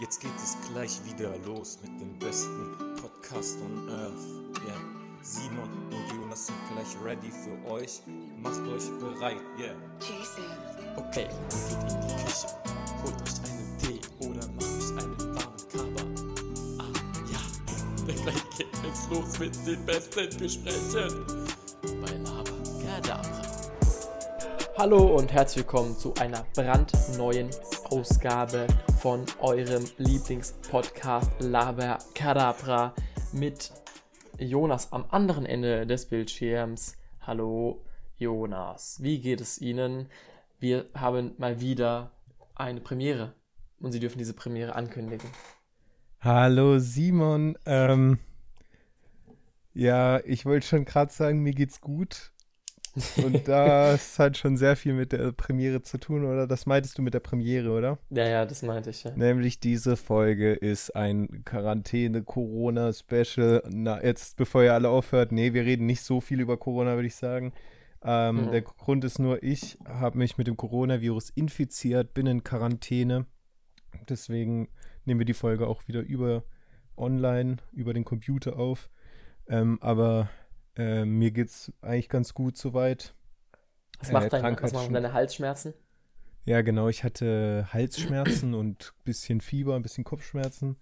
[0.00, 4.60] Jetzt geht es gleich wieder los mit dem besten Podcast on Earth.
[4.64, 4.76] Yeah.
[5.22, 8.00] Simon und Jonas sind gleich ready für euch.
[8.40, 9.74] Macht euch bereit, yeah.
[9.98, 10.44] Jason.
[10.96, 12.46] Okay, und geht in die Küche.
[13.02, 16.02] Holt euch einen Tee oder macht euch einen warmen Kaba.
[16.78, 16.92] Ah,
[17.32, 18.06] ja.
[18.06, 21.26] Denn gleich geht es los mit den besten Gesprächen.
[22.02, 22.52] Bei Lava
[22.86, 23.42] Kadabra.
[24.76, 27.50] Hallo und herzlich willkommen zu einer brandneuen
[27.90, 28.66] Ausgabe
[29.00, 32.94] von eurem Lieblingspodcast Laber Kadabra
[33.32, 33.72] mit
[34.38, 36.98] Jonas am anderen Ende des Bildschirms.
[37.22, 37.82] Hallo
[38.18, 40.10] Jonas, wie geht es Ihnen?
[40.58, 42.10] Wir haben mal wieder
[42.54, 43.34] eine Premiere
[43.80, 45.30] und Sie dürfen diese Premiere ankündigen.
[46.20, 47.56] Hallo Simon.
[47.64, 48.18] Ähm,
[49.72, 52.32] ja, ich wollte schon gerade sagen, mir geht's gut.
[53.24, 56.46] Und das hat schon sehr viel mit der Premiere zu tun, oder?
[56.46, 57.98] Das meintest du mit der Premiere, oder?
[58.10, 59.12] Ja, ja, das meinte ich ja.
[59.14, 63.62] Nämlich diese Folge ist ein Quarantäne-Corona-Special.
[63.70, 67.08] Na, jetzt, bevor ihr alle aufhört, nee, wir reden nicht so viel über Corona, würde
[67.08, 67.52] ich sagen.
[68.02, 68.50] Ähm, Mhm.
[68.52, 73.26] Der Grund ist nur, ich habe mich mit dem Coronavirus infiziert, bin in Quarantäne.
[74.08, 74.68] Deswegen
[75.04, 76.44] nehmen wir die Folge auch wieder über
[76.96, 78.88] online, über den Computer auf.
[79.48, 80.28] Ähm, aber
[80.78, 83.14] äh, mir geht's eigentlich ganz gut soweit.
[83.98, 85.74] Was, Äh, macht dein, Krankheit was machen deine Halsschmerzen?
[86.44, 90.76] Ja, genau, ich hatte Halsschmerzen und ein bisschen Fieber, ein bisschen Kopfschmerzen.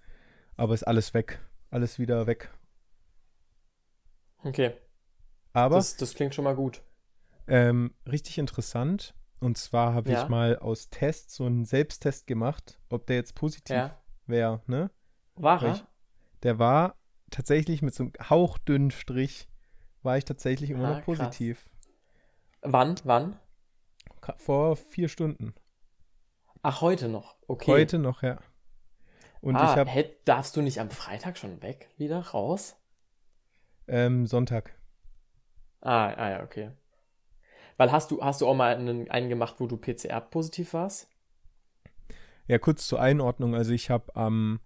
[0.56, 1.40] Aber ist alles weg.
[1.70, 2.50] Alles wieder weg.
[4.44, 4.74] Okay,
[5.52, 6.82] Aber das, das klingt schon mal gut.
[7.48, 9.14] ähm, richtig interessant.
[9.40, 10.22] Und zwar habe Ja.
[10.22, 14.02] ich mal aus Tests so einen Selbsttest gemacht, ob der jetzt positiv Ja.
[14.26, 14.90] wäre, ne?
[15.34, 15.74] War er?
[15.74, 15.84] ich-
[16.42, 16.96] Der war
[17.30, 19.48] tatsächlich mit so einem hauchdünnen Strich,
[20.06, 21.04] war ich tatsächlich immer Ah, noch krass.
[21.18, 21.66] positiv.
[22.62, 22.94] Wann?
[23.04, 23.38] Wann?
[24.22, 25.54] Ka- Vor vier Stunden.
[26.62, 27.36] Ach, heute noch.
[27.46, 27.70] Okay.
[27.70, 28.38] Heute noch, ja.
[29.40, 32.76] Und ah, ich habe darfst du nicht am Freitag schon weg wieder raus?
[33.88, 34.74] ähm, Sonntag.
[35.80, 36.70] Ah, ah ja, okay.
[37.76, 41.08] Weil hast du, hast du auch mal einen, einen gemacht, wo du PCR-positiv warst?
[42.48, 43.54] Ja, kurz zur Einordnung.
[43.54, 44.60] Also ich habe am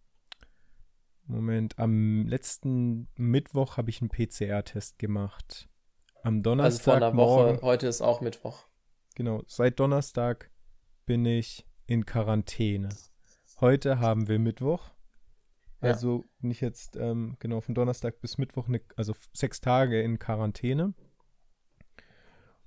[1.31, 5.69] Moment, am letzten Mittwoch habe ich einen PCR-Test gemacht.
[6.23, 8.65] Am Also Donnerstag vor einer Woche, morgen, heute ist auch Mittwoch.
[9.15, 10.51] genau, seit Donnerstag
[11.07, 12.89] bin ich in Quarantäne.
[13.61, 14.91] Heute haben wir Mittwoch.
[15.83, 15.91] Ja.
[15.93, 20.19] Also bin ich jetzt ähm, genau von Donnerstag bis Mittwoch, ne, also sechs Tage in
[20.19, 20.95] Quarantäne.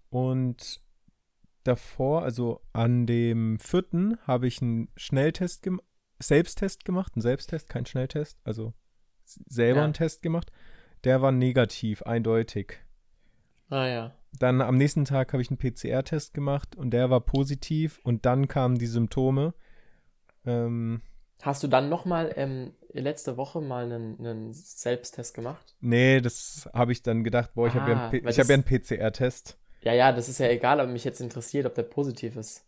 [0.10, 0.82] Und
[1.64, 5.86] davor, also an dem vierten, habe ich einen Schnelltest gemacht,
[6.22, 8.74] Selbsttest gemacht, einen Selbsttest, kein Schnelltest, also
[9.26, 9.84] selber Ja.
[9.86, 10.52] einen Test gemacht.
[11.04, 12.80] Der war negativ, eindeutig.
[13.70, 14.16] Ah ja.
[14.40, 18.48] Dann am nächsten Tag habe ich einen PCR-Test gemacht und der war positiv und dann
[18.48, 19.54] kamen die Symptome.
[20.46, 21.02] Ähm,
[21.42, 25.76] Hast du dann nochmal ähm, letzte Woche mal einen, einen Selbsttest gemacht?
[25.82, 28.64] nee, das habe ich dann gedacht, boah, ich habe ja Ah, einen, hab ja einen
[28.64, 29.58] PCR-Test.
[29.82, 32.66] Ja, ja, das ist ja egal, aber mich jetzt interessiert, ob der positiv ist.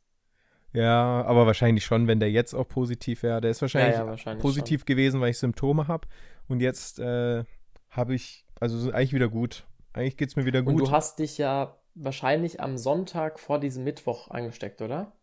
[0.76, 3.42] Ja, aber wahrscheinlich schon, wenn der jetzt auch positiv wäre.
[3.42, 6.08] Der ist wahrscheinlich, ja, ja, wahrscheinlich positiv gewesen, weil ich Symptome habe.
[6.48, 7.44] Und jetzt äh,
[7.90, 9.66] habe ich, also so eigentlich wieder gut.
[9.94, 10.68] Eigentlich geht es mir wieder Schon.
[10.68, 10.88] Und gut.
[10.88, 15.14] du hast dich ja wahrscheinlich am Sonntag vor diesem Mittwoch angesteckt, oder?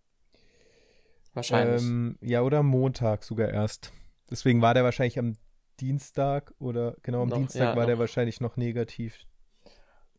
[1.34, 1.82] Wahrscheinlich.
[1.82, 3.92] ähm, ja, oder am Montag sogar erst.
[4.30, 5.34] Deswegen war der wahrscheinlich am
[5.80, 8.00] Dienstag oder genau am Noch, Dienstag ja, war der noch.
[8.00, 9.26] wahrscheinlich noch negativ.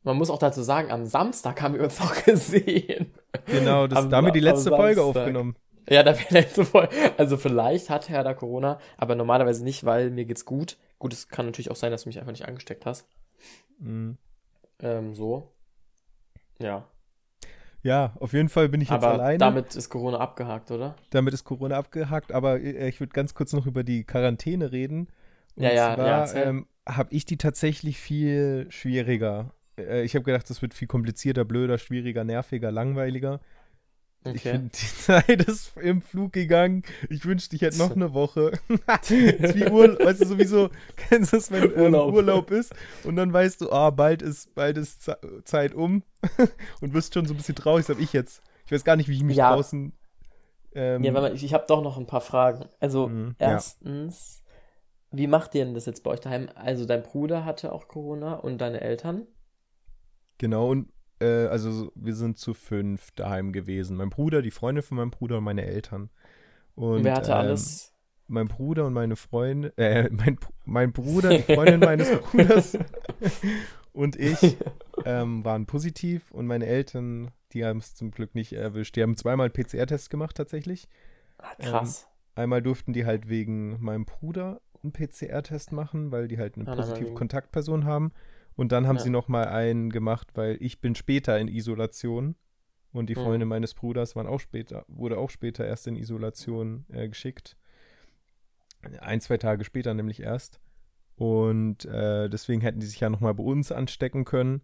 [0.03, 3.13] Man muss auch dazu sagen, am Samstag haben wir uns noch gesehen.
[3.45, 5.55] Genau, das, Am da haben wir die letzte Folge aufgenommen.
[5.89, 6.93] Ja, da wäre letzte Folge.
[7.17, 10.77] Also vielleicht hat Herr da Corona, aber normalerweise nicht, weil mir geht's gut.
[10.99, 13.07] Gut, es kann natürlich auch sein, dass du mich einfach nicht angesteckt hast.
[13.79, 14.17] Mhm.
[14.79, 15.51] Ähm, so.
[16.59, 16.87] Ja.
[17.81, 19.37] Ja, auf jeden Fall bin ich jetzt aber alleine.
[19.39, 20.95] damit ist Corona abgehakt, oder?
[21.09, 25.09] Damit ist Corona abgehakt, aber äh, ich würde ganz kurz noch über die Quarantäne reden.
[25.55, 26.47] Und Ja, ja, ja, zwar erzähl.
[26.47, 29.53] ähm, habe ich die tatsächlich viel schwieriger.
[29.77, 33.39] Äh, ich habe gedacht, das wird viel komplizierter, blöder, schwieriger, nerviger, langweiliger.
[34.25, 34.51] Ich Okay.
[34.51, 36.83] finde, die Zeit ist im Flug gegangen.
[37.09, 38.53] Ich wünschte, ich hätte noch eine Woche.
[39.09, 42.13] Wie Urlaub, weißt du, sowieso, kennst du es, wenn ähm, Urlaub.
[42.13, 42.51] Urlaub.
[42.51, 42.73] ist
[43.03, 46.03] und dann weißt du, ah, bald ist, bald ist Ze- Zeit um
[46.79, 48.41] und wirst schon so ein bisschen traurig, das habe ich jetzt.
[48.65, 49.53] Ich weiß gar nicht, wie ich mich Ja.
[49.53, 49.91] draußen.
[50.73, 52.69] Ähm, Ja, ich, ich habe doch noch ein paar Fragen.
[52.79, 53.51] Also, Mhm, ja.
[53.51, 54.41] erstens,
[55.11, 56.47] wie macht ihr denn das jetzt bei euch daheim?
[56.55, 59.27] Also, dein Bruder hatte auch Corona und deine Eltern?
[60.37, 60.89] Genau, und
[61.19, 63.97] äh, also so- wir sind zu fünf daheim gewesen.
[63.97, 66.09] Mein Bruder, die Freunde von meinem Bruder und meine Eltern.
[66.75, 67.93] Und, Wer hatte ähm, alles?
[68.27, 72.77] Mein Bruder und meine Freunde, äh, mein, mein Bruder, die Freundin meines Bruders
[73.93, 74.57] und ich
[75.05, 78.95] ähm, waren positiv und meine Eltern, die haben es zum Glück nicht erwischt.
[78.95, 80.87] Die haben zweimal einen PCR-Test gemacht tatsächlich.
[81.37, 82.07] Ah, krass.
[82.35, 86.75] Einmal durften die halt wegen meinem Bruder einen PCR-Test machen, weil die halt eine Ah,
[86.75, 88.11] positive Kontaktperson haben.
[88.55, 89.01] Und dann haben Ja.
[89.03, 92.35] sie noch mal einen gemacht, weil ich bin später in Isolation
[92.91, 93.21] und die Mhm.
[93.21, 97.57] Freunde meines Bruders waren auch später, wurde auch später erst in Isolation äh, geschickt.
[98.99, 100.59] Ein, zwei Tage später nämlich erst.
[101.15, 104.61] Und äh, deswegen hätten die sich ja noch mal bei uns anstecken können.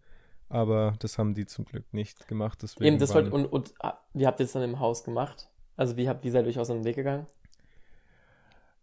[0.49, 2.61] Aber das haben die zum Glück nicht gemacht.
[2.63, 5.49] Deswegen Eben, das wollte, und, und ah, wie habt ihr es dann im Haus gemacht?
[5.77, 7.27] Also wie habt wie seid ihr euch aus dem Weg gegangen?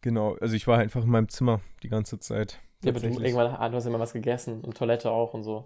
[0.01, 2.61] Genau, also ich war einfach in meinem Zimmer die ganze Zeit.
[2.83, 5.65] Ja, aber du irgendwann ah, du hast immer was gegessen und Toilette auch und so.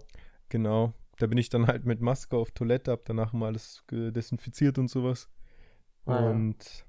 [0.49, 0.93] Genau.
[1.17, 4.89] Da bin ich dann halt mit Maske auf Toilette, hab danach mal alles desinfiziert und
[4.89, 5.29] sowas.
[6.05, 6.29] Ah, ja.
[6.31, 6.85] Und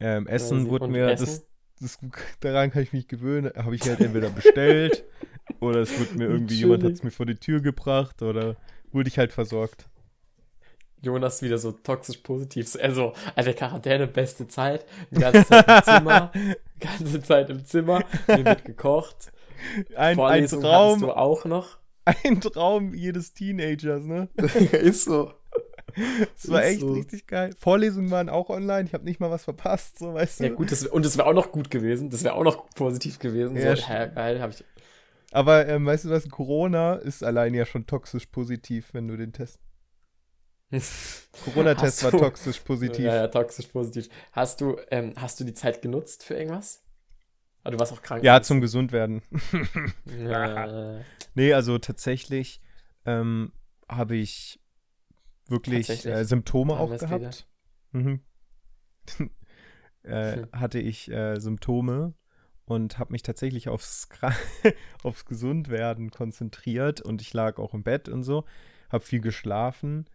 [0.00, 1.46] ähm, Essen Äh, wurde mir, Essen?
[1.80, 1.98] das, das,
[2.40, 5.04] daran kann ich mich gewöhnen, habe ich halt entweder bestellt
[5.60, 8.56] oder es wurde mir irgendwie, jemand hat es mir vor die Tür gebracht oder
[8.92, 9.88] wurde ich halt versorgt.
[11.02, 12.76] Jonas wieder so toxisch positiv.
[12.80, 14.86] Also, also Quarantäne, beste Zeit.
[15.10, 16.32] Die ganze Zeit im Zimmer.
[16.76, 18.04] Die ganze Zeit im Zimmer.
[18.28, 19.32] Mir wird gekocht.
[19.90, 21.78] Ein, ein Vorlesung Traum, du auch noch.
[22.04, 24.28] ein Traum jedes Teenagers, ne?
[24.72, 25.32] Ist so.
[25.94, 26.92] Das war Ist echt so.
[26.92, 27.50] richtig geil.
[27.58, 30.44] Vorlesungen waren auch online, ich habe nicht mal was verpasst, so weißt du.
[30.44, 32.10] Ja gut, das, und das wäre auch noch gut gewesen.
[32.10, 33.56] Das wäre auch noch positiv gewesen.
[33.56, 34.64] Ja, so, hä, geil, habe ich.
[35.32, 39.32] Aber ähm, weißt du was, Corona ist allein ja schon toxisch positiv, wenn du den
[39.32, 39.58] Test.
[41.44, 43.04] Corona-Test war toxisch positiv.
[43.04, 44.08] Ja, ja, toxisch positiv.
[44.32, 46.82] Hast du, ähm, hast du die Zeit genutzt für irgendwas?
[47.62, 48.24] Aber du warst auch krank.
[48.24, 49.22] Ja, zum Gesundwerden.
[50.06, 51.00] Ja.
[51.34, 52.60] nee, also tatsächlich
[53.04, 53.52] ähm,
[53.88, 54.60] habe ich
[55.48, 57.46] wirklich äh, Symptome auch gehabt.
[57.92, 58.20] Mhm.
[60.02, 60.48] äh, Hm.
[60.52, 62.14] hatte ich äh, Symptome
[62.64, 64.08] und habe mich tatsächlich aufs,
[65.02, 68.44] aufs Gesundwerden konzentriert und ich lag auch im Bett und so,
[68.90, 70.06] habe viel geschlafen,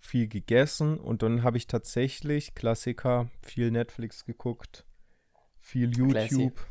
[0.00, 4.84] viel gegessen und dann habe ich tatsächlich Klassiker, viel Netflix geguckt,
[5.60, 6.34] viel Classy.
[6.34, 6.66] YouTube,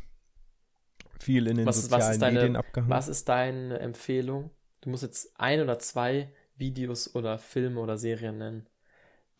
[1.19, 2.89] viel in den Was- was ist sozialen deine- Medien abgehangen.
[2.91, 4.51] Was ist deine Empfehlung?
[4.81, 8.69] Du musst jetzt ein oder zwei Videos oder Filme oder Serien nennen,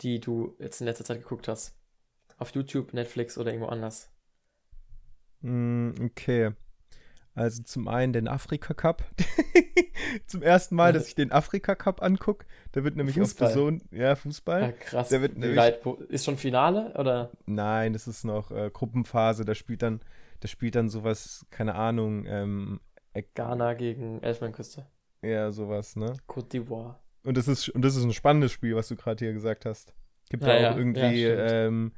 [0.02, 1.78] die du jetzt in letzter Zeit geguckt hast.
[2.38, 4.12] Auf YouTube, Netflix oder irgendwo anders.
[5.42, 6.52] Mm, Okay.
[7.36, 9.04] Also zum einen den Afrika Cup.
[10.28, 12.46] zum ersten Mal, dass ich den Afrika Cup angucke.
[12.72, 13.48] Da wird nämlich Fußball.
[13.48, 14.64] auf Person, ja, Fußball.
[14.64, 15.10] Ah, krass.
[15.10, 15.60] Der wird nämlich-
[16.10, 17.32] ist schon Finale oder?
[17.46, 19.44] Nein, das ist noch äh, Gruppenphase.
[19.44, 20.00] Da spielt dann,
[20.40, 22.80] da spielt dann sowas, keine Ahnung, ähm,
[23.14, 24.86] äh, Ghana gegen Elfenbeinküste.
[25.22, 26.14] ja, sowas, ne?
[26.28, 26.96] Côte d'Ivoire.
[27.24, 29.94] Und das ist, und das ist ein spannendes Spiel, was du gerade hier gesagt hast.
[30.30, 31.92] Gibt Ja, ja, auch ja, irgendwie ja, ähm,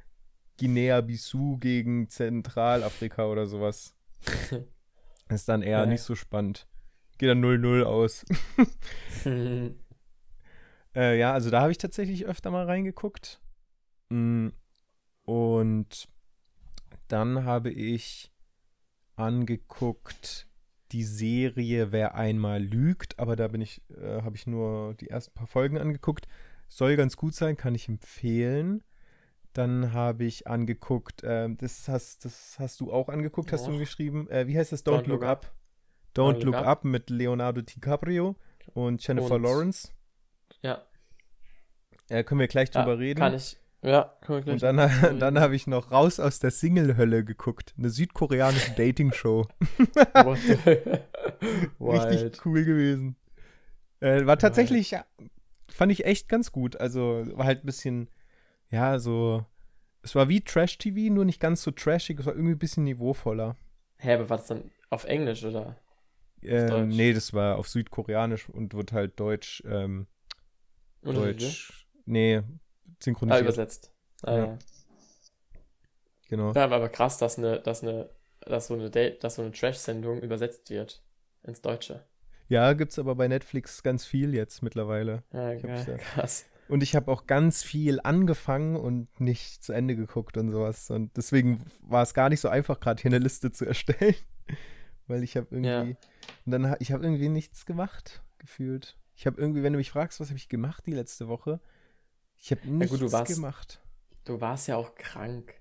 [0.59, 3.93] Guinea-Bissau gegen Zentralafrika oder sowas.
[5.29, 5.85] ist dann eher Ja.
[5.85, 6.67] nicht so spannend.
[7.17, 8.25] Geht dann 0-0 aus.
[10.95, 13.39] Äh, ja, also da habe ich tatsächlich öfter mal reingeguckt.
[14.09, 14.47] Mm,
[15.23, 16.07] Und
[17.07, 18.31] dann habe ich
[19.15, 20.47] angeguckt
[20.91, 25.33] die Serie Wer einmal lügt, aber da bin ich, äh, habe ich nur die ersten
[25.33, 26.27] paar Folgen angeguckt.
[26.69, 28.83] Soll ganz gut sein, kann ich empfehlen.
[29.57, 33.79] Dann habe ich angeguckt, ähm, das, hast, das hast du auch angeguckt, hast du Och.
[33.79, 34.29] geschrieben.
[34.29, 34.85] Äh, wie heißt das?
[34.85, 35.51] Don't, Look Up.
[36.15, 36.83] Don't, Look Up.
[36.85, 38.35] mit Leonardo DiCaprio
[38.75, 39.89] und Jennifer Und- Lawrence.
[40.61, 40.83] ja,
[42.09, 43.19] Äh, können wir gleich ja, drüber reden.
[43.19, 43.57] kann ich.
[43.81, 44.77] Ja, können wir gleich Und dann,
[45.19, 47.73] dann habe ich noch Raus aus der Single-Hölle geguckt.
[47.79, 49.47] Eine südkoreanische Dating-Show.
[51.79, 52.03] Wild.
[52.05, 53.15] Richtig cool gewesen.
[54.01, 55.05] Äh, war tatsächlich, ja,
[55.69, 56.75] fand ich echt ganz gut.
[56.79, 58.09] Also war halt ein bisschen,
[58.69, 59.45] ja, so.
[60.03, 62.19] Es war wie Trash-TV, nur nicht ganz so trashig.
[62.19, 63.57] Es war irgendwie ein bisschen niveauvoller.
[63.97, 65.75] Hä, aber war das dann auf Englisch oder?
[66.41, 66.95] Deutsch?
[66.95, 70.07] nee, das war auf Südkoreanisch und wird halt Deutsch, ähm?
[71.01, 72.43] Deutsch, nee, Ah,
[73.01, 73.41] synchronisiert.
[73.41, 73.91] übersetzt.
[74.23, 74.45] Ah, Ja.
[74.45, 74.57] ja.
[76.29, 76.53] genau.
[76.53, 78.09] Ja, aber krass, dass eine, dass eine,
[78.41, 81.01] dass so eine Date, dass so eine Trash-Sendung übersetzt wird
[81.43, 82.03] ins Deutsche.
[82.49, 85.23] Ja, gibt's aber bei Netflix ganz viel jetzt mittlerweile.
[85.33, 85.97] Ja, geil, ja.
[85.97, 86.45] krass.
[86.69, 90.89] Und ich habe auch ganz viel angefangen und nicht zu Ende geguckt und sowas.
[90.91, 94.15] Und deswegen war es gar nicht so einfach, gerade hier eine Liste zu erstellen.
[95.07, 95.69] Weil ich habe irgendwie.
[95.69, 95.81] Ja.
[96.45, 98.97] Und dann ha- ich habe irgendwie nichts gemacht, gefühlt.
[99.15, 101.61] Ich habe irgendwie, wenn du mich fragst, was habe ich gemacht die letzte Woche?
[102.37, 103.81] Ich habe nichts gut, du warst- gemacht.
[104.25, 105.53] Du warst ja auch krank.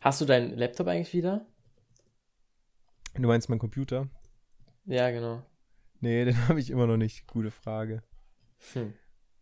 [0.00, 1.46] Hast du deinen Laptop eigentlich wieder?
[3.14, 4.08] Du meinst mein Computer?
[4.84, 5.42] Ja, genau.
[6.00, 7.26] Nee, den habe ich immer noch nicht.
[7.28, 8.02] Gute Frage.
[8.72, 8.92] Hm.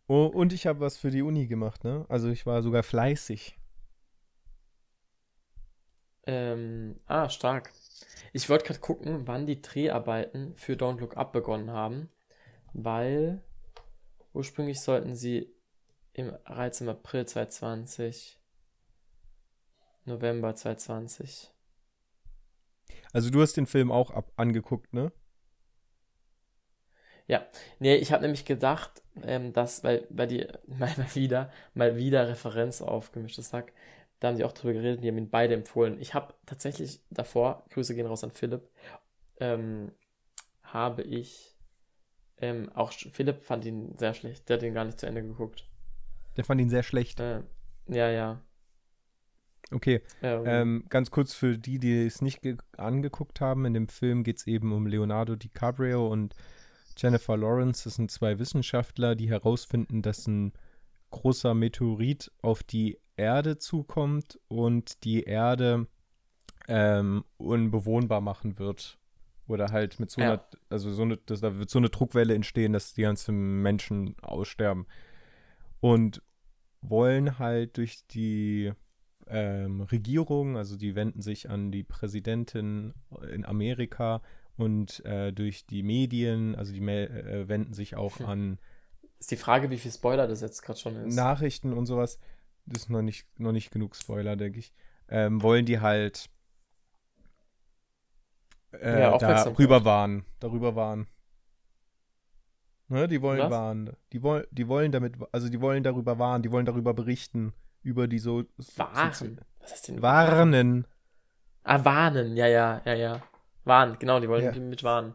[0.09, 2.07] Oh, und ich habe was für die Uni gemacht, ne?
[2.09, 3.59] Also ich war sogar fleißig.
[6.27, 7.73] Ähm, ah, stark.
[8.33, 12.11] Ich wollte gerade gucken, wann die Dreharbeiten für Don't Look Up begonnen haben,
[12.73, 13.43] weil
[14.33, 15.55] ursprünglich sollten sie
[16.13, 18.41] im, bereits im April 2020
[20.05, 21.53] November 2020.
[23.13, 25.13] Also du hast den Film auch ab angeguckt, ne?
[27.27, 27.47] Ja,
[27.81, 32.29] nee, ich habe nämlich gedacht, ähm, dass, weil, weil die mal, mal wieder, mal wieder
[32.29, 33.73] Referenz auf gemischtes Sack,
[34.21, 36.01] da haben die auch drüber geredet, die haben ihn beide empfohlen.
[36.01, 38.69] Ich habe tatsächlich davor, Grüße gehen raus an Philipp,
[39.41, 39.93] ähm,
[40.65, 41.55] habe ich,
[42.39, 45.65] ähm, auch Philipp fand ihn sehr schlecht, der hat ihn gar nicht zu Ende geguckt.
[46.37, 47.21] Der fand ihn sehr schlecht.
[47.21, 47.41] Äh,
[47.89, 48.41] ja, ja.
[49.73, 53.65] Okay, Ähm, ähm, ganz kurz für die, die es nicht ge- angeguckt haben.
[53.65, 56.35] In dem Film geht es eben um Leonardo DiCaprio und
[56.97, 57.85] Jennifer Lawrence.
[57.85, 60.53] Das sind zwei Wissenschaftler, die herausfinden, dass ein
[61.11, 65.87] großer Meteorit auf die Erde zukommt und die Erde
[66.69, 68.99] ähm, unbewohnbar machen wird.
[69.49, 70.33] Oder halt mit so Ja.
[70.33, 74.17] einer, also so eine, dass da wird so eine Druckwelle entstehen, dass die ganzen Menschen
[74.21, 74.87] aussterben.
[75.81, 76.21] Und
[76.81, 78.73] wollen halt durch die
[79.29, 82.95] ähm, Regierung, also die wenden sich an die Präsidentin
[83.31, 84.23] in Amerika
[84.57, 88.27] und äh, durch die Medien, also die äh, wenden sich auch Hm.
[88.27, 88.59] an
[89.19, 91.15] ist die Frage, wie viel Spoiler das jetzt gerade schon ist.
[91.15, 92.19] Nachrichten und sowas.
[92.67, 94.73] Das ist noch nicht, noch nicht genug Spoiler, denke ich.
[95.09, 96.29] Ähm, wollen die halt
[98.73, 100.27] äh, Ja, darüber warnen.
[100.41, 101.07] Darüber warnen.
[102.89, 103.51] Ne, die wollen Was?
[103.51, 103.97] warnen.
[104.13, 107.53] Die wollen, die wollen damit, also die wollen darüber warnen, die wollen darüber berichten.
[107.83, 108.45] Über die so.
[108.59, 109.41] so Waren.
[109.61, 110.03] Was heißt denn?
[110.03, 110.87] Warnen.
[111.63, 112.37] Ah, warnen.
[112.37, 113.23] Ja, ja, ja, ja.
[113.67, 114.53] Warnen, genau, die wollen Ja.
[114.61, 115.15] mit warnen.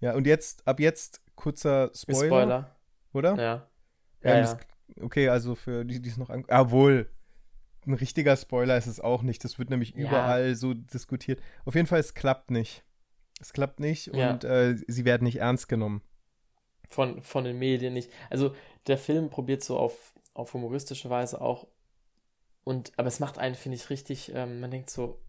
[0.00, 2.76] Ja, und jetzt, ab jetzt kurzer Spoiler, Spoiler.
[3.12, 3.36] oder?
[3.36, 3.68] Ja.
[4.22, 4.58] Ja, Ähm, ja.
[5.04, 6.44] Okay, also für die, die es noch an.
[6.48, 7.10] Jawohl.
[7.86, 9.44] Ein richtiger Spoiler ist es auch nicht.
[9.44, 11.40] Das wird nämlich überall so diskutiert.
[11.64, 12.82] Auf jeden Fall, es klappt nicht.
[13.40, 16.02] Es klappt nicht und äh, sie werden nicht ernst genommen.
[16.88, 18.10] Von, von den Medien nicht.
[18.30, 18.54] Also,
[18.86, 21.66] der Film probiert so auf, auf humoristische Weise auch.
[22.62, 25.20] Und, aber es macht einen, finde ich, richtig, ähm, man denkt so,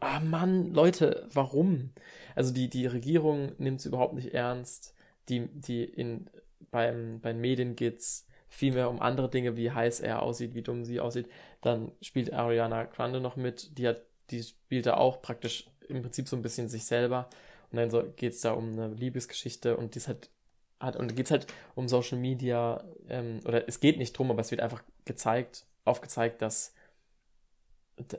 [0.00, 1.90] ah Mann, Leute, warum?
[2.34, 4.94] Also die, die Regierung nimmt es überhaupt nicht ernst.
[5.28, 6.30] Die, die in,
[6.70, 10.62] beim, bei den Medien geht es vielmehr um andere Dinge, wie heiß er aussieht, wie
[10.62, 11.28] dumm sie aussieht.
[11.60, 16.28] Dann spielt Ariana Grande noch mit, die hat, die spielt da auch praktisch im Prinzip
[16.28, 17.28] so ein bisschen sich selber.
[17.70, 20.30] Und dann so geht es da um eine Liebesgeschichte und die ist halt,
[20.80, 24.40] hat, und geht es halt um Social Media, ähm, oder es geht nicht drum, aber
[24.40, 26.72] es wird einfach gezeigt, aufgezeigt, dass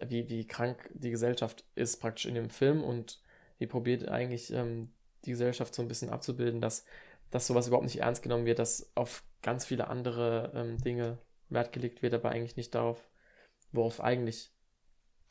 [0.07, 3.21] wie, wie krank die Gesellschaft ist praktisch in dem Film und
[3.59, 4.89] die probiert eigentlich ähm,
[5.25, 6.85] die Gesellschaft so ein bisschen abzubilden, dass,
[7.29, 11.17] dass sowas überhaupt nicht ernst genommen wird, dass auf ganz viele andere ähm, Dinge
[11.49, 13.09] Wert gelegt wird, aber eigentlich nicht darauf,
[13.71, 14.51] worauf eigentlich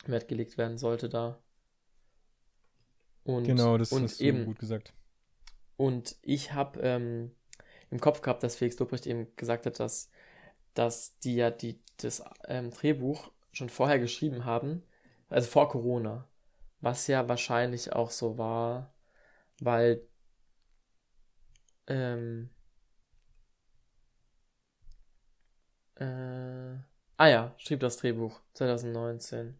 [0.05, 1.41] Wert gelegt werden sollte da.
[3.23, 4.93] Und, genau, das und hast eben, gut gesagt.
[5.77, 7.31] und ich habe ähm,
[7.89, 10.09] im Kopf gehabt, dass Felix Lobrecht eben gesagt hat, dass,
[10.73, 14.83] dass die ja die, das ähm, Drehbuch schon vorher geschrieben haben,
[15.29, 16.27] also vor Corona,
[16.81, 18.93] was ja wahrscheinlich auch so war,
[19.59, 20.01] weil
[21.87, 22.49] ähm,
[25.95, 26.75] äh,
[27.17, 29.59] ah ja, schrieb das Drehbuch 2019.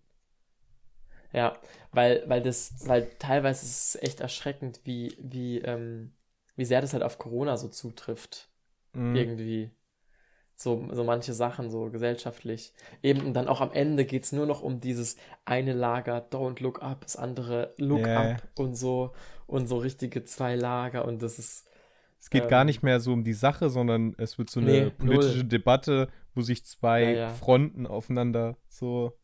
[1.32, 1.60] Ja,
[1.92, 6.14] weil, weil das, weil teilweise ist es echt erschreckend, wie, wie, ähm,
[6.56, 8.50] wie sehr das halt auf Corona so zutrifft.
[8.94, 9.16] Mhm.
[9.16, 9.72] Irgendwie.
[10.62, 12.74] So, so manche Sachen, so gesellschaftlich.
[13.02, 16.62] Eben, und dann auch am Ende geht es nur noch um dieses eine Lager, don't
[16.62, 18.34] look up, das andere look Ja.
[18.34, 19.14] up und so,
[19.48, 21.66] und so richtige zwei Lager und das ist,
[22.20, 24.68] Es geht ähm, gar nicht mehr so um die Sache, sondern es wird so eine
[24.68, 25.44] Nee, politische null.
[25.46, 27.30] Debatte, wo sich zwei Ja, ja.
[27.30, 29.18] Fronten aufeinander so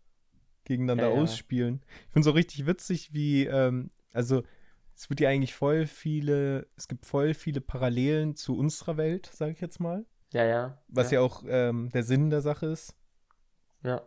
[0.66, 1.14] gegeneinander ja.
[1.14, 1.82] ausspielen.
[2.08, 4.44] Ich finde es auch richtig witzig, wie, ähm, also
[4.96, 9.52] es wird ja eigentlich voll viele, es gibt voll viele Parallelen zu unserer Welt, sage
[9.52, 10.06] ich jetzt mal.
[10.36, 10.84] Ja, ja.
[10.88, 12.96] Was ja, auch ähm, der Sinn der Sache ist.
[13.84, 14.02] ja.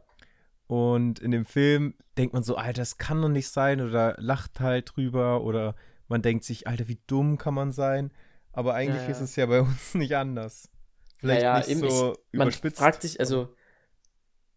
[0.66, 4.60] Und in dem Film denkt man so, Alter, das kann doch nicht sein oder lacht
[4.60, 5.74] halt drüber oder
[6.08, 8.12] man denkt sich, Alter, wie dumm kann man sein?
[8.52, 9.10] Aber eigentlich Ja, ja.
[9.12, 10.70] ist es ja bei uns nicht anders.
[11.18, 12.78] Vielleicht ja, nicht eben, so Man überspitzt.
[12.78, 13.54] fragt sich, also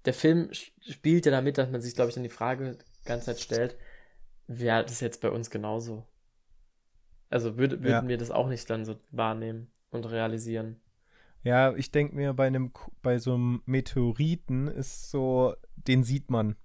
[0.06, 3.28] der Film spielt ja damit, dass man sich, glaube ich, dann die Frage die ganze
[3.28, 3.78] Zeit stellt,
[4.48, 6.08] wäre das jetzt bei uns genauso?
[7.30, 8.08] Also würd, würden Ja.
[8.08, 10.81] wir das auch nicht dann so wahrnehmen und realisieren?
[11.44, 12.72] Ja, ich denke mir, bei einem,
[13.02, 16.56] bei so einem Meteoriten ist so, den sieht man.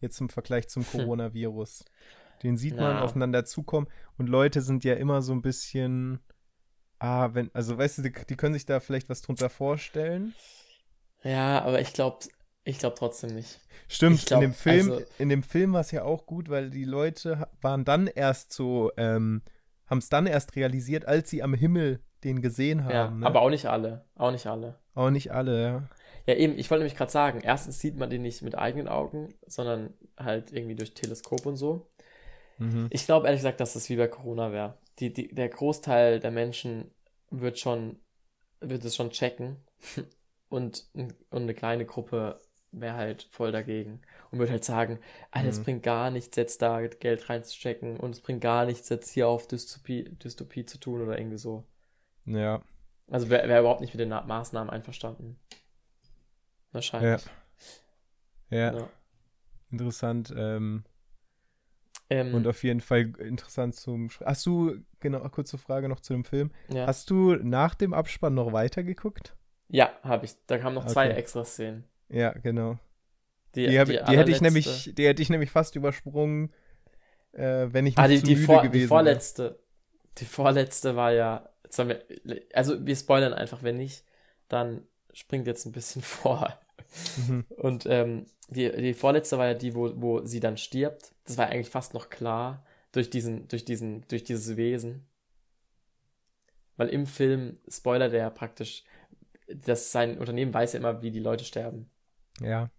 [0.00, 0.84] Jetzt im Vergleich zum.
[0.90, 1.84] Coronavirus.
[2.42, 3.02] Den sieht man Ja.
[3.02, 3.88] aufeinander zukommen.
[4.16, 6.20] Und Leute sind ja immer so ein bisschen,
[6.98, 10.34] ah, wenn, also weißt du, die, die können sich da vielleicht was drunter vorstellen.
[11.22, 12.26] Ja, aber ich glaube,
[12.64, 13.60] ich glaube trotzdem nicht.
[13.88, 16.70] Stimmt, glaub, in dem Film, also- in dem Film war es ja auch gut, weil
[16.70, 19.42] die Leute waren dann erst so, ähm,
[19.86, 22.92] haben es dann erst realisiert, als sie am Himmel den gesehen haben.
[22.92, 23.26] Ja, ne?
[23.26, 24.04] aber auch nicht alle.
[24.16, 24.78] Auch nicht alle.
[24.94, 25.88] auch nicht alle, ja.
[26.26, 29.34] Ja, eben, ich wollte nämlich gerade sagen, erstens sieht man den nicht mit eigenen Augen,
[29.46, 31.88] sondern halt irgendwie durch Teleskop und so.
[32.58, 32.88] Mhm.
[32.90, 34.76] Ich glaube ehrlich gesagt, dass das wie bei Corona wäre.
[34.98, 36.90] Die, die, der Großteil der Menschen
[37.30, 37.98] wird schon,
[38.60, 39.56] wird es schon checken
[40.50, 42.38] und, und eine kleine Gruppe
[42.72, 44.00] wäre halt voll dagegen
[44.30, 45.00] und würde halt sagen,
[45.32, 45.64] Alter, es Mhm.
[45.64, 49.48] bringt gar nichts, jetzt da Geld reinzustecken und es bringt gar nichts, jetzt hier auf
[49.48, 51.64] Dystopie, Dystopie zu tun oder irgendwie so.
[52.24, 52.62] Ja,
[53.10, 55.38] Also wäre wär überhaupt nicht mit den Na- Maßnahmen einverstanden.
[56.72, 57.26] Wahrscheinlich.
[58.50, 58.88] ja, Ja.
[59.70, 60.32] interessant.
[60.36, 60.84] Ähm,
[62.10, 64.08] Ähm, und auf jeden Fall interessant zum.
[64.24, 66.50] Hast du, genau, kurze Frage noch zu dem Film.
[66.68, 66.86] ja.
[66.86, 69.34] Hast du nach dem Abspann noch weitergeguckt?
[69.68, 70.34] ja, habe ich.
[70.46, 71.16] Da kamen noch zwei Okay.
[71.18, 71.84] extra Szenen.
[72.08, 72.78] Ja, genau.
[73.54, 76.52] Die, Die, hab, die, hätte ich nämlich, die hätte ich nämlich fast übersprungen,
[77.32, 78.88] äh, wenn ich nicht Ah, die, zu die, müde vor, gewesen die wäre.
[78.88, 79.58] vorletzte.
[80.18, 81.48] Die vorletzte war ja.
[81.76, 82.02] wir,
[82.52, 84.04] also wir spoilern einfach, wenn nicht,
[84.48, 86.58] dann springt jetzt ein bisschen vor.
[87.16, 87.44] Mhm.
[87.56, 91.12] Und ähm, die, die vorletzte war ja die, wo, wo sie dann stirbt.
[91.24, 95.06] Das war eigentlich fast noch klar durch diesen, durch diesen, durch dieses Wesen.
[96.76, 98.84] Weil im Film spoilert er ja praktisch,
[99.48, 101.90] dass sein Unternehmen weiß ja immer, wie die Leute sterben.
[102.40, 102.70] Ja,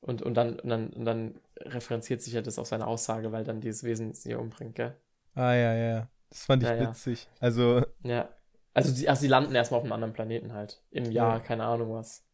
[0.00, 3.44] Und, und, dann, und, dann, und dann referenziert sich ja das auf seine Aussage, weil
[3.44, 4.96] dann dieses Wesen sie umbringt, gell?
[5.34, 6.08] ah ja, ja.
[6.32, 6.88] Das fand ich Ja, ja.
[6.88, 7.28] witzig.
[7.40, 8.28] Also, Ja.
[8.74, 10.82] Also sie, also sie landen erstmal auf einem anderen Planeten halt.
[10.90, 11.40] Im Jahr, Ja.
[11.40, 12.24] keine Ahnung was.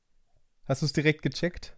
[0.66, 1.74] hast du es direkt gecheckt?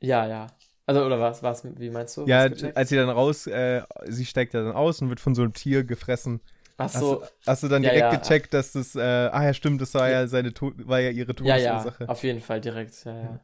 [0.00, 0.46] Ja, ja.
[0.86, 2.26] Also, oder was, was, wie meinst du?
[2.26, 2.40] ja,
[2.74, 5.52] als sie dann raus, äh, sie steigt ja dann aus und wird von so einem
[5.52, 6.40] Tier gefressen.
[6.78, 8.18] Ach Hast, so, du, hast du dann Ja, direkt ja.
[8.18, 11.56] gecheckt, dass das, äh, ah ja, stimmt, das war ja, seine war ja ihre ja,
[11.56, 12.08] ja, Todesursache.
[12.08, 13.40] auf jeden Fall direkt, ja, ja.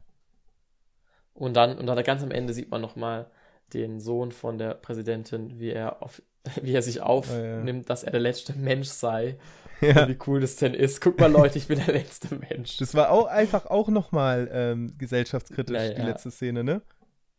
[1.35, 3.31] Und dann, und dann ganz am Ende sieht man nochmal
[3.73, 6.23] den Sohn von der Präsidentin, wie er auf,
[6.63, 9.39] wie er sich aufnimmt, dass er der letzte Mensch sei.
[9.83, 10.09] Ja.
[10.09, 11.03] Wie cool das denn ist.
[11.03, 12.79] Guck mal, Leute, ich bin der letzte Mensch.
[12.79, 16.07] Das war auch einfach auch nochmal ähm, gesellschaftskritisch, Ja, die ja.
[16.07, 16.81] letzte Szene, ne?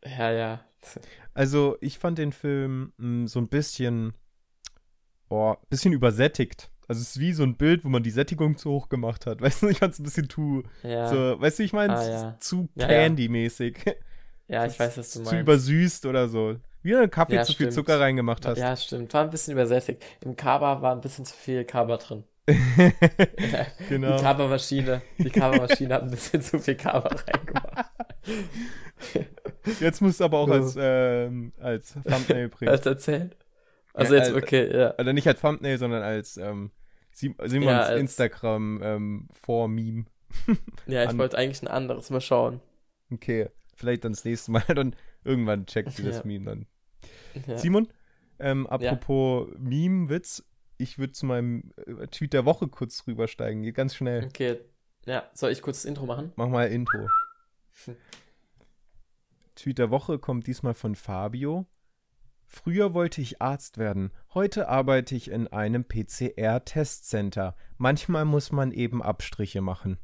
[0.04, 0.60] Ja, ja.
[1.34, 4.12] Also, ich fand den Film mh, so ein bisschen,
[5.30, 6.70] oh, bisschen übersättigt.
[6.86, 9.40] Also, es ist wie so ein Bild, wo man die Sättigung zu hoch gemacht hat.
[9.40, 12.08] Weißt du, ich fand es ein bisschen too, Ja, so, weißt du, ich meine, Ah,
[12.08, 12.36] ja.
[12.38, 12.88] zu Ja, ja.
[13.00, 13.78] Candy-mäßig.
[14.48, 15.40] Ja ich weiß, was du zu meinst.
[15.40, 16.56] übersüßt oder so.
[16.82, 17.72] Wie du Kaffee Ja, zu viel stimmt.
[17.74, 18.58] Zucker reingemacht hast.
[18.58, 19.12] Ja, stimmt.
[19.14, 20.02] War ein bisschen übersättigt.
[20.24, 22.24] Im Kaba war ein bisschen zu viel Kaba drin.
[23.88, 24.16] genau.
[24.16, 27.90] Die Kaba-Maschine, die Kaba-Maschine hat ein bisschen zu viel Kaba reingemacht.
[29.80, 32.72] Jetzt musst du aber auch als, ähm, als Thumbnail bringen.
[32.72, 33.36] Hast du erzählt?
[33.92, 34.94] Also Ja, jetzt, äh, okay, ja.
[34.98, 36.70] Oder nicht als Thumbnail, sondern als ähm,
[37.12, 40.04] Sim Simons Ja, als- Instagram ähm, vor-Meme.
[40.86, 42.60] Ja, ich wollte eigentlich ein anderes mal schauen.
[43.12, 44.62] Okay, vielleicht dann das nächste Mal.
[44.74, 46.22] Dann irgendwann checkt sie das Ja.
[46.24, 46.66] Meme dann.
[47.46, 47.58] Ja.
[47.58, 47.88] Simon,
[48.38, 50.44] ähm, apropos Meme-Witz,
[50.78, 53.62] ich würde zu meinem äh, Tweet der Woche kurz rübersteigen.
[53.62, 54.24] Geht ganz schnell.
[54.26, 54.58] Okay,
[55.06, 55.28] ja.
[55.34, 56.32] Soll ich kurz das Intro machen?
[56.36, 57.08] Mach mal Intro.
[59.54, 61.66] Tweet der Woche kommt diesmal von Fabio.
[62.46, 64.10] Früher wollte ich Arzt werden.
[64.32, 67.54] Heute arbeite ich in einem PCR-Testcenter.
[67.76, 69.98] Manchmal muss man eben Abstriche machen.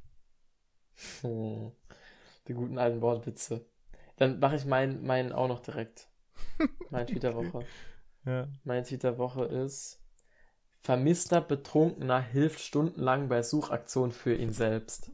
[1.22, 1.72] Hm.
[2.48, 3.64] Die guten alten Wortwitze.
[4.16, 6.08] Dann mache ich meinen meinen auch noch direkt.
[6.90, 7.64] Mein Tweet der Woche.
[8.26, 8.48] Ja.
[8.64, 10.00] Mein Tweet der Woche ist:
[10.80, 15.10] Vermisster Betrunkener hilft stundenlang bei Suchaktionen für ihn selbst.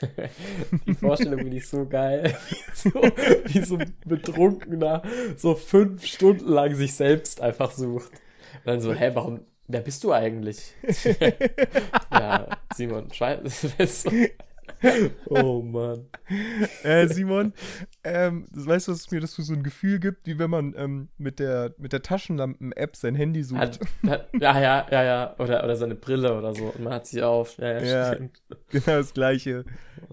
[0.86, 2.36] Die Vorstellung finde ich so geil.
[2.74, 5.02] so, wie so ein Betrunkener
[5.36, 8.12] so fünf Stunden lang sich selbst einfach sucht.
[8.58, 10.74] Und dann so, hä, warum, wer bist du eigentlich?
[12.12, 14.30] ja, Simon, Scheiße.
[15.26, 16.06] oh Mann.
[16.82, 17.52] Äh, Simon,
[18.04, 20.74] ähm, das weißt du, dass es mir das so ein Gefühl gibt, wie wenn man
[20.76, 23.60] ähm, mit der, mit der Taschenlampen-App sein Handy sucht.
[23.60, 25.34] Hat, hat, ja, ja, ja, ja.
[25.38, 26.64] Oder, oder seine Brille oder so.
[26.64, 27.58] Und man hat sie auf.
[27.58, 28.14] Ja, ja, Ja.
[28.14, 28.42] stimmt.
[28.70, 29.64] genau das gleiche,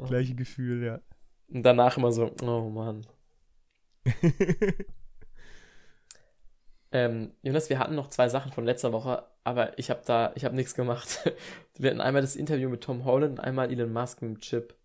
[0.07, 0.99] gleiche Gefühl, ja.
[1.47, 3.05] Und danach immer so, oh Mann.
[6.91, 10.45] Ähm, Jonas, wir hatten noch zwei Sachen von letzter Woche, aber ich habe da, ich
[10.45, 11.31] habe nichts gemacht.
[11.77, 14.75] Wir hatten einmal das Interview mit Tom Holland und einmal Elon Musk mit Chip.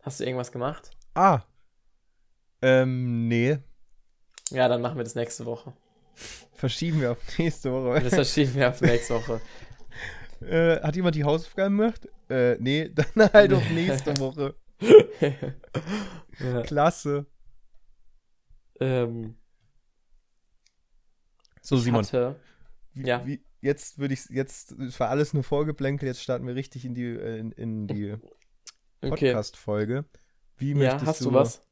[0.00, 0.90] Hast du irgendwas gemacht?
[1.14, 1.40] ah.
[2.62, 3.58] Ähm, nee.
[4.50, 5.72] Ja, dann machen wir das nächste Woche.
[6.54, 8.00] Verschieben wir auf nächste Woche.
[8.00, 9.40] Das verschieben wir auf nächste Woche.
[10.40, 12.08] Äh, hat jemand die Hausaufgaben gemacht?
[12.28, 14.56] Äh, nee, dann halt auf nächste Woche.
[16.40, 17.26] ja, Klasse.
[18.80, 19.36] ähm,
[21.62, 22.04] So, Simon.
[22.04, 22.36] hatte,
[22.94, 23.26] Wie, Ja.
[23.26, 26.94] wie, jetzt würde ich, jetzt es war alles nur Vorgeplänkel, jetzt starten wir richtig in
[26.94, 28.16] die, äh, in, in die.
[29.00, 30.04] Podcast-Folge.
[30.58, 31.62] Wie Ja, möchtest hast du was?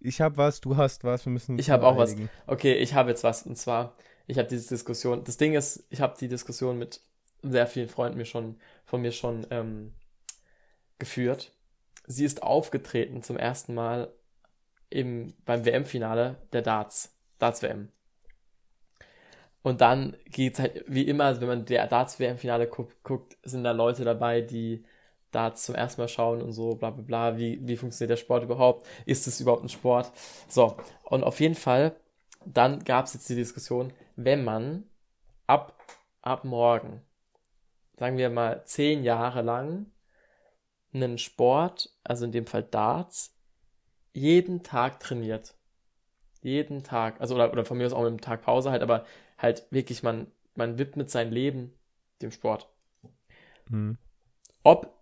[0.00, 2.16] Ich habe was, du hast was, wir müssen Ich hab mal auch was.
[2.46, 3.44] Okay, ich habe jetzt was.
[3.46, 3.94] Und zwar,
[4.26, 5.24] ich habe diese Diskussion.
[5.24, 7.00] Das Ding ist, ich habe die Diskussion mit
[7.42, 9.92] sehr vielen Freunden mir schon, von mir schon ähm,
[10.98, 11.52] geführt.
[12.06, 14.12] sie ist aufgetreten zum ersten Mal
[14.90, 17.88] im, beim WM-Finale der Darts, Darts-WM.
[19.64, 24.04] Und dann geht's halt, wie immer, wenn man der Darts-WM-Finale guckt, guckt, sind da Leute
[24.04, 24.84] dabei, die
[25.30, 28.44] Darts zum ersten Mal schauen und so, bla bla bla, wie, wie funktioniert der Sport
[28.44, 28.86] überhaupt?
[29.06, 30.12] Ist es überhaupt ein Sport?
[30.48, 31.96] So, und auf jeden Fall,
[32.44, 34.84] dann gab es jetzt die Diskussion, wenn man
[35.46, 35.80] ab,
[36.20, 37.00] ab morgen,
[37.98, 39.86] sagen wir mal, zehn Jahre lang
[40.92, 43.34] einen Sport, also in dem Fall Darts,
[44.12, 45.54] jeden Tag trainiert.
[46.42, 49.06] Jeden Tag, also oder, oder von mir aus auch mit einem Tag Pause halt, aber
[49.44, 51.72] halt wirklich, man, man widmet sein Leben
[52.22, 52.68] dem Sport.
[53.68, 53.96] Hm.
[54.62, 54.92] Ob,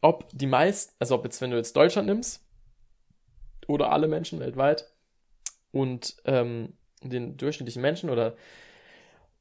[0.00, 2.44] ob die meisten, also ob jetzt, wenn du jetzt Deutschland nimmst,
[3.66, 4.90] oder alle Menschen weltweit
[5.70, 8.36] und ähm, den durchschnittlichen Menschen oder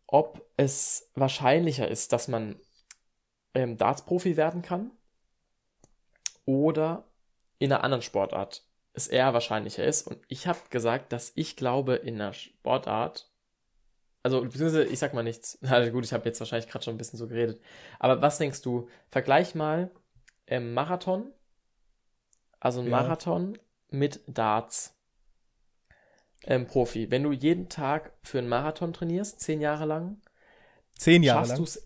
[0.07, 2.59] ob es wahrscheinlicher ist, dass man
[3.53, 4.91] ähm, Darts-Profi werden kann
[6.45, 7.05] oder
[7.59, 10.07] in einer anderen Sportart es eher wahrscheinlicher ist.
[10.07, 13.30] Und ich habe gesagt, dass ich glaube, in einer Sportart,
[14.23, 15.57] also beziehungsweise ich sag mal nichts.
[15.69, 17.61] Also gut, ich habe jetzt wahrscheinlich gerade schon ein bisschen so geredet.
[17.99, 18.87] Aber was denkst du?
[19.09, 19.91] Vergleich mal
[20.47, 21.31] ähm, Marathon,
[22.61, 22.91] also ein Ja.
[22.91, 23.57] Marathon
[23.89, 24.95] mit Darts.
[26.43, 27.09] Ähm, Profi.
[27.11, 30.21] Wenn du jeden Tag für einen Marathon trainierst, zehn Jahre lang,
[30.97, 31.57] Zehn Jahre schaffst lang.
[31.57, 31.85] du es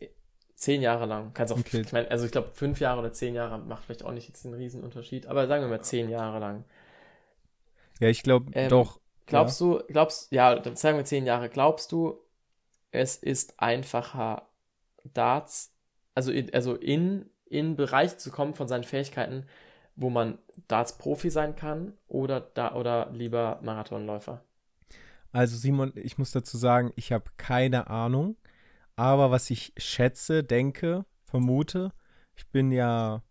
[0.56, 1.34] zehn Jahre lang.
[1.34, 1.82] Kannst auch, Okay.
[1.82, 4.46] ich meine, also ich glaube, fünf Jahre oder zehn Jahre macht vielleicht auch nicht jetzt
[4.46, 6.66] einen riesen Unterschied, aber sagen wir mal zehn Jahre lang.
[8.00, 9.00] Ja, ich glaube Ähm, doch.
[9.26, 12.20] Glaubst du, glaubst, ja, dann sagen wir zehn Jahre, glaubst du,
[12.96, 14.50] es ist einfacher,
[15.14, 15.76] Darts,
[16.16, 19.46] also in, also in, in Bereich zu kommen von seinen Fähigkeiten,
[19.96, 24.44] wo man Darts-Profi sein kann oder da oder lieber Marathonläufer?
[25.32, 28.38] Also Simon, ich muss dazu sagen, ich habe keine Ahnung.
[28.96, 31.92] Aber was ich schätze, denke, vermute,
[32.36, 33.22] ich bin ja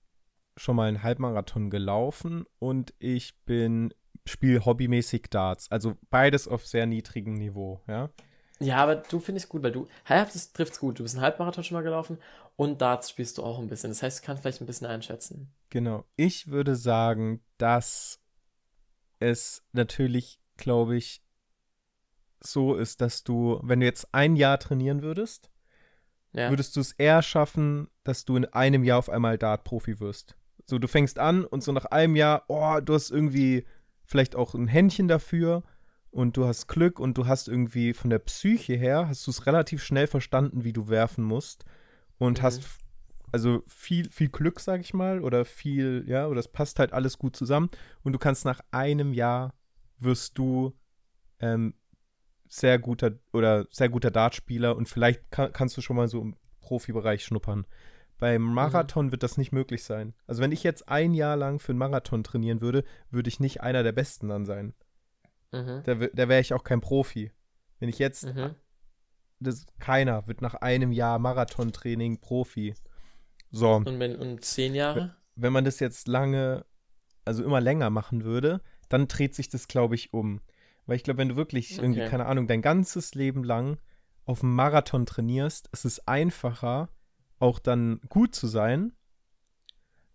[0.56, 3.92] schon mal einen Halbmarathon gelaufen und ich bin
[4.26, 5.70] spiele hobbymäßig Darts.
[5.70, 8.10] Also beides auf sehr niedrigem Niveau, ja.
[8.60, 10.98] Ja, aber du findest gut, weil du, das trifft's gut.
[10.98, 12.18] Du bist einen Halbmarathon schon mal gelaufen
[12.56, 13.90] und Darts spielst du auch ein bisschen.
[13.90, 15.52] Das heißt, du kannst vielleicht ein bisschen einschätzen.
[15.70, 16.04] Genau.
[16.16, 18.20] Ich würde sagen, dass
[19.18, 21.22] es natürlich, glaube ich,
[22.40, 25.50] so ist, dass du, wenn du jetzt ein Jahr trainieren würdest,
[26.32, 26.50] Ja.
[26.50, 30.36] würdest du es eher schaffen, dass du in einem Jahr auf einmal Dart-Profi wirst.
[30.66, 33.66] So, du fängst an und so nach einem Jahr, oh, du hast irgendwie
[34.04, 35.62] vielleicht auch ein Händchen dafür
[36.14, 39.46] und du hast Glück und du hast irgendwie von der Psyche her, hast du es
[39.46, 41.64] relativ schnell verstanden, wie du werfen musst
[42.18, 42.42] und Mhm.
[42.42, 42.62] hast
[43.32, 47.18] also viel, viel Glück, sag ich mal, oder viel, ja, oder es passt halt alles
[47.18, 47.68] gut zusammen
[48.04, 49.54] und du kannst nach einem Jahr
[49.98, 50.72] wirst du
[51.40, 51.74] ähm,
[52.48, 56.36] sehr guter oder sehr guter Dartspieler und vielleicht kann, kannst du schon mal so im
[56.60, 57.66] Profibereich schnuppern.
[58.18, 60.14] Beim Marathon wird das nicht möglich sein.
[60.28, 63.60] Also wenn ich jetzt ein Jahr lang für einen Marathon trainieren würde, würde ich nicht
[63.62, 64.72] einer der Besten dann sein.
[65.54, 65.82] Mhm.
[65.84, 67.30] Da, da wäre ich auch kein Profi.
[67.78, 68.54] Wenn ich jetzt, Mhm.
[69.40, 72.74] das, keiner wird nach einem Jahr Marathontraining Profi.
[73.50, 75.14] So, Und wenn, und zehn Jahre?
[75.36, 76.64] wenn man das jetzt lange,
[77.24, 80.40] also immer länger machen würde, dann dreht sich das, glaube ich, um.
[80.86, 82.10] Weil ich glaube, wenn du wirklich irgendwie, Okay.
[82.10, 83.78] keine Ahnung, dein ganzes Leben lang
[84.26, 86.88] auf dem Marathon trainierst, ist es einfacher,
[87.38, 88.92] auch dann gut zu sein.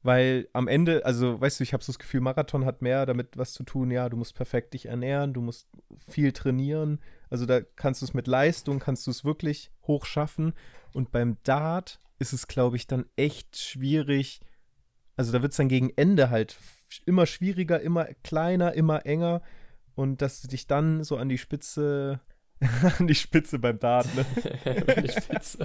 [0.01, 3.37] Weil am Ende, also weißt du, ich habe so das Gefühl, Marathon hat mehr damit
[3.37, 5.67] was zu tun, ja, du musst perfekt dich ernähren, du musst
[6.07, 6.99] viel trainieren.
[7.29, 10.53] Also da kannst du es mit Leistung, kannst du es wirklich hoch schaffen.
[10.93, 14.39] Und beim Dart ist es, glaube ich, dann echt schwierig.
[15.17, 16.57] Also da wird es dann gegen Ende halt
[17.05, 19.41] immer schwieriger, immer kleiner, immer enger.
[19.95, 22.21] Und dass du dich dann so an die Spitze,
[22.99, 24.25] an die Spitze beim Dart, ne?
[24.95, 25.59] An die Spitze.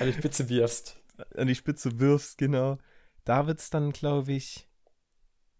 [0.00, 0.96] An die Spitze wirfst.
[1.36, 2.78] an die Spitze wirfst, genau.
[3.26, 4.68] Da wird es dann, glaube ich,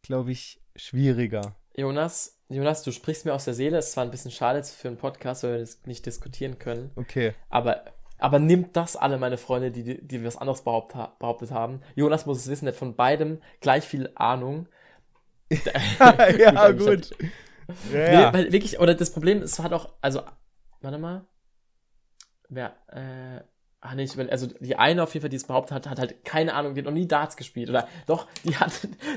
[0.01, 1.57] glaube ich, schwieriger.
[1.77, 3.77] Jonas, Jonas, du sprichst mir aus der Seele.
[3.79, 6.93] Es ist zwar ein bisschen schade für einen Podcast, weil wir das nicht diskutieren können.
[6.95, 7.35] Okay.
[7.51, 7.85] Aber,
[8.19, 11.81] aber nimmt das alle meine Freunde, die, die, was anderes behaupt, ha- behauptet haben.
[11.97, 14.69] Jonas muss es wissen, der hat von beidem gleich viel Ahnung.
[15.51, 17.17] ja, Gut, gut.
[17.93, 18.33] Ja, ja.
[18.33, 20.23] weil wirklich, oder das Problem ist, es hat auch, also,
[20.83, 21.27] warte mal.
[22.49, 23.43] Wer, äh,
[23.81, 26.25] ach nee, ich also die eine auf jeden Fall, die es behauptet hat, hat halt
[26.25, 27.71] keine Ahnung, die hat noch nie Darts gespielt.
[27.71, 28.73] Oder doch, die hat,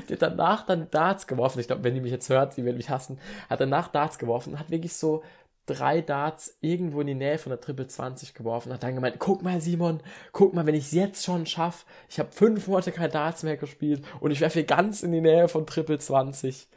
[0.08, 1.60] die hat danach dann Darts geworfen.
[1.60, 3.18] Ich glaube, wenn die mich jetzt hört, die wird mich hassen.
[3.48, 5.22] Hat danach Darts geworfen, hat wirklich so
[5.66, 8.72] drei Darts irgendwo in die Nähe von der Triple 20 geworfen.
[8.72, 10.00] Hat dann gemeint, guck mal Simon,
[10.32, 13.56] guck mal, wenn ich es jetzt schon schaffe, ich habe fünf Monate kein Darts mehr
[13.56, 16.68] gespielt und ich werfe ganz in die Nähe von Triple 20.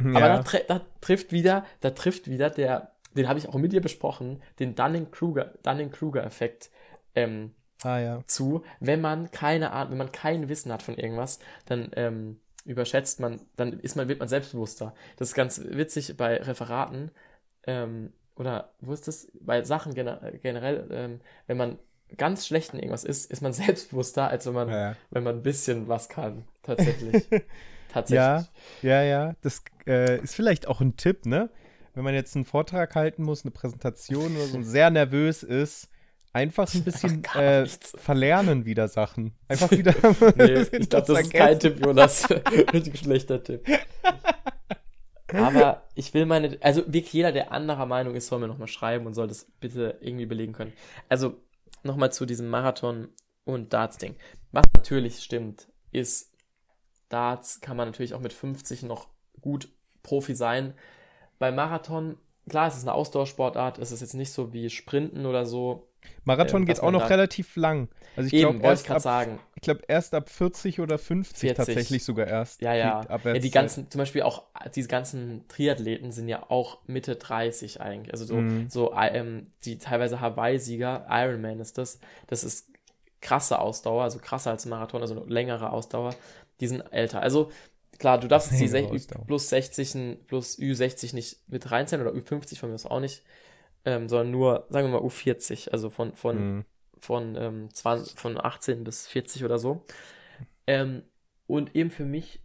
[0.00, 0.42] Aber da, ja.
[0.42, 4.40] tre da trifft wieder, da trifft wieder der, den habe ich auch mit dir besprochen,
[4.60, 6.70] den Dunning-Kruger, Dunning-Kruger-Effekt
[7.22, 7.54] ähm,
[7.84, 8.22] Ah, ja.
[8.26, 13.20] zu, wenn man keine Ahnung, wenn man kein Wissen hat von irgendwas, dann ähm, überschätzt
[13.20, 14.94] man, dann ist man, wird man selbstbewusster.
[15.16, 17.10] Das ist ganz witzig bei Referaten,
[17.66, 19.30] ähm, oder wo ist das?
[19.40, 21.78] Bei Sachen gener generell, ähm, wenn man
[22.16, 24.96] ganz schlecht in irgendwas ist, ist man selbstbewusster, als wenn man, Ja.
[25.10, 26.44] wenn man ein bisschen was kann.
[26.62, 27.26] Tatsächlich.
[27.92, 28.16] Tatsächlich.
[28.18, 28.44] Ja,
[28.82, 29.34] ja, ja.
[29.40, 31.48] Das äh, ist vielleicht auch ein Tipp, ne?
[31.94, 35.88] Wenn man jetzt einen Vortrag halten muss, eine Präsentation oder so und sehr nervös ist,
[36.38, 39.34] einfach ein bisschen äh, verlernen wieder Sachen.
[39.48, 39.94] Einfach wieder.
[40.36, 42.28] Nee, ich glaube, das ist kein Tipp, Jonas.
[42.72, 43.66] Richtig schlechter Tipp.
[45.32, 49.06] Aber ich will meine, also wirklich jeder, der anderer Meinung ist, soll mir nochmal schreiben
[49.06, 50.72] und soll das bitte irgendwie belegen können.
[51.08, 51.36] Also
[51.82, 53.08] nochmal zu diesem Marathon
[53.44, 54.14] und Darts-Ding.
[54.52, 56.32] Was natürlich stimmt, ist,
[57.08, 59.08] Darts kann man natürlich auch mit 50 noch
[59.40, 59.68] gut
[60.02, 60.74] Profi sein.
[61.38, 62.16] Beim Marathon,
[62.48, 65.87] klar, es ist eine Ausdauersportart, es ist jetzt nicht so wie Sprinten oder so.
[66.24, 67.88] Marathon Ähm, geht auch noch da- relativ lang.
[68.16, 71.56] Also ich glaube erst ab, ich glaube erst ab 40 oder 50 40.
[71.56, 72.60] tatsächlich sogar erst.
[72.62, 73.04] Ja, ja.
[73.24, 74.42] ja die ganzen, zum Beispiel auch
[74.74, 78.12] diese ganzen Triathleten sind ja auch Mitte 30 eigentlich.
[78.12, 78.68] Also so, Mhm.
[78.68, 82.00] so ähm, die teilweise Hawaii-Sieger, Ironman ist das.
[82.26, 82.68] Das ist
[83.20, 86.14] krasse Ausdauer, also krasser als Marathon, also längere Ausdauer.
[86.60, 87.20] Die sind älter.
[87.22, 87.50] Also
[87.98, 92.58] klar, du darfst jetzt die plus 60, n- plus Ü60 nicht mit reinzählen oder Ü50
[92.58, 93.22] von mir aus auch nicht.
[93.88, 96.64] Ähm, sondern nur, sagen wir mal, U40, also von, von Mhm.
[97.00, 99.84] von, ähm, 20, von 18 bis 40 oder so.
[100.66, 101.04] Ähm,
[101.46, 102.40] und eben für mich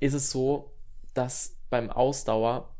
[0.00, 0.72] ist es so,
[1.14, 2.74] dass beim Ausdauer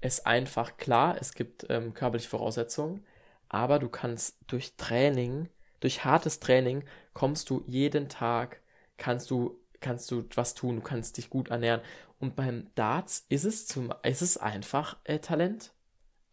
[0.00, 3.04] es einfach klar, es gibt ähm, körperliche Voraussetzungen,
[3.48, 5.48] aber du kannst durch Training,
[5.80, 6.84] durch hartes Training,
[7.14, 8.60] kommst du jeden Tag,
[8.98, 11.80] kannst du, kannst du was tun, du kannst dich gut ernähren.
[12.20, 15.72] Und beim Darts ist es zum, ist es einfach äh, Talent.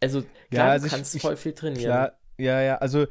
[0.04, 1.84] Also klar, also du kannst ich- voll viel trainieren.
[1.92, 3.06] Klar, ja, ja, also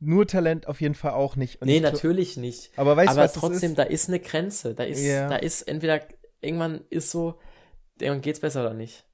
[0.00, 1.60] nur Talent auf jeden Fall auch nicht.
[1.60, 2.70] Und Nee, natürlich nicht.
[2.76, 3.78] Aber weißt du, aber trotzdem, ist?
[3.78, 4.74] da ist eine Grenze.
[4.74, 5.28] Da ist, Ja.
[5.28, 6.00] da ist entweder,
[6.40, 7.38] irgendwann ist so,
[8.00, 9.04] irgendwann geht's besser oder nicht.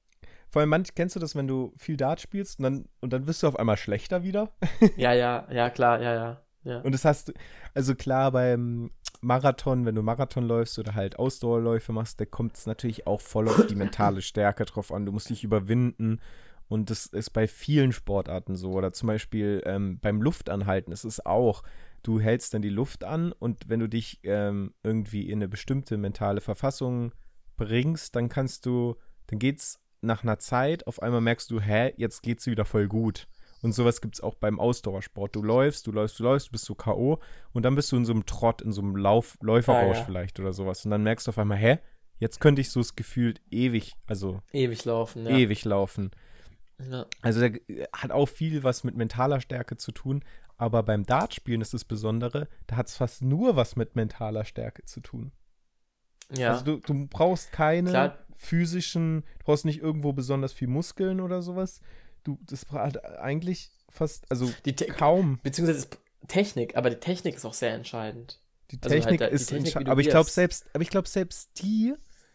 [0.51, 3.25] Vor allem, manch, kennst du das, wenn du viel Dart spielst und dann, und dann
[3.27, 4.51] wirst du auf einmal schlechter wieder?
[4.95, 6.41] Ja, ja, ja, klar, ja, ja.
[6.63, 6.79] ja.
[6.81, 7.33] Und das hast du,
[7.73, 12.67] also klar, beim Marathon, wenn du Marathon läufst oder halt Ausdauerläufe machst, da kommt es
[12.67, 15.05] natürlich auch voll auf die mentale Stärke drauf an.
[15.07, 16.21] Du musst dich überwinden.
[16.67, 18.71] Und das ist bei vielen Sportarten so.
[18.71, 21.63] Oder zum Beispiel ähm, beim Luftanhalten ist es auch.
[22.03, 25.97] Du hältst dann die Luft an und wenn du dich ähm, irgendwie in eine bestimmte
[25.97, 27.13] mentale Verfassung
[27.57, 28.95] bringst, dann kannst du,
[29.27, 33.27] dann geht's nach einer Zeit, auf einmal merkst du, hä, jetzt geht's wieder voll gut.
[33.61, 35.35] Und sowas gibt es auch beim Ausdauersport.
[35.35, 37.19] Du läufst, du läufst, du läufst, du bist so K.O.
[37.53, 40.05] und dann bist du in so einem Trott, in so einem Lauf, Läuferrausch Ah, ja.
[40.05, 40.85] vielleicht oder sowas.
[40.85, 41.79] Und dann merkst du auf einmal, hä,
[42.19, 45.31] jetzt könnte ich so das Gefühl ewig, also Ewig laufen, ja.
[45.35, 46.11] ewig laufen.
[46.79, 47.05] Ja.
[47.21, 50.23] Also der äh, hat auch viel was mit mentaler Stärke zu tun.
[50.57, 54.85] Aber beim Dartspielen ist das Besondere, da hat es fast nur was mit mentaler Stärke
[54.85, 55.33] zu tun.
[56.33, 58.17] Ja, Also du, du brauchst keine Klar.
[58.37, 61.81] physischen, du brauchst nicht irgendwo besonders viel Muskeln oder sowas.
[62.23, 64.49] Du, das hat eigentlich fast, also
[64.97, 65.39] kaum.
[65.43, 68.41] beziehungsweise ist Technik, aber die Technik ist auch sehr entscheidend.
[68.71, 70.65] Die Also halt Technik da- die ist Technik, entsche- wie du aber ich glaube selbst,
[70.73, 71.93] aber ich glaube selbst die,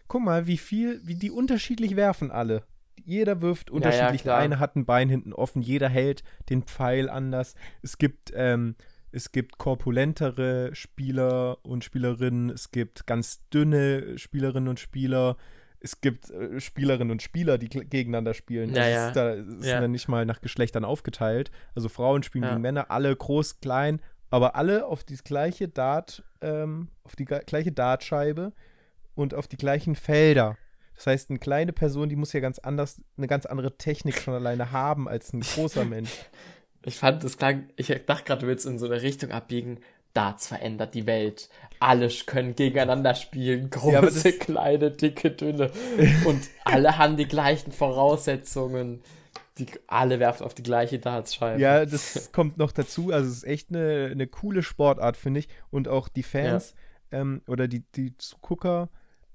[0.09, 2.65] guck mal, wie viel, wie die unterschiedlich werfen alle.
[3.05, 4.23] Jeder wirft unterschiedlich.
[4.23, 4.39] Der klar.
[4.39, 7.55] eine hat ein Bein hinten offen, jeder hält den Pfeil anders.
[7.83, 8.75] Es gibt, ähm,
[9.13, 15.37] es gibt korpulentere Spieler und Spielerinnen, es gibt ganz dünne Spielerinnen und Spieler.
[15.81, 18.75] Es gibt äh, Spielerinnen und Spieler, die gegeneinander spielen.
[18.75, 19.09] Ja, ja.
[19.09, 19.81] ist da ist Ja.
[19.81, 21.51] dann nicht mal nach Geschlechtern aufgeteilt.
[21.75, 22.51] Also Frauen spielen Ja.
[22.51, 27.73] gegen Männer, alle groß, klein, aber alle auf die gleiche Dart, ähm, auf die gleiche
[27.73, 28.53] Dartscheibe
[29.15, 30.57] und auf die gleichen Felder.
[31.01, 34.35] Das heißt, eine kleine Person, die muss ja ganz anders, eine ganz andere Technik schon
[34.35, 36.11] alleine haben als ein großer Mensch.
[36.83, 39.81] Ich fand, das klang, ich dachte gerade, du willst in so eine Richtung abbiegen.
[40.15, 41.51] Darts verändert die Welt.
[41.79, 43.69] Alle können gegeneinander spielen.
[43.69, 45.71] Große, das- kleine, dicke, dünne.
[46.25, 49.03] Und alle haben die gleichen Voraussetzungen.
[49.59, 51.61] Die, alle werfen auf die gleiche Dartscheibe.
[51.61, 53.13] Ja, das kommt noch dazu.
[53.13, 55.49] Also es ist echt eine, eine coole Sportart, finde ich.
[55.71, 56.75] Und auch die Fans
[57.13, 58.89] ähm, oder die, die Zugucker,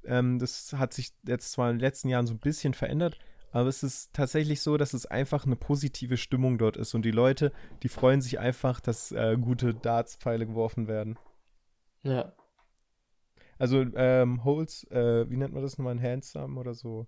[0.08, 3.18] ähm, das hat sich jetzt zwar in den letzten Jahren so ein bisschen verändert,
[3.52, 6.94] aber es ist tatsächlich so, dass es einfach eine positive Stimmung dort ist.
[6.94, 11.18] Und die Leute, die freuen sich einfach, dass äh, gute Dartspfeile geworfen werden.
[12.04, 12.34] Ja.
[13.58, 17.08] Also ähm, Holes, äh, wie nennt man das nochmal, ein Handsome oder so?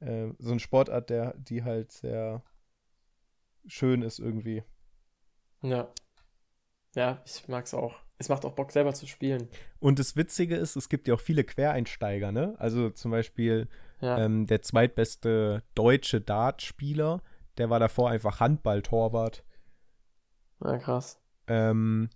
[0.00, 2.42] Äh, so eine Sportart, der, die halt sehr
[3.66, 4.62] schön ist irgendwie.
[5.62, 5.92] Ja.
[6.94, 7.94] Ja, ich mag's auch.
[8.18, 9.48] Es macht auch Bock, selber zu spielen.
[9.78, 12.54] Und das Witzige ist, es gibt ja auch viele Quereinsteiger, ne?
[12.58, 13.68] Also zum Beispiel
[14.00, 14.18] Ja.
[14.18, 17.22] ähm, der zweitbeste deutsche Dartspieler,
[17.58, 19.44] der war davor einfach Handballtorwart.
[20.64, 21.20] ja, krass.
[21.46, 22.10] Ähm,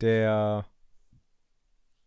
[0.00, 0.66] der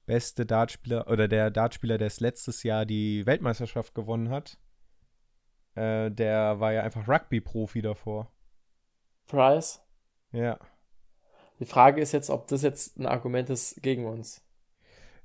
[0.06, 4.60] beste Dartspieler oder der Dartspieler, der es letztes Jahr die Weltmeisterschaft gewonnen hat,
[5.76, 8.32] äh, der war ja einfach Rugby-Profi davor.
[9.28, 9.82] Price?
[10.32, 10.60] Ja.
[11.60, 14.42] Die Frage ist jetzt, ob das jetzt ein Argument ist gegen uns.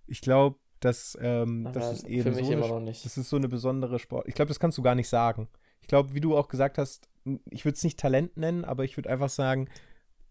[0.06, 3.04] Ich glaube, dass ähm, Aber das ist für eben mich so immer eine, noch nicht.
[3.04, 4.28] das ist so eine besondere Sport.
[4.28, 5.48] Ich glaube, das kannst du gar nicht sagen.
[5.80, 7.08] Ich glaube, wie du auch gesagt hast,
[7.50, 9.68] ich würde es nicht Talent nennen, aber ich würde einfach sagen,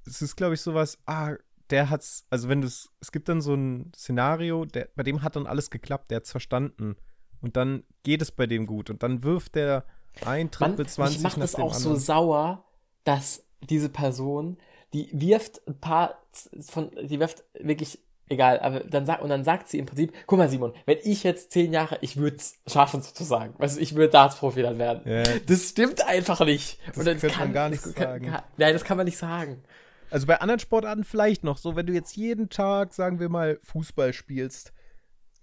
[0.06, 1.36] es ist, glaube ich, sowas, ah,
[1.70, 5.22] der hat's, also wenn du es, es gibt dann so ein Szenario, der, bei dem
[5.22, 6.96] hat dann alles geklappt, der hat's verstanden.
[7.42, 8.90] Und dann geht es bei dem gut.
[8.90, 9.86] Und dann wirft der
[10.26, 12.00] ein Triple 20 mich macht das auch so anderen.
[12.00, 12.66] sauer,
[13.04, 14.58] dass diese Person,
[14.94, 16.22] die wirft ein paar
[16.62, 20.38] von, die wirft wirklich, egal, aber dann sagt, und dann sagt sie im Prinzip, guck
[20.40, 24.10] mal Simon, wenn ich jetzt zehn Jahre, ich würde es schaffen sozusagen, du, ich würde
[24.10, 25.02] Darts-Profi dann werden.
[25.12, 26.80] Ja, Das stimmt einfach nicht.
[26.96, 28.26] Das könnte man gar nicht das sagen.
[28.28, 29.64] Kann, nein, das kann man nicht sagen.
[30.10, 33.60] also bei anderen Sportarten vielleicht noch so, wenn du jetzt jeden Tag, sagen wir mal,
[33.64, 34.74] Fußball spielst.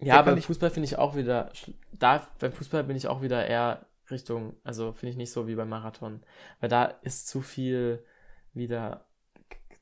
[0.01, 1.51] Ja, kann ich- Fußball finde ich auch wieder,
[1.93, 5.55] da, beim Fußball bin ich auch wieder eher Richtung, also finde ich nicht so wie
[5.55, 6.23] beim Marathon.
[6.61, 8.05] Weil da ist zu viel
[8.53, 9.07] wieder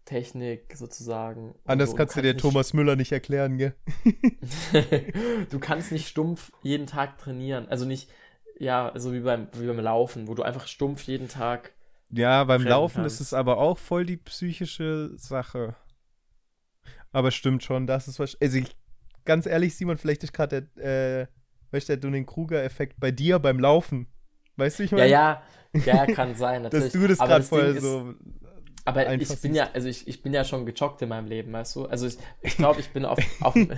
[0.04, 1.54] Technik sozusagen.
[1.64, 3.74] Anders du kannst du dir Thomas Müller nicht erklären, gell?
[5.50, 7.68] du kannst nicht stumpf jeden Tag trainieren.
[7.68, 8.10] Also nicht,
[8.58, 11.72] ja, so wie beim, wie beim Laufen, wo du einfach stumpf jeden Tag.
[12.10, 13.16] Ja, beim Laufen kannst.
[13.20, 15.76] ist es aber auch voll die psychische Sache.
[17.12, 18.36] Aber stimmt schon, das ist was.
[18.40, 18.76] Also ich,
[19.24, 21.26] ganz ehrlich, Simon, vielleicht ist gerade der, äh,
[21.70, 24.06] weißt du, der Dunning-Kruger-Effekt bei dir beim Laufen.
[24.56, 25.10] Weißt du, ich Ja, meine?
[25.10, 25.42] ja,
[25.86, 26.92] ja, kann sein, natürlich.
[26.92, 28.14] Dass du das gerade voll ist- so.
[28.84, 31.76] Aber ich bin ja, also ich, ich bin ja schon gejoggt in meinem Leben, weißt
[31.76, 31.86] du?
[31.86, 33.70] Also ich, ich glaube, ich bin auf, auf dem-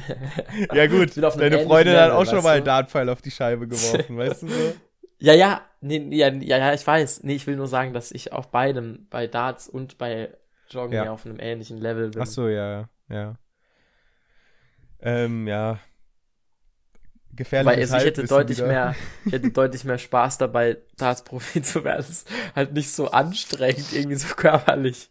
[0.72, 3.68] Ja, gut, bin auf deine Freundin hat auch schon mal einen Dartpfeil auf die Scheibe
[3.68, 4.74] geworfen, weißt du so?
[5.18, 7.22] Ja, ja, nee, ja, ja, ja, ich weiß.
[7.22, 10.30] Nee, ich will nur sagen, dass ich auf beidem, bei Darts und bei
[10.70, 11.04] Joggen Ja.
[11.04, 11.12] ja.
[11.12, 12.22] auf einem ähnlichen Level bin.
[12.22, 13.36] Ach so, ja, ja.
[15.00, 15.78] Ähm, ja.
[17.36, 17.72] Gefährlich.
[17.72, 18.94] Weil also ich hätte deutlich mehr,
[19.24, 21.98] ich hätte deutlich mehr Spaß dabei, Darts-Profi zu werden.
[21.98, 25.10] Das ist halt nicht so anstrengend, irgendwie so körperlich.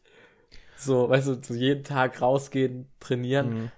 [0.77, 3.71] So, weißt du, so jeden Tag rausgehen, trainieren, Mhm.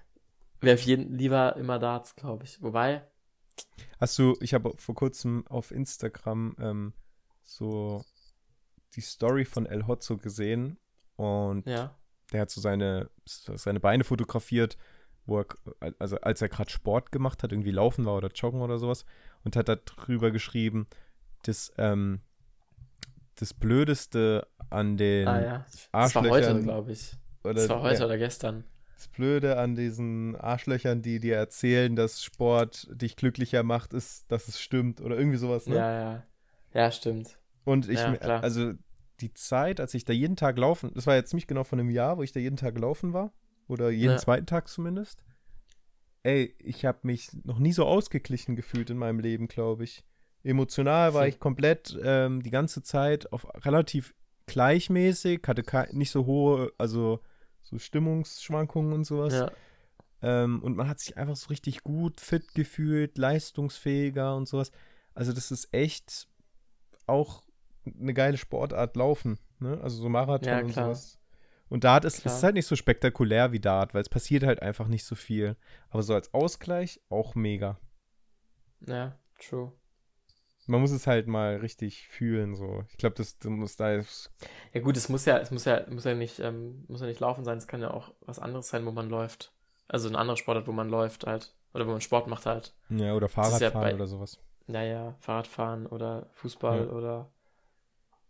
[0.62, 2.62] wäre jeden lieber immer Darts, glaube ich.
[2.62, 3.03] Wobei,
[3.99, 6.93] Hast du, ich habe vor kurzem auf Instagram ähm,
[7.43, 8.03] so
[8.95, 10.77] die Story von El Hotzo gesehen
[11.15, 11.95] und ja,
[12.34, 14.77] der hat so seine, seine Beine fotografiert,
[15.26, 15.46] wo er,
[16.00, 19.06] also als er gerade Sport gemacht hat, irgendwie laufen war oder joggen oder sowas
[19.44, 20.88] und hat da drüber geschrieben,
[21.44, 22.20] das, ähm,
[23.36, 27.14] das Blödeste an den ah ja, das war heute, Arschlöchern glaube ich.
[27.44, 28.64] oder Das war heute ja, oder gestern.
[28.96, 34.48] das Blöde an diesen Arschlöchern, die dir erzählen, dass Sport dich glücklicher macht, ist, dass
[34.48, 35.76] es stimmt oder irgendwie sowas, ne?
[35.76, 36.24] Ja, ja.
[36.74, 37.38] Ja, stimmt.
[37.64, 38.74] Und ich, Ja, also
[39.22, 41.90] die Zeit, als ich da jeden Tag laufen, das war jetzt ziemlich genau von einem
[41.90, 43.32] Jahr, wo ich da jeden Tag laufen war,
[43.67, 44.17] oder jeden Ja.
[44.17, 45.23] zweiten Tag zumindest.
[46.23, 50.04] Ey, ich habe mich noch nie so ausgeglichen gefühlt in meinem Leben, glaube ich.
[50.43, 51.30] Emotional war Hm.
[51.30, 54.13] ich komplett ähm, die ganze Zeit auf relativ
[54.47, 57.19] gleichmäßig, hatte nicht so hohe, also
[57.63, 59.34] so Stimmungsschwankungen und sowas.
[59.34, 59.51] Ja,
[60.21, 64.71] Ähm, und man hat sich einfach so richtig gut, fit gefühlt, leistungsfähiger und sowas.
[65.13, 66.28] Also das ist echt
[67.06, 67.43] auch
[67.86, 69.80] eine geile Sportart laufen, ne?
[69.82, 71.19] Also so Marathon Ja, und sowas.
[71.69, 74.88] Und Dart ist, ist halt nicht so spektakulär wie Dart, weil es passiert halt einfach
[74.88, 75.56] nicht so viel.
[75.89, 77.80] Aber so als Ausgleich auch mega.
[78.82, 79.71] ja, true.
[80.67, 82.84] Man muss es halt mal richtig fühlen, so.
[82.89, 84.32] Ich glaube, das, das muss da jetzt,
[84.73, 87.19] Ja gut, es muss ja, es muss ja, muss ja nicht, ähm, muss ja nicht
[87.19, 89.54] laufen sein, es kann ja auch was anderes sein, wo man läuft.
[89.88, 91.56] Also ein anderer Sportart, wo man läuft halt.
[91.73, 92.73] Oder wo man Sport macht halt.
[92.89, 94.39] ja, oder ja Fahrradfahren bei- oder sowas.
[94.65, 96.91] Naja, Fahrradfahren oder Fußball Ja.
[96.91, 97.32] oder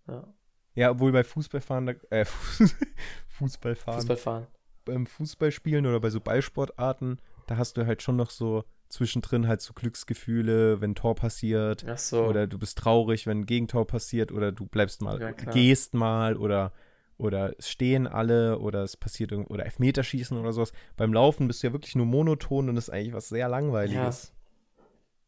[0.08, 0.34] ja,
[0.74, 1.88] Ja, obwohl bei Fußballfahren,
[3.38, 4.48] Fußballfahren, Fußballfahren.
[4.86, 9.62] beim Fußballspielen oder bei so Ballsportarten, da hast du halt schon noch so zwischendrin halt
[9.62, 11.86] so Glücksgefühle, wenn ein Tor passiert.
[11.88, 12.24] Ach so.
[12.26, 14.32] Oder du bist traurig, wenn ein Gegentor passiert.
[14.32, 16.38] Oder du bleibst mal, Ja, gehst mal.
[16.38, 16.72] Oder,
[17.18, 18.60] oder es stehen alle.
[18.60, 20.72] Oder es passiert irgend oder Elfmeterschießen oder sowas.
[20.98, 24.32] Beim Laufen bist du ja wirklich nur monoton und das ist eigentlich was sehr Langweiliges.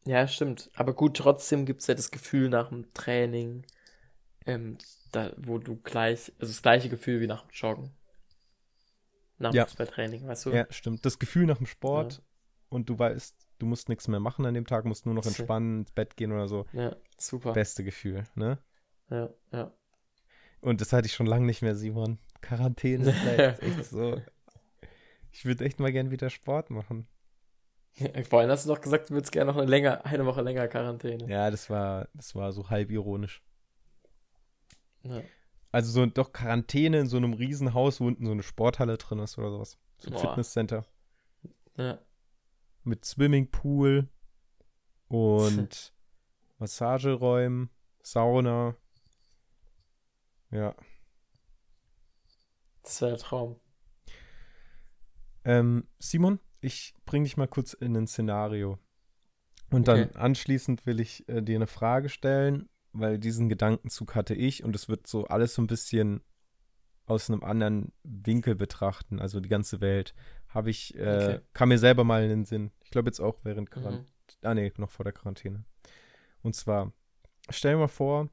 [0.06, 0.70] Ja, stimmt.
[0.74, 3.64] Aber gut, trotzdem gibt es ja das Gefühl nach dem Training,
[4.46, 4.78] ähm,
[5.12, 7.90] da, wo du gleich, also das gleiche Gefühl wie nach dem Joggen.
[9.38, 9.66] Nach dem Ja.
[9.66, 10.50] Fußballtraining, weißt du?
[10.50, 11.04] Ja, stimmt.
[11.04, 12.22] Das Gefühl nach dem Sport
[12.68, 15.80] und du weißt, du musst nichts mehr machen an dem Tag, musst nur noch entspannen,
[15.80, 16.66] ins Bett gehen oder so.
[16.72, 17.52] Ja, super.
[17.52, 18.58] Beste Gefühl, ne?
[19.10, 19.72] Ja, ja.
[20.60, 22.18] Und das hatte ich schon lange nicht mehr, Simon.
[22.40, 24.20] Quarantäne ist halt echt so.
[25.30, 27.06] Ich würde echt mal gern wieder Sport machen.
[28.28, 31.28] Vorhin hast du doch gesagt, du würdest gerne noch eine, länger, eine Woche länger Quarantäne.
[31.28, 33.42] Ja, das war, das war so halb ironisch.
[35.02, 35.22] Ja.
[35.70, 39.36] Also so doch Quarantäne in so einem Riesenhaus, wo unten so eine Sporthalle drin ist
[39.38, 39.78] oder sowas.
[39.98, 40.20] So ein Boah.
[40.20, 40.86] Fitnesscenter.
[41.76, 41.98] ja.
[42.84, 44.08] mit Swimmingpool
[45.08, 45.92] und
[46.58, 47.70] Massageräumen,
[48.02, 48.76] Sauna.
[50.50, 50.74] Ja.
[52.82, 53.60] Das wäre der Traum.
[55.44, 58.78] Ähm, Simon, ich bring dich mal kurz in ein Szenario.
[59.70, 60.18] Und dann Okay.
[60.18, 64.88] anschließend will ich äh, dir eine Frage stellen, weil diesen Gedankenzug hatte ich und es
[64.88, 66.22] wird so alles so ein bisschen
[67.06, 70.14] aus einem anderen Winkel betrachten, also die ganze Welt.
[70.48, 71.40] Habe ich, äh, Okay.
[71.54, 72.70] kam mir selber mal in den Sinn.
[72.82, 74.04] Ich glaube jetzt auch während Quarantäne.
[74.42, 74.46] Mhm.
[74.46, 75.64] Ah, nee, noch vor der Quarantäne.
[76.42, 76.92] Und zwar,
[77.50, 78.28] stell dir mal vor,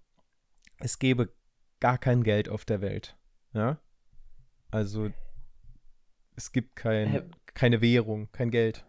[0.80, 1.34] es gäbe
[1.80, 3.18] gar kein Geld auf der Welt.
[3.54, 3.80] Ja?
[4.72, 5.10] Also,
[6.36, 7.22] es gibt kein, Hä?
[7.54, 8.86] keine Währung, kein Geld.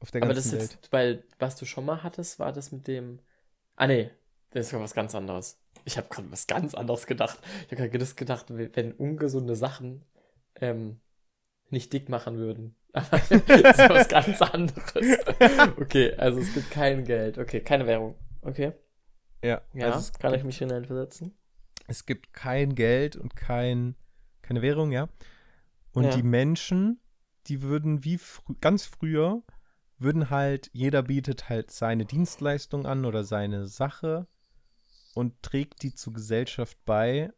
[0.00, 0.72] Auf der Aber ganzen das Welt.
[0.72, 3.20] jetzt, weil, was du schon mal hattest, war das mit dem.
[3.76, 4.10] Ah, nee,
[4.54, 5.60] das ist ja was ganz anderes.
[5.84, 7.40] Ich habe gerade was ganz anderes gedacht.
[7.66, 10.04] Ich habe gerade das gedacht, wenn ungesunde Sachen
[10.60, 11.00] ähm,
[11.70, 12.76] nicht dick machen würden.
[12.92, 15.18] Aber das ist was ganz anderes.
[15.78, 17.38] Okay, also es gibt kein Geld.
[17.38, 18.16] Okay, keine Währung.
[18.42, 18.72] Okay.
[19.42, 21.34] Ja, Ja, also kann ich gibt, mich hineinversetzen?
[21.86, 23.96] es gibt kein Geld und kein,
[24.42, 25.08] keine Währung, ja.
[25.92, 26.14] Und Ja.
[26.14, 27.00] die Menschen,
[27.48, 29.42] die würden wie frü ganz früher,
[29.98, 34.26] würden halt, jeder bietet halt seine Dienstleistung an oder seine Sache
[35.14, 37.32] und trägt die zur Gesellschaft bei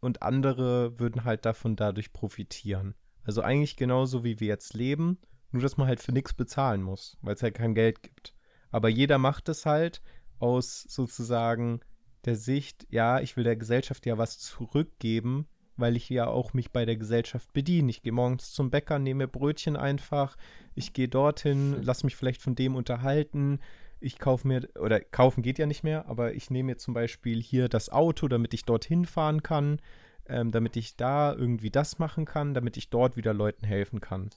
[0.00, 2.94] und andere würden halt davon dadurch profitieren.
[3.24, 5.18] Also eigentlich genauso wie wir jetzt leben,
[5.52, 8.34] nur dass man halt für nichts bezahlen muss, weil es halt kein Geld gibt.
[8.70, 10.02] Aber jeder macht es halt
[10.38, 11.80] aus sozusagen
[12.24, 15.46] der Sicht, ja, ich will der Gesellschaft ja was zurückgeben,
[15.76, 17.90] weil ich ja auch mich bei der Gesellschaft bediene.
[17.90, 20.36] Ich gehe morgens zum Bäcker, nehme mir Brötchen einfach,
[20.74, 23.60] ich gehe dorthin, lass mich vielleicht von dem unterhalten.
[24.02, 27.40] Ich kaufe mir, oder kaufen geht ja nicht mehr, aber ich nehme mir zum Beispiel
[27.40, 29.80] hier das Auto, damit ich dorthin fahren kann,
[30.26, 34.30] ähm, damit ich da irgendwie das machen kann, damit ich dort wieder Leuten helfen kann.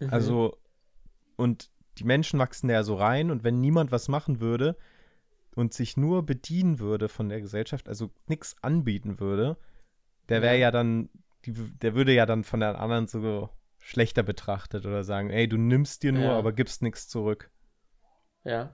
[0.00, 0.08] Mhm.
[0.10, 0.56] Also,
[1.36, 4.76] und die Menschen wachsen da ja so rein und wenn niemand was machen würde
[5.54, 9.56] und sich nur bedienen würde von der Gesellschaft, also nichts anbieten würde,
[10.28, 10.70] der wäre Ja.
[10.70, 11.08] dann,
[11.44, 15.56] die, der würde ja dann von den anderen so schlechter betrachtet oder sagen, ey, du
[15.56, 16.38] nimmst dir nur, Ja.
[16.38, 17.50] aber gibst nichts zurück.
[18.46, 18.72] Ja.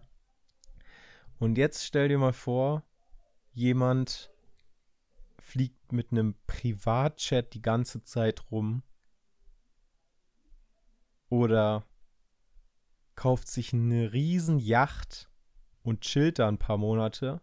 [1.39, 2.85] Und jetzt stell dir mal vor,
[3.53, 4.31] jemand
[5.39, 8.83] fliegt mit einem Privatchat die ganze Zeit rum
[11.31, 11.87] oder
[13.17, 15.31] kauft sich eine riesen Yacht
[15.83, 17.41] und chillt da ein paar Monate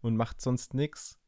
[0.00, 1.18] und macht sonst nichts.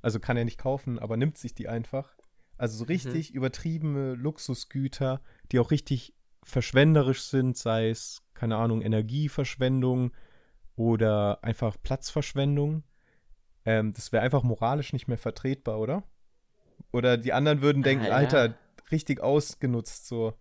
[0.00, 2.16] Also kann er nicht kaufen, aber nimmt sich die einfach.
[2.56, 6.14] Also so richtig übertriebene Luxusgüter, die auch richtig
[6.48, 10.12] verschwenderisch sind, sei es, keine Ahnung, Energieverschwendung
[10.76, 12.84] oder einfach Platzverschwendung.
[13.64, 16.04] Ähm, das wäre einfach moralisch nicht mehr vertretbar, oder?
[16.92, 18.14] Oder die anderen würden denken, Ah, ja.
[18.14, 18.54] Alter,
[18.90, 20.34] richtig ausgenutzt so.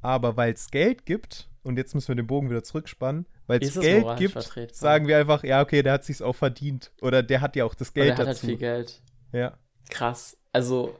[0.00, 3.78] Aber weil es Geld gibt, und jetzt müssen wir den Bogen wieder zurückspannen, weil es
[3.78, 4.74] Geld gibt, vertretbar?
[4.74, 6.92] sagen wir einfach, ja, okay, der hat sich's auch verdient.
[7.02, 8.46] Oder der hat ja auch das Und er Geld hat halt dazu.
[8.46, 9.02] viel Geld.
[9.32, 9.58] Ja.
[9.90, 10.36] Krass.
[10.52, 10.98] Also,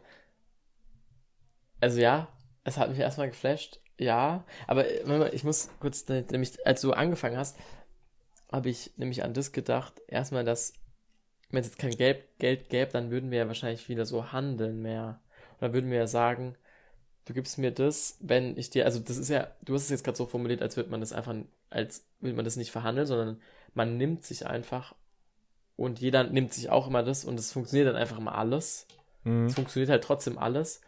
[1.80, 2.28] also ja,
[2.64, 3.80] es hat mich erstmal geflasht.
[3.98, 7.56] Ja, aber äh, ich muss kurz, ne- nämlich, als du angefangen hast,
[8.50, 10.00] habe ich nämlich an das gedacht.
[10.06, 10.72] Erstmal, dass,
[11.50, 14.80] wenn es jetzt kein Geld, Geld gäbe, dann würden wir ja wahrscheinlich wieder so handeln
[14.82, 15.20] mehr.
[15.60, 16.56] Dann würden wir ja sagen,
[17.26, 20.04] du gibst mir das, wenn ich dir, also das ist ja, du hast es jetzt
[20.04, 21.34] gerade so formuliert, als würde man das einfach,
[21.70, 23.42] als würde man das nicht verhandeln, sondern
[23.74, 24.94] man nimmt sich einfach
[25.76, 28.86] und jeder nimmt sich auch immer das und es funktioniert dann einfach immer alles.
[29.24, 29.46] Mhm.
[29.46, 30.80] Es funktioniert halt trotzdem alles.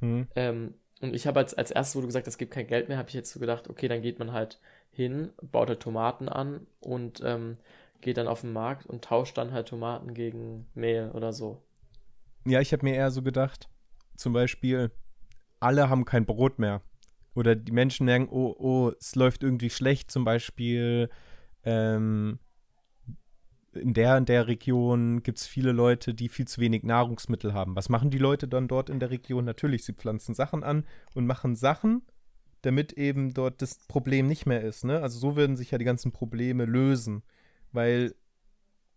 [0.00, 0.28] Mhm.
[0.34, 2.88] Ähm, und ich habe als, als erstes, wo du gesagt hast, es gibt kein Geld
[2.88, 4.60] mehr, habe ich jetzt so gedacht, okay, dann geht man halt
[4.92, 7.58] hin, baut halt Tomaten an und ähm,
[8.00, 11.60] geht dann auf den Markt und tauscht dann halt Tomaten gegen Mehl oder so.
[12.44, 13.68] Ja, ich habe mir eher so gedacht,
[14.16, 14.92] zum Beispiel,
[15.60, 16.82] alle haben kein Brot mehr.
[17.34, 21.08] Oder die Menschen merken, oh, oh, es läuft irgendwie schlecht, zum Beispiel,
[21.64, 22.38] ähm,
[23.74, 27.74] in der und der Region gibt es viele Leute, die viel zu wenig Nahrungsmittel haben.
[27.74, 29.44] Was machen die Leute dann dort in der Region?
[29.44, 32.02] Natürlich, sie pflanzen Sachen an und machen Sachen,
[32.60, 34.84] damit eben dort das Problem nicht mehr ist.
[34.84, 35.00] Ne?
[35.00, 37.22] Also so würden sich ja die ganzen Probleme lösen.
[37.72, 38.14] Weil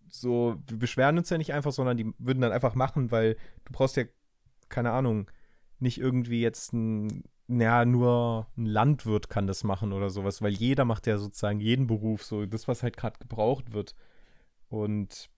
[0.10, 3.72] so, wir beschweren uns ja nicht einfach, sondern die würden dann einfach machen, weil du
[3.72, 4.04] brauchst ja,
[4.70, 5.32] keine Ahnung,
[5.80, 10.86] nicht irgendwie jetzt ein, naja, nur ein Landwirt kann das machen oder sowas, weil jeder
[10.86, 13.96] macht ja sozusagen jeden Beruf, so das, was halt gerade gebraucht wird.
[14.70, 15.30] Und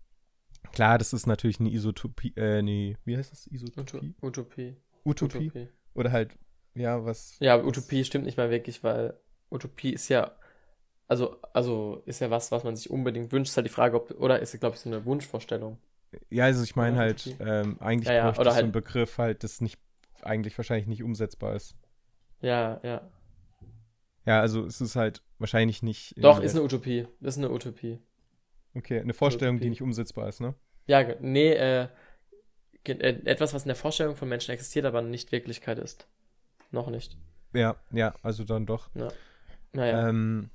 [0.72, 3.48] klar, das ist natürlich eine Isotopie, äh, nee, wie heißt das?
[3.48, 4.16] Isotopie?
[4.22, 4.76] Utopie.
[5.06, 5.68] Utopie?
[5.94, 6.32] Oder halt,
[6.76, 7.38] ja, was.
[7.40, 9.14] Ja, was- Utopie stimmt nicht mal wirklich, weil
[9.52, 10.32] Utopie ist ja,
[11.08, 13.52] also, also ist ja was, was man sich unbedingt wünscht.
[13.52, 15.78] Ist halt die Frage, ob, oder ist glaube ich, so eine Wunschvorstellung.
[16.30, 17.44] Ja, also ich meine halt, Utopie.
[17.44, 19.80] ähm, eigentlich Ja, ja, bräuchte ich so einen halt- Begriff halt, das nicht,
[20.22, 21.76] eigentlich wahrscheinlich nicht umsetzbar ist.
[22.42, 23.10] Ja, ja.
[24.26, 26.14] Ja, also es ist halt wahrscheinlich nicht.
[26.22, 27.08] Doch, ist eine Utopie.
[27.22, 28.00] Ist eine Utopie.
[28.78, 30.54] Okay, eine Vorstellung, die nicht umsetzbar ist, ne?
[30.86, 31.88] Ja, nee, äh,
[32.86, 32.94] äh,
[33.26, 36.08] etwas, was in der Vorstellung von Menschen existiert, aber nicht Wirklichkeit ist.
[36.72, 37.18] Noch nicht.
[37.54, 38.90] Ja, ja, also dann doch.
[39.74, 40.10] Naja.
[40.10, 40.50] Ähm,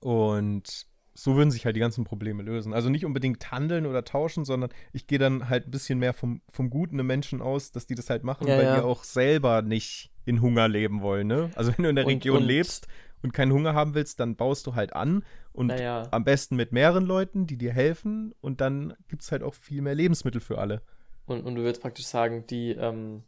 [0.00, 2.72] und so würden sich halt die ganzen Probleme lösen.
[2.72, 6.40] Also nicht unbedingt handeln oder tauschen, sondern ich gehe dann halt ein bisschen mehr vom,
[6.48, 8.76] vom Guten im Menschen aus, dass die das halt machen, Ja, weil ja.
[8.76, 11.50] die auch selber nicht in Hunger leben wollen, ne?
[11.56, 12.86] Also wenn du in der Und- Region und- lebst
[13.22, 16.08] und keinen Hunger haben willst, dann baust du halt an und naja.
[16.10, 19.82] am besten mit mehreren Leuten, die dir helfen und dann gibt es halt auch viel
[19.82, 20.82] mehr Lebensmittel für alle.
[21.26, 23.22] Und, und du würdest praktisch sagen, die, ähm,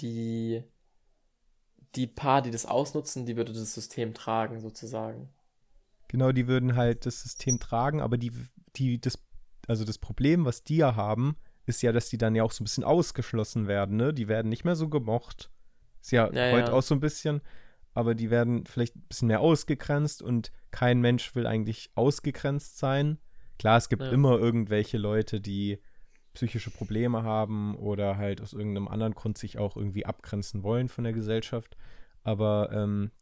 [0.00, 0.62] die,
[1.94, 5.28] die paar, die das ausnutzen, die würde das System tragen, sozusagen.
[6.08, 8.32] Genau, die würden halt das System tragen, aber die,
[8.76, 9.18] die, das,
[9.66, 12.62] also das Problem, was die ja haben, ist ja, dass die dann ja auch so
[12.62, 14.12] ein bisschen ausgeschlossen werden, ne?
[14.12, 15.50] Die werden nicht mehr so gemocht.
[16.02, 16.72] Ist ja, Ja, heute ja.
[16.72, 17.40] auch so ein bisschen,
[17.94, 23.18] aber die werden vielleicht ein bisschen mehr ausgegrenzt und kein Mensch will eigentlich ausgegrenzt sein.
[23.58, 24.10] Klar, es gibt Ja.
[24.10, 25.78] immer irgendwelche Leute, die
[26.34, 31.04] psychische Probleme haben oder halt aus irgendeinem anderen Grund sich auch irgendwie abgrenzen wollen von
[31.04, 31.76] der Gesellschaft.
[32.24, 33.12] Aber ähm,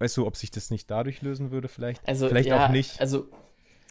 [0.00, 2.06] weißt du, ob sich das nicht dadurch lösen würde, vielleicht?
[2.08, 3.00] Also, vielleicht ja, auch nicht.
[3.00, 3.28] Also,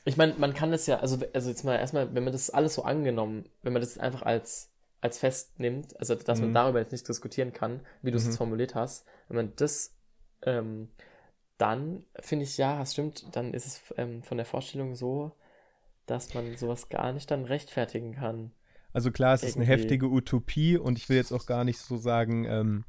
[0.04, 2.74] ich meine, man kann das ja, also, also jetzt mal erstmal, wenn man das alles
[2.76, 4.70] so angenommen, wenn man das einfach als,
[5.00, 6.54] als fest nimmt, also dass man Mhm.
[6.54, 8.30] darüber jetzt nicht diskutieren kann, wie du es Mhm.
[8.30, 9.94] jetzt formuliert hast, wenn man das,
[10.44, 10.90] ähm,
[11.58, 15.32] dann finde ich, ja, es stimmt, dann ist es ähm, von der Vorstellung so,
[16.06, 18.52] dass man sowas gar nicht dann rechtfertigen kann.
[18.94, 21.80] Also klar, es ist eine irgendwie- heftige Utopie und ich will jetzt auch gar nicht
[21.80, 22.84] so sagen, ähm,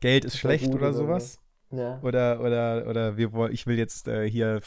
[0.00, 1.38] Geld ist Total schlecht gut oder sowas.
[1.70, 2.00] Ja.
[2.02, 4.60] Oder, oder, oder wir wollen, ich will jetzt äh, hier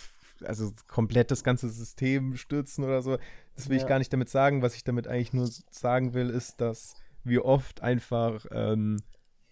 [0.43, 3.17] also komplett das ganze System stürzen oder so.
[3.55, 3.83] Das will Ja.
[3.83, 4.61] ich gar nicht damit sagen.
[4.61, 9.01] Was ich damit eigentlich nur sagen will, ist, dass wir oft einfach ähm,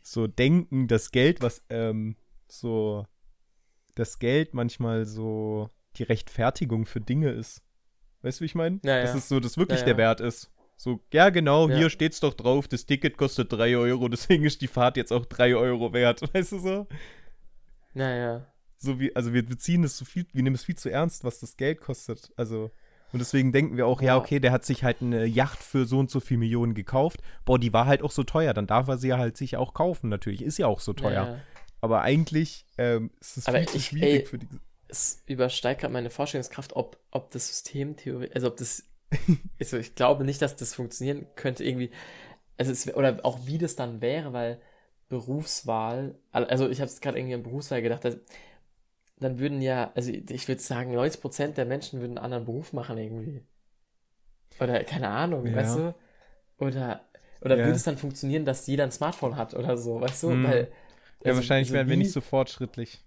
[0.01, 2.15] so denken, das Geld, was ähm,
[2.51, 3.05] so
[3.95, 7.61] das Geld manchmal so die Rechtfertigung für Dinge ist.
[8.21, 8.79] Weißt du, wie ich meine?
[8.83, 9.17] Ja, Dass ja.
[9.17, 9.97] es so das wirklich Ja, der.
[9.97, 10.51] Wert ist.
[10.77, 11.75] So, ja, genau, Ja.
[11.77, 15.25] hier steht's doch drauf, das Ticket kostet 3 Euro, deswegen ist die Fahrt jetzt auch
[15.25, 16.21] 3 Euro wert.
[16.33, 16.87] Weißt du so?
[17.93, 18.47] Naja.
[18.77, 21.39] So wie, also wir beziehen es so viel, wir nehmen es viel zu ernst, was
[21.39, 22.31] das Geld kostet.
[22.35, 22.71] Also,
[23.13, 24.17] und deswegen denken wir auch, ja, Ja.
[24.17, 27.21] okay, der hat sich halt eine Yacht für so und so viel Millionen gekauft.
[27.45, 29.73] Boah, die war halt auch so teuer, dann darf er sie ja halt sich auch
[29.75, 30.41] kaufen, natürlich.
[30.41, 31.39] Ist ja auch so teuer.
[31.81, 34.47] Aber eigentlich ähm, ist es Aber viel zu ich- schwierig ey, für die.
[34.87, 38.87] es übersteigt gerade meine Vorstellungskraft, ob, ob das System theoretisch, also ob das,
[39.59, 41.91] also ich glaube nicht, dass das funktionieren könnte irgendwie,
[42.57, 44.61] also es, oder auch wie das dann wäre, weil
[45.09, 48.17] Berufswahl, al- also ich habe es gerade irgendwie an Berufswahl gedacht, dass,
[49.19, 52.97] dann würden ja, also ich würde sagen, 90% der Menschen würden einen anderen Beruf machen
[52.97, 53.41] irgendwie.
[54.59, 55.53] Oder keine Ahnung, Ja.
[55.53, 55.95] weißt du?
[56.59, 57.05] Oder,
[57.41, 57.65] oder Ja.
[57.65, 60.29] würde es dann funktionieren, dass jeder ein Smartphone hat oder so, weißt du?
[60.29, 60.43] Mhm.
[60.43, 60.71] Weil,
[61.23, 63.03] Ja, also- wahrscheinlich also wären wir wie- nicht so fortschrittlich.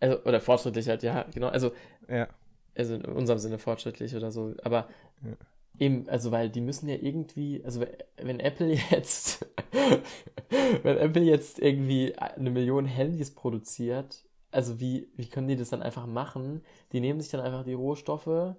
[0.00, 1.48] Also, oder fortschrittlich halt, ja, genau.
[1.48, 1.70] Also,
[2.08, 2.28] Ja.
[2.76, 4.54] also in unserem Sinne fortschrittlich oder so.
[4.64, 4.88] Aber
[5.24, 5.36] Ja.
[5.78, 9.46] eben, also weil die müssen ja irgendwie, also we- wenn Apple jetzt,
[10.82, 15.82] wenn Apple jetzt irgendwie eine Million Handys produziert, also wie, wie können die das dann
[15.82, 16.62] einfach machen?
[16.92, 18.54] Die nehmen sich dann einfach die Rohstoffe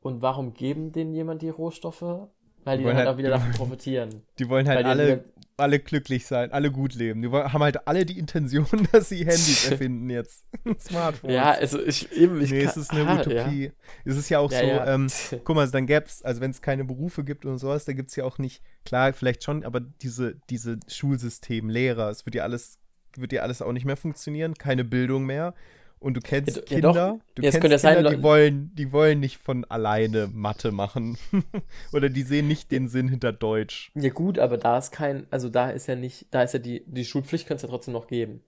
[0.00, 2.28] und warum geben denen jemand die Rohstoffe?
[2.64, 4.22] Weil die wollen dann halt halt- auch wieder die davon profitieren.
[4.38, 5.24] Die wollen halt die alle,
[5.56, 7.22] alle glücklich sein, alle gut leben.
[7.22, 10.44] Die wollen, haben halt alle die Intention, dass sie Handys erfinden jetzt.
[10.80, 11.34] Smartphones.
[11.34, 13.72] Ja, also ich eben, ich nee, kann, es ist eine ah, Utopie.
[14.04, 14.94] Es ist ja auch Ja, so, ja.
[14.94, 15.06] Ähm,
[15.44, 18.10] guck mal, dann gäbe es, also wenn es keine Berufe gibt und sowas, da gibt
[18.10, 22.44] es ja auch nicht, klar, vielleicht schon, aber diese, diese Schulsystem, Lehrer, es wird ja
[22.44, 22.78] alles,
[23.16, 25.54] wird ja alles auch nicht mehr funktionieren, keine Bildung mehr.
[26.02, 27.20] Und du kennst Ja, ja, Kinder, doch.
[27.34, 30.28] du Ja, es kennst könnte ja sein, Kinder, die wollen, die wollen nicht von alleine
[30.28, 31.16] Mathe machen.
[31.92, 33.92] Oder die sehen nicht den Sinn hinter Deutsch.
[33.94, 36.82] Ja gut, aber da ist kein, also da ist ja nicht, da ist ja die,
[36.86, 38.42] die Schulpflicht könnte es ja trotzdem noch geben.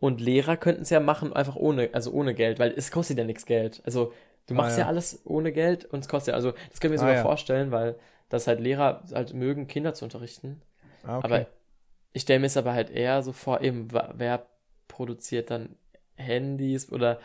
[0.00, 3.24] Und Lehrer könnten es ja machen, einfach ohne, also ohne Geld, weil es kostet ja
[3.24, 3.82] nichts Geld.
[3.86, 4.12] Also
[4.48, 4.78] du Ah, machst ja.
[4.78, 4.86] ja.
[4.88, 7.22] alles ohne Geld und es kostet ja, also das können wir Ah, sogar ja.
[7.22, 7.98] vorstellen, weil
[8.30, 10.62] das halt Lehrer halt mögen, Kinder zu unterrichten.
[11.04, 11.22] Ah, okay.
[11.22, 11.48] Aber
[12.12, 14.46] ich stelle mir es aber halt eher so vor, eben, wer
[14.88, 15.76] produziert dann
[16.16, 17.20] Handys oder,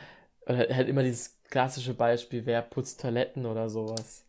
[0.45, 4.25] oder halt immer dieses klassische Beispiel, wer putzt Toiletten oder sowas.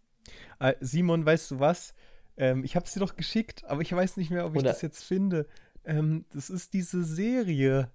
[0.61, 1.95] Äh, Simon, weißt du was?
[2.37, 4.71] Ähm, ich habe es dir doch geschickt, aber ich weiß nicht mehr, ob ich Oder-
[4.71, 5.47] das jetzt finde.
[5.85, 7.91] Ähm, das ist diese Serie.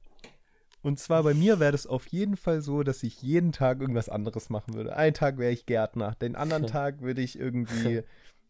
[0.82, 4.10] Und zwar bei mir wäre das auf jeden Fall so, dass ich jeden Tag irgendwas
[4.10, 4.96] anderes machen würde.
[4.98, 8.04] Einen Tag wäre ich Gärtner, den anderen Tag würde ich irgendwie,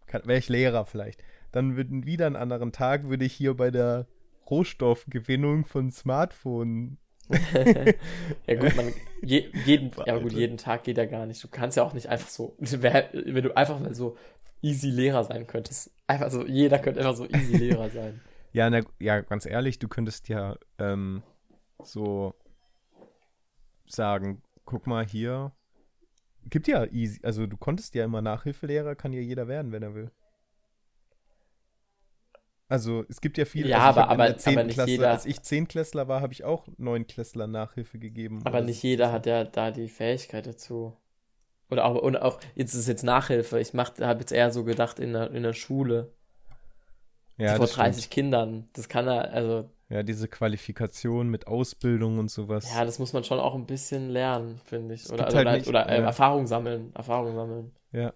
[0.08, 1.24] wäre ich Lehrer vielleicht.
[1.52, 4.08] Dann würden wieder einen anderen Tag würde ich hier bei der
[4.50, 6.98] Rohstoffgewinnung von Smartphones.
[8.48, 11.44] Ja gut, man, je, jeden, ja gut, jeden Tag geht ja gar nicht.
[11.44, 14.18] Du kannst ja auch nicht einfach so, wenn du einfach mal so
[14.62, 15.92] easy Lehrer sein könntest.
[16.08, 18.22] Einfach so, jeder könnte einfach so easy Lehrer sein.
[18.56, 21.24] Ja, na, ja, ganz ehrlich, du könntest ja, ähm,
[21.84, 22.36] so
[23.88, 25.54] sagen, guck mal hier.
[26.52, 29.96] Gibt ja easy, also du konntest ja immer Nachhilfelehrer, kann ja jeder werden, wenn er
[29.96, 30.12] will.
[32.74, 33.70] Also es gibt ja viele.
[33.70, 34.58] Ja, also aber- aber- 10.
[34.58, 38.42] aber nicht jeder- Als ich Zehntklässler war, habe ich auch Neunklässler Nachhilfe gegeben.
[38.46, 38.88] Aber oder nicht so.
[38.88, 40.98] jeder hat ja da die Fähigkeit dazu.
[41.70, 43.60] Oder auch, und auch jetzt ist es jetzt Nachhilfe.
[43.60, 46.12] Ich habe jetzt eher so gedacht in der, in der Schule.
[47.38, 47.86] ja, vor das stimmt.
[47.86, 48.68] 30 Kindern.
[48.74, 52.74] Das kann er, also, Ja, diese Qualifikation mit Ausbildung und sowas.
[52.74, 55.06] ja, das muss man schon auch ein bisschen lernen, finde ich.
[55.12, 56.06] Oder, oder, halt oder, nicht- oder äh, ja.
[56.06, 56.92] Erfahrung sammeln.
[56.96, 57.72] Erfahrung sammeln.
[57.92, 58.14] Ja.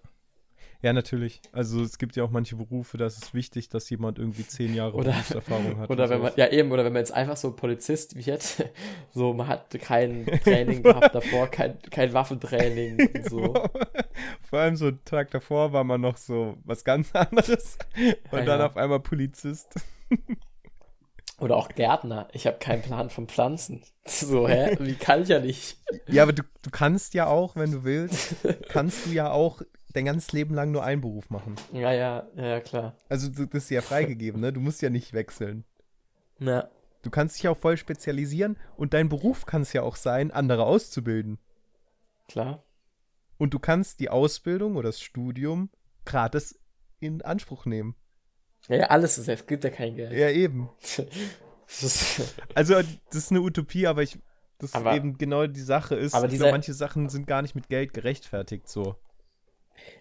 [0.80, 1.40] Ja, natürlich.
[1.50, 4.74] Also es gibt ja auch manche Berufe, da ist es wichtig, dass jemand irgendwie zehn
[4.74, 5.90] Jahre Oder- Berufserfahrung hat.
[5.90, 8.64] Oder wenn man, ja eben, oder wenn man jetzt einfach so Polizist wird,
[9.12, 13.54] so man hat kein Training gehabt davor, kein, kein Waffentraining und so.
[14.48, 17.78] Vor allem so einen Tag davor war man noch so was ganz anderes
[18.30, 18.66] und Ja, dann ja.
[18.66, 19.74] auf einmal Polizist.
[21.40, 22.28] Oder auch Gärtner.
[22.32, 23.82] Ich habe keinen Plan von Pflanzen.
[24.04, 24.76] So, hä?
[24.80, 25.76] Wie kann ich ja nicht?
[26.08, 28.34] Ja, aber du, du kannst ja auch, wenn du willst,
[28.68, 29.62] kannst du ja auch
[29.98, 31.56] dein ganzes Leben lang nur einen Beruf machen.
[31.72, 32.96] Ja, ja, ja, klar.
[33.08, 34.52] Also du- das ist ja freigegeben, ne?
[34.52, 35.64] Du musst ja nicht wechseln.
[36.38, 36.68] Ja,
[37.02, 40.64] Du kannst dich auch voll spezialisieren und dein Beruf kann es ja auch sein, andere
[40.64, 41.38] auszubilden.
[42.26, 42.64] klar.
[43.38, 45.70] Und du kannst die Ausbildung oder das Studium
[46.04, 46.58] gratis
[46.98, 47.94] in Anspruch nehmen.
[48.68, 50.12] Ja, ja, alles ist, es gibt ja kein Geld.
[50.12, 50.68] Ja, eben.
[52.54, 54.18] Also, das ist eine Utopie, aber ich,
[54.58, 56.14] das Aber- eben genau die Sache ist.
[56.14, 58.96] aber diese- glaube, manche Sachen sind gar nicht mit Geld gerechtfertigt, so.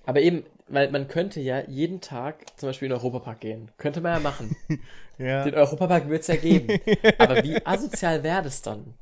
[0.05, 3.71] Aber eben, weil man könnte ja jeden Tag zum Beispiel in den Europapark gehen.
[3.78, 4.55] Könnte man ja machen.
[5.19, 5.43] Ja.
[5.43, 6.80] Den Europapark wird es ja geben.
[7.17, 8.93] Aber wie asozial wäre das dann?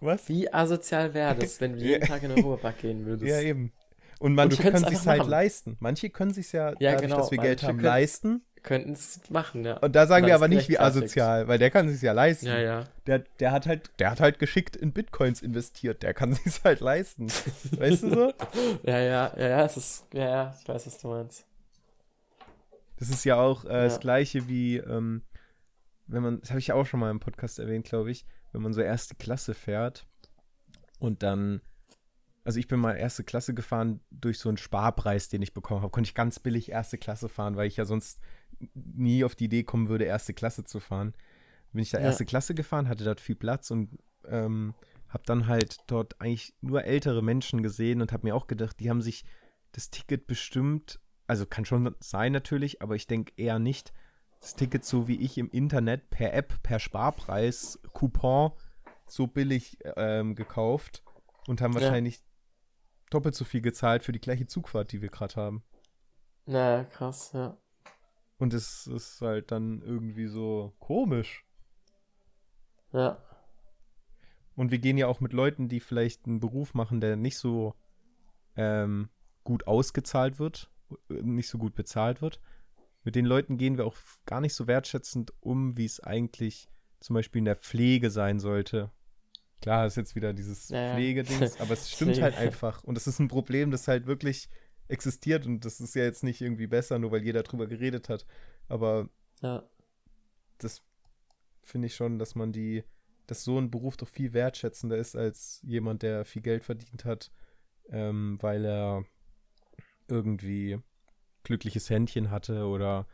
[0.00, 0.28] Was?
[0.28, 3.30] Wie asozial wäre das, wenn du jeden Tag in den Europapark gehen würdest?
[3.30, 3.72] Ja, eben.
[4.18, 5.30] Und manche könntest können sich halt machen.
[5.30, 5.76] leisten.
[5.78, 8.42] Manche können sich ja, Ja, dadurch, genau, dass wir Geld haben, leisten.
[8.62, 9.76] Könnten es machen, ja.
[9.78, 12.46] Und da sagen wir aber nicht, wie asozial, weil der kann sich ja leisten.
[12.46, 12.84] Ja, ja.
[13.06, 16.02] Der, der hat halt, der hat halt geschickt in Bitcoins investiert.
[16.02, 17.28] Der kann sich halt leisten.
[17.28, 18.32] weißt du so?
[18.82, 21.44] Ja, ja, ja, ja, es ist, ja, ja, ich weiß, was du meinst.
[22.96, 24.00] Das ist ja auch äh, das Ja.
[24.00, 25.22] gleiche wie, ähm,
[26.06, 28.62] wenn man, das habe ich ja auch schon mal im Podcast erwähnt, glaube ich, wenn
[28.62, 30.06] man so erste Klasse fährt
[30.98, 31.60] und dann,
[32.44, 35.90] also ich bin mal erste Klasse gefahren durch so einen Sparpreis, den ich bekommen habe,
[35.92, 38.18] konnte ich ganz billig erste Klasse fahren, weil ich ja sonst
[38.74, 41.14] nie auf die Idee kommen würde, erste Klasse zu fahren.
[41.72, 42.04] Bin ich da Ja.
[42.04, 44.74] erste Klasse gefahren, hatte dort viel Platz und ähm,
[45.08, 48.90] habe dann halt dort eigentlich nur ältere Menschen gesehen und habe mir auch gedacht, die
[48.90, 49.24] haben sich
[49.72, 53.92] das Ticket bestimmt, also kann schon sein natürlich, aber ich denke eher nicht,
[54.40, 58.52] das Ticket so wie ich im Internet per App, per Sparpreis, Coupon
[59.06, 61.02] so billig ähm, gekauft
[61.46, 61.80] und haben Ja.
[61.80, 62.22] wahrscheinlich
[63.10, 65.62] doppelt so viel gezahlt für die gleiche Zugfahrt, die wir gerade haben.
[66.46, 67.56] Na, krass, ja.
[68.38, 71.44] Und es ist halt dann irgendwie so komisch.
[72.92, 73.18] Ja,
[74.56, 77.74] Und wir gehen ja auch mit Leuten, die vielleicht einen Beruf machen, der nicht so
[78.56, 79.08] ähm,
[79.44, 80.70] gut ausgezahlt wird,
[81.08, 82.40] nicht so gut bezahlt wird.
[83.04, 86.68] Mit den Leuten gehen wir auch gar nicht so wertschätzend um, wie es eigentlich
[87.00, 88.90] zum Beispiel in der Pflege sein sollte.
[89.60, 90.94] Klar, ist jetzt wieder dieses Ja, ja.
[90.94, 92.82] Pflegedings, aber es stimmt halt einfach.
[92.84, 94.48] Und das ist ein Problem, das halt wirklich
[94.88, 98.26] existiert und das ist ja jetzt nicht irgendwie besser, nur weil jeder drüber geredet hat.
[98.68, 99.08] Aber
[99.42, 99.62] ja.
[100.58, 100.82] das
[101.62, 102.84] finde ich schon, dass man die,
[103.26, 107.30] dass so ein Beruf doch viel wertschätzender ist als jemand, der viel Geld verdient hat,
[107.90, 109.04] ähm, weil er
[110.08, 110.78] irgendwie
[111.42, 113.06] glückliches Händchen hatte oder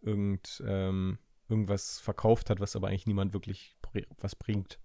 [0.00, 1.18] irgend, ähm,
[1.48, 3.76] irgendwas verkauft hat, was aber eigentlich niemand wirklich
[4.18, 4.78] was bringt.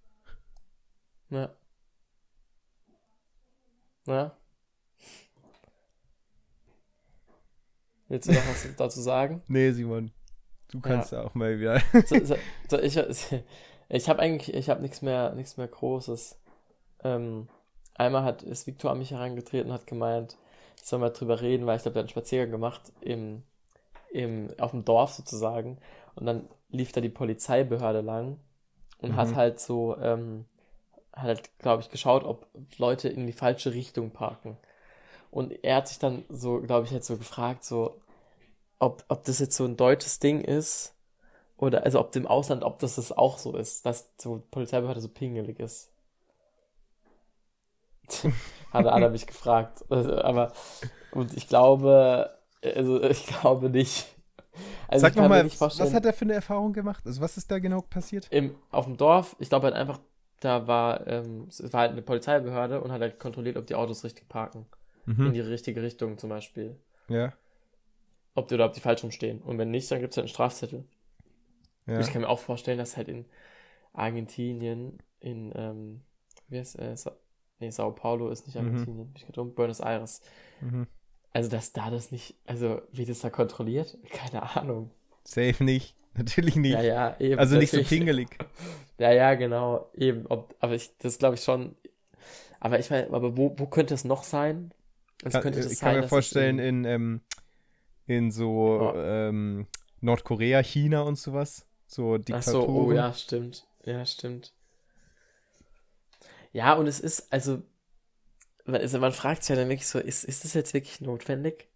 [1.29, 1.55] Ja.
[4.05, 4.37] Ja.
[8.13, 9.41] Willst du noch was dazu sagen?
[9.47, 10.11] Nee, Simon,
[10.69, 11.81] du kannst ja, auch mal wieder.
[12.03, 12.35] So, so,
[12.69, 12.99] so, ich
[13.89, 16.37] ich habe eigentlich, ich habe nichts mehr, nichts mehr Großes.
[17.03, 17.47] Ähm,
[17.95, 20.37] einmal hat, ist Victor an mich herangetreten und hat gemeint,
[20.77, 23.43] ich soll mal drüber reden, weil ich glaube, hat einen Spaziergang gemacht im,
[24.11, 25.79] im, auf dem Dorf sozusagen.
[26.15, 28.39] Und dann lief da die Polizeibehörde lang
[28.99, 29.17] und Mhm.
[29.17, 30.45] hat halt so, ähm,
[31.13, 32.47] hat halt, glaube ich, geschaut, ob
[32.77, 34.57] Leute in die falsche Richtung parken.
[35.31, 37.99] Und er hat sich dann so, glaube ich, jetzt so gefragt, so,
[38.79, 40.95] ob, ob das jetzt so ein deutsches Ding ist,
[41.57, 45.09] oder also ob im Ausland, ob das, das auch so ist, dass so Polizeibehörde so
[45.09, 45.91] pingelig ist.
[48.71, 49.83] hat, er, er mich gefragt.
[49.89, 50.53] Also, aber,
[51.11, 54.07] und ich glaube, also ich glaube nicht.
[54.87, 57.05] Also Sag nochmal, was hat er für eine Erfahrung gemacht?
[57.05, 58.29] Also was ist da genau passiert?
[58.29, 59.99] im, auf dem Dorf, ich glaube halt einfach,
[60.39, 64.03] da war, ähm, es war halt eine Polizeibehörde und hat halt kontrolliert, ob die Autos
[64.03, 64.65] richtig parken.
[65.21, 65.33] In Mhm.
[65.33, 66.75] die richtige Richtung zum Beispiel.
[67.07, 67.33] Ja,
[68.35, 69.41] Ob die oder ob die falsch rumstehen.
[69.41, 70.85] Und wenn nicht, dann gibt es halt einen Strafzettel.
[71.87, 71.99] ja.
[71.99, 73.25] Ich kann mir auch vorstellen, dass halt in
[73.93, 76.01] Argentinien in ähm,
[76.49, 77.13] wie heißt, äh, Sa
[77.59, 78.75] nee, Sao Paulo ist nicht Mhm.
[78.75, 80.21] Argentinien, bin ich gerade um, Buenos Aires.
[80.61, 80.87] Mhm.
[81.33, 84.91] Also, dass da das nicht, also, wie das da kontrolliert, keine Ahnung.
[85.25, 85.95] Safe nicht.
[86.15, 86.73] Natürlich nicht.
[86.73, 87.39] Ja, ja, eben.
[87.39, 88.37] also nicht so pingelig.
[88.99, 90.25] Ja, ja, genau, eben.
[90.27, 91.75] Ob, aber ich, das glaube ich schon.
[92.59, 94.73] Aber ich meine, aber wo, wo könnte es noch sein?
[95.23, 97.21] Also Kann, könnte das ich sein, kann mir vorstellen, in- in, ähm,
[98.07, 98.93] in so Oh.
[98.95, 99.67] ähm,
[100.01, 101.65] Nordkorea, China und sowas.
[101.87, 102.65] So Ach Diktaturen.
[102.65, 103.67] so, oh ja, stimmt.
[103.85, 104.53] Ja, stimmt.
[106.51, 107.63] Ja, und es ist, also,
[108.65, 111.67] man, also man fragt sich ja dann wirklich so, ist, ist das jetzt wirklich notwendig?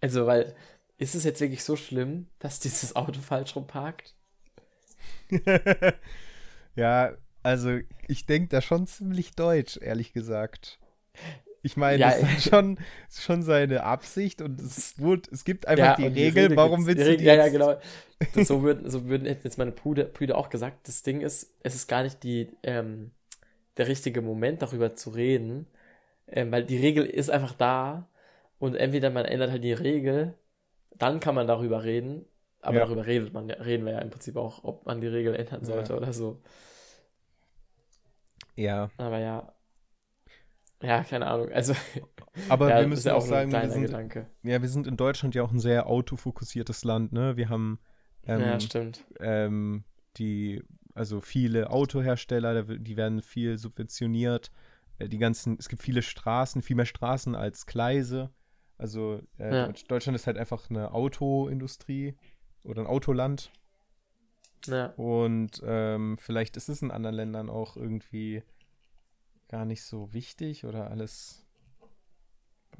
[0.00, 0.54] Also, weil,
[0.98, 4.14] ist es jetzt wirklich so schlimm, dass dieses Auto falsch rumparkt?
[6.74, 7.78] ja, also
[8.08, 10.78] ich denke da schon ziemlich deutsch, ehrlich gesagt.
[11.64, 15.44] Ich meine, Ja, das ist halt schon, ist schon seine Absicht und es, wurde, es
[15.44, 17.78] gibt einfach Ja, die und Regel, warum willst die du die Regel- Ja, ja, genau.
[18.32, 21.52] Das, so würden, so würden hätten jetzt meine Brüder, Brüder auch gesagt, das Ding ist,
[21.62, 23.12] es ist gar nicht die, ähm,
[23.78, 25.66] der richtige Moment, darüber zu reden,
[26.28, 28.08] ähm, weil die Regel ist einfach da
[28.58, 30.34] und entweder man ändert halt die Regel,
[30.96, 32.26] dann kann man darüber reden,
[32.62, 32.86] aber Ja.
[32.86, 35.96] darüber redet man, reden wir ja im Prinzip auch, ob man die Regel ändern sollte
[35.96, 36.42] oder so.
[38.56, 39.53] Ja, Aber ja,
[40.84, 41.50] ja, keine Ahnung.
[41.52, 41.74] Also,
[42.48, 44.26] aber ja, wir müssen ja auch auch sagen, wir sind, Gedanke.
[44.42, 47.36] ja, wir sind in Deutschland ja auch ein sehr autofokussiertes Land, ne?
[47.36, 47.78] Wir haben
[48.26, 49.04] ähm, ja, stimmt.
[49.20, 49.84] ähm,
[50.16, 50.62] die,
[50.94, 54.50] also viele Autohersteller, die werden viel subventioniert.
[54.98, 58.30] Äh, Die ganzen, es gibt viele Straßen, viel mehr Straßen als Gleise.
[58.78, 59.66] Also äh, Ja.
[59.66, 62.14] Deutsch- Deutschland ist halt einfach eine Autoindustrie
[62.62, 63.50] oder ein Autoland.
[64.66, 68.42] Ja, Und ähm, vielleicht ist es in anderen Ländern auch irgendwie
[69.48, 71.44] gar nicht so wichtig oder alles.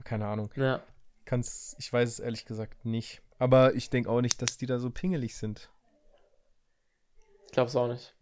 [0.04, 0.50] Keine Ahnung.
[0.56, 0.82] ja.
[1.24, 3.22] Kann's, ich weiß es ehrlich gesagt nicht.
[3.38, 5.70] Aber ich denke auch nicht, dass die da so pingelig sind.
[7.46, 8.14] Ich glaub's auch nicht.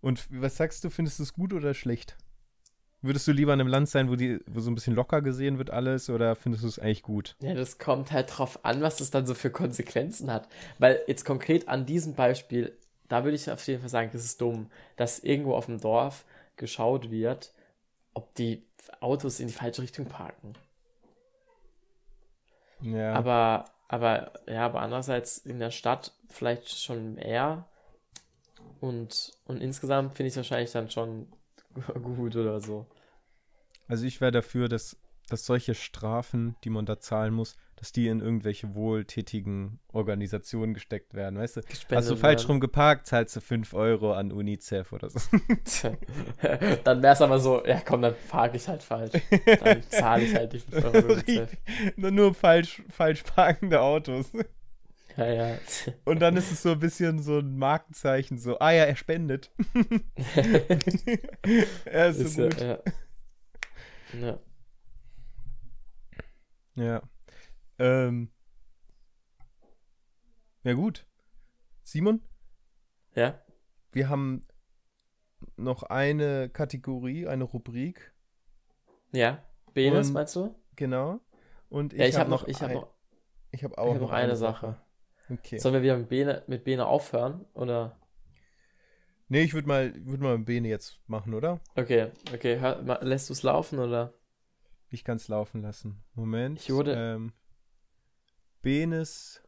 [0.00, 2.16] Und was sagst du, findest du es gut oder schlecht?
[3.02, 5.58] Würdest du lieber in einem Land sein, wo, die, wo so ein bisschen locker gesehen
[5.58, 7.36] wird alles, oder findest du es eigentlich gut?
[7.40, 10.48] Ja, das kommt halt drauf an, was das dann so für Konsequenzen hat.
[10.78, 12.76] Weil jetzt konkret an diesem Beispiel,
[13.08, 16.24] da würde ich auf jeden Fall sagen, das ist dumm, dass irgendwo auf dem Dorf
[16.56, 17.52] geschaut wird,
[18.14, 18.62] ob die
[19.00, 20.54] Autos in die falsche Richtung parken.
[22.80, 23.14] Ja.
[23.14, 27.66] Aber, aber, ja, aber andererseits in der Stadt vielleicht schon eher.
[28.80, 31.28] Und, und insgesamt finde ich es wahrscheinlich dann schon
[32.02, 32.86] gut oder so.
[33.88, 34.96] also ich wäre dafür, dass,
[35.28, 41.14] dass solche Strafen, die man da zahlen muss, dass die in irgendwelche wohltätigen Organisationen gesteckt
[41.14, 41.60] werden, weißt du?
[41.60, 42.46] Hast du Gespendet falsch werden.
[42.52, 45.20] rum geparkt, zahlst du 5 Euro an UNICEF oder so.
[46.84, 49.12] dann wäre es aber so, ja komm, dann parke ich halt falsch.
[49.62, 51.12] Dann zahle ich halt die 5 Euro.
[51.12, 51.50] UNICEF.
[51.96, 54.32] nur, falsch, falsch parkende Autos.
[55.16, 55.58] Ja, ja.
[56.04, 59.50] Und dann ist es so ein bisschen so ein Markenzeichen, so, ah ja, er spendet.
[61.84, 62.60] er ist, Ist so gut.
[62.60, 62.78] ja.
[64.20, 64.38] ja.
[66.74, 67.02] Ja.
[67.78, 68.30] Ähm.
[70.62, 71.06] Ja, gut.
[71.82, 72.20] Simon,
[73.14, 73.40] Ja?
[73.92, 74.44] wir haben
[75.56, 78.12] noch eine Kategorie, eine Rubrik,
[79.12, 79.44] Ja?
[79.72, 80.54] Benes, meinst du?
[80.74, 81.20] genau.
[81.68, 82.88] Und ich, Ja, ich habe habe noch, ich habe noch,
[83.52, 84.80] ich habe ich auch hab noch eine Sache.
[85.30, 85.58] Okay.
[85.58, 87.44] Sollen wir wieder mit Bene, mit Bene aufhören?
[87.54, 88.00] Oder?
[89.28, 91.60] Nee, ich würde mal, würd mal Bene jetzt machen, oder?
[91.76, 92.58] Okay, okay.
[92.60, 94.14] Hör, lässt du es laufen oder?
[94.88, 96.02] Ich kann es laufen lassen.
[96.14, 96.60] Moment.
[96.60, 97.32] Ich wurde- Ähm,
[98.62, 99.42] Benes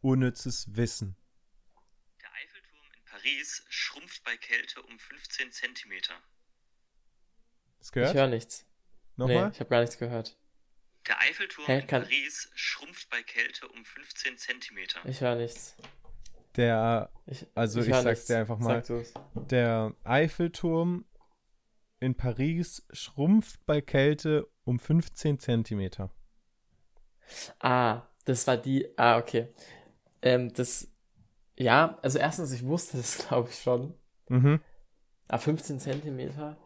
[0.00, 1.16] unnützes Wissen.
[2.22, 6.14] Der Eiffelturm in Paris schrumpft bei Kälte um 15 Zentimeter.
[7.82, 8.14] Ich gehört?
[8.14, 8.64] höre nichts.
[9.16, 9.50] Nee, Nochmal?
[9.52, 10.36] ich habe gar nichts gehört.
[11.08, 15.00] Der Eiffelturm Hä, in Paris schrumpft bei Kälte um 15 Zentimeter.
[15.06, 15.76] Ich höre nichts.
[16.56, 18.82] Der, Ich, Also ich hör sag's dir einfach mal.
[19.34, 21.06] Der Eiffelturm
[22.00, 26.10] in Paris schrumpft bei Kälte um 15 Zentimeter.
[27.60, 28.88] Ah, das war die.
[28.96, 29.48] Ah, okay.
[30.22, 30.88] Ähm, das.
[31.56, 33.94] Ja, also erstens, ich wusste das, glaube ich, schon.
[34.28, 34.60] Mhm.
[35.28, 36.56] Aber 15 Zentimeter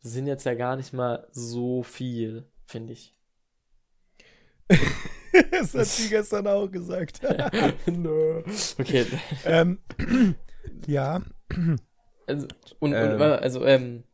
[0.00, 3.14] sind jetzt ja gar nicht mal so viel, finde ich.
[5.50, 7.20] das hat sie gestern auch gesagt.
[7.86, 8.42] Nö.
[8.78, 9.06] Okay.
[9.44, 9.78] ähm,
[10.86, 11.22] ja.
[12.26, 12.48] Also,
[12.78, 13.12] und, Ähm.
[13.14, 14.04] und also, ähm,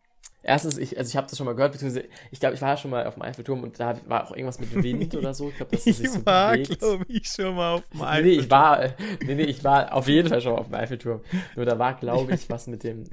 [0.43, 2.91] erstens, ich, also ich habe das schon mal gehört, beziehungsweise, ich glaube, ich war schon
[2.91, 5.49] mal auf dem Eiffelturm und da war auch irgendwas mit Wind oder so.
[5.51, 8.23] Ich glaube, dass es sich so Ich war, glaube ich, schon mal auf dem Nee,
[8.23, 11.21] nee, ich war, nee, nee, ich war auf jeden Fall schon auf dem Eiffelturm.
[11.57, 13.05] Nur da war, glaube ich, was mit dem,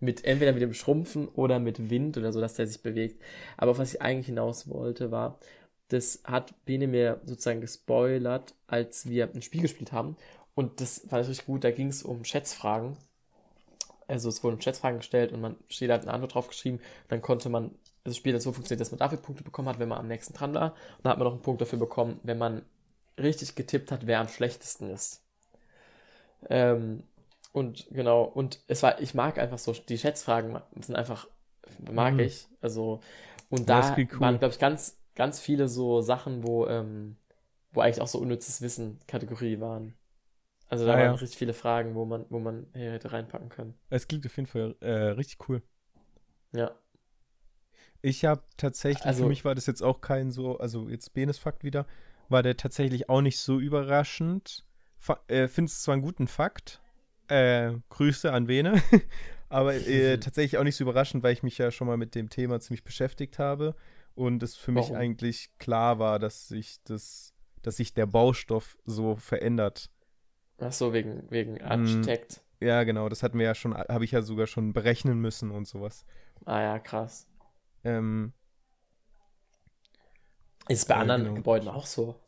[0.00, 3.22] mit, entweder mit dem Schrumpfen oder mit Wind oder so, dass der sich bewegt.
[3.56, 5.38] Aber auf was ich eigentlich hinaus wollte, war,
[5.88, 10.16] das hat Bene mir sozusagen gespoilert, als wir ein Spiel gespielt haben.
[10.54, 12.96] Und das fand ich richtig gut, da ging es um Schätzfragen.
[14.08, 16.80] Also es wurden Schätzfragen gestellt und man jeder hat eine Antwort drauf geschrieben.
[17.08, 19.78] Dann konnte man, also das Spiel hat so funktioniert, dass man dafür Punkte bekommen hat,
[19.78, 20.72] wenn man am nächsten dran war.
[20.98, 22.62] Und dann hat man noch einen Punkt dafür bekommen, wenn man
[23.18, 25.22] richtig getippt hat, wer am schlechtesten ist.
[26.48, 27.02] Ähm,
[27.52, 31.26] und genau, und es war, ich mag einfach so, die Schätzfragen sind einfach,
[31.90, 32.18] mag Mhm.
[32.18, 32.48] ich.
[32.60, 33.00] Also,
[33.48, 34.18] und Ja, da cool.
[34.18, 37.16] waren, glaube ich, ganz, ganz viele so Sachen, wo, ähm,
[37.72, 39.94] wo eigentlich auch so unnützes Wissen Kategorie waren.
[40.68, 41.12] Also da Ah, waren ja.
[41.12, 43.74] richtig viele Fragen, wo man, wo man hier hätte reinpacken können.
[43.88, 45.62] Es klingt auf jeden Fall äh, richtig cool.
[46.52, 46.72] Ja.
[48.02, 51.38] Ich habe tatsächlich, Also- für mich war das jetzt auch kein so, also jetzt Benes
[51.38, 51.86] Fakt wieder,
[52.28, 54.64] war der tatsächlich auch nicht so überraschend.
[54.98, 56.80] Fa äh, Finde es zwar einen guten Fakt,
[57.28, 58.82] äh, Grüße an Bene,
[59.48, 62.28] aber äh, tatsächlich auch nicht so überraschend, weil ich mich ja schon mal mit dem
[62.28, 63.74] Thema ziemlich beschäftigt habe
[64.14, 64.96] und es für mich Warum?
[64.96, 69.90] eigentlich klar war, dass sich das, dass sich der Baustoff so verändert.
[70.60, 71.30] Ach so, wegen, Mm.
[71.30, 72.42] wegen Architekt.
[72.60, 75.66] Ja, genau, das hatten wir ja schon, habe ich ja sogar schon berechnen müssen und
[75.68, 76.06] sowas.
[76.46, 77.26] Ah ja, krass.
[77.84, 78.32] Ähm,
[80.68, 81.34] Ist es bei Ja, anderen genau.
[81.34, 82.20] Gebäuden auch so?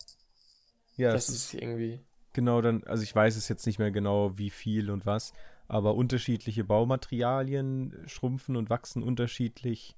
[0.96, 2.00] ja, dass es es irgendwie.
[2.34, 5.32] Genau, dann, also ich weiß es jetzt nicht mehr genau, wie viel und was,
[5.68, 9.96] aber unterschiedliche Baumaterialien schrumpfen und wachsen unterschiedlich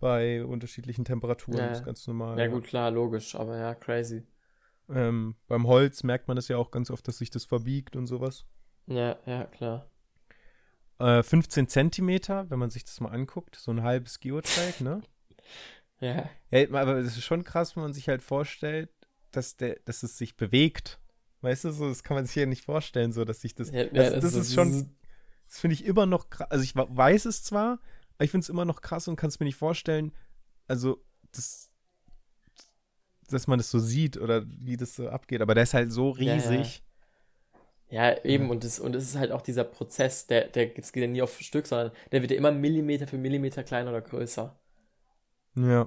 [0.00, 1.68] bei unterschiedlichen Temperaturen.
[1.68, 2.44] Ja, Das ist ganz normal.
[2.44, 4.24] Ja, gut, klar, logisch, aber ja, crazy.
[4.88, 8.06] Ähm, beim Holz merkt man das ja auch ganz oft, dass sich das verbiegt und
[8.06, 8.44] sowas.
[8.86, 9.88] Ja, ja, klar.
[10.98, 15.02] Äh, 15 Zentimeter, wenn man sich das mal anguckt, so ein halbes Geodreieck, ne?
[16.00, 18.90] Ja, Ja, aber das ist schon krass, wenn man sich halt vorstellt,
[19.30, 20.98] dass, der, dass es sich bewegt.
[21.40, 23.70] Weißt du, so, das kann man sich ja nicht vorstellen, so, dass sich das.
[23.70, 24.90] ja, das, ja, das so- ist schon
[25.48, 26.50] Das finde ich immer noch krass.
[26.50, 27.78] Also ich weiß es zwar,
[28.16, 30.12] aber ich finde es immer noch krass und kann es mir nicht vorstellen,
[30.66, 31.70] also das,
[33.30, 35.42] dass man das so sieht oder wie das so abgeht.
[35.42, 36.70] Aber der ist halt so Ja, ja.
[36.70, 36.82] riesig.
[37.90, 41.02] Ja, eben, und es, und es ist halt auch dieser Prozess, der, der es geht
[41.02, 44.54] ja nie auf Stück, sondern der wird ja immer Millimeter für Millimeter kleiner oder größer.
[45.56, 45.86] Ja.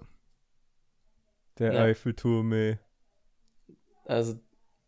[1.60, 1.78] Der Ja.
[1.78, 2.80] Eiffelturm, ey.
[4.06, 4.40] Also,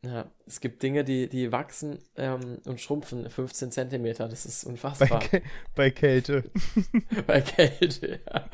[0.04, 4.28] ja, es gibt Dinge, die, die wachsen ähm, und schrumpfen 15 Zentimeter.
[4.30, 4.64] Das ist
[4.98, 5.20] Bei, unfassbar.
[5.20, 5.42] Kä-
[5.76, 6.52] bei Kälte.
[7.28, 8.50] Bei Kälte, ja.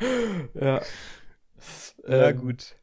[0.54, 0.86] ja.
[2.06, 2.76] Ja, Ähm, gut.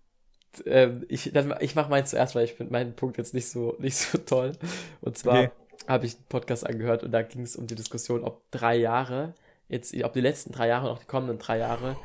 [0.66, 3.76] Ähm, ich dann, ich mache meinen zuerst, weil ich finde meinen Punkt jetzt nicht so,
[3.80, 4.54] nicht so toll.
[5.02, 5.52] Und zwar Okay.
[5.88, 9.34] habe ich einen Podcast angehört und da ging es um die Diskussion, ob drei Jahre,
[9.70, 11.96] jetzt, ob die letzten drei Jahre und auch die kommenden drei Jahre,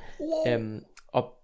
[0.45, 1.37] ähm, ob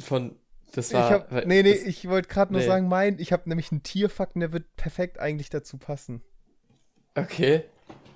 [0.00, 0.36] von,
[0.72, 2.66] das war, ich hab, weil- nee, nee, das, ich wollte gerade nur nee.
[2.66, 6.22] sagen, mein, ich habe nämlich einen Tierfakt und der wird perfekt eigentlich dazu passen.
[7.14, 7.64] okay.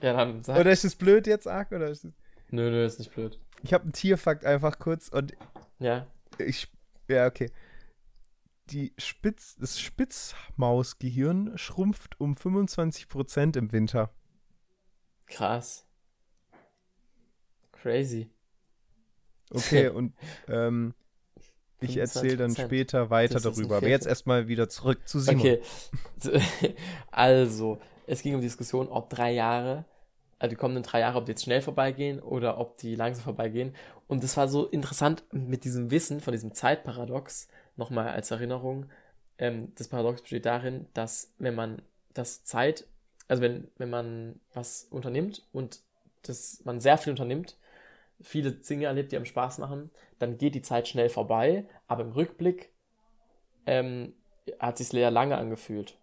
[0.00, 0.58] Ja, dann sag.
[0.60, 1.72] Oder ist es blöd jetzt, Ark?
[1.72, 2.12] Oder ist es,
[2.50, 3.38] Nö, nö, ist nicht blöd.
[3.62, 5.32] ich habe einen Tierfakt einfach kurz und
[5.78, 6.06] Ja.
[6.38, 6.68] ich,
[7.08, 7.50] ja, okay.
[8.70, 14.10] Die Spitz, das Spitzmausgehirn schrumpft um 25% im Winter.
[15.26, 15.86] Krass.
[17.72, 18.30] Crazy.
[19.50, 20.14] Okay, und
[20.48, 20.94] ähm,
[21.80, 22.64] ich erzähle dann 25%.
[22.64, 23.76] später weiter darüber.
[23.76, 25.40] Aber jetzt erstmal wieder zurück zu Simon.
[25.40, 25.62] Okay.
[27.10, 29.84] Also, es ging um die Diskussion, ob drei Jahre,
[30.44, 33.74] also die kommenden drei Jahre, ob die jetzt schnell vorbeigehen oder ob die langsam vorbeigehen.
[34.06, 38.90] Und es war so interessant mit diesem Wissen von diesem Zeitparadox, nochmal als Erinnerung.
[39.38, 41.80] Ähm, das Paradox besteht darin, dass wenn man
[42.12, 42.86] das Zeit,
[43.26, 45.80] also wenn, wenn man was unternimmt und
[46.22, 47.56] das, man sehr viel unternimmt,
[48.20, 52.12] viele Dinge erlebt, die einem Spaß machen, dann geht die Zeit schnell vorbei, aber im
[52.12, 52.70] Rückblick
[53.64, 54.12] ähm,
[54.58, 55.96] hat sich sehr lange angefühlt.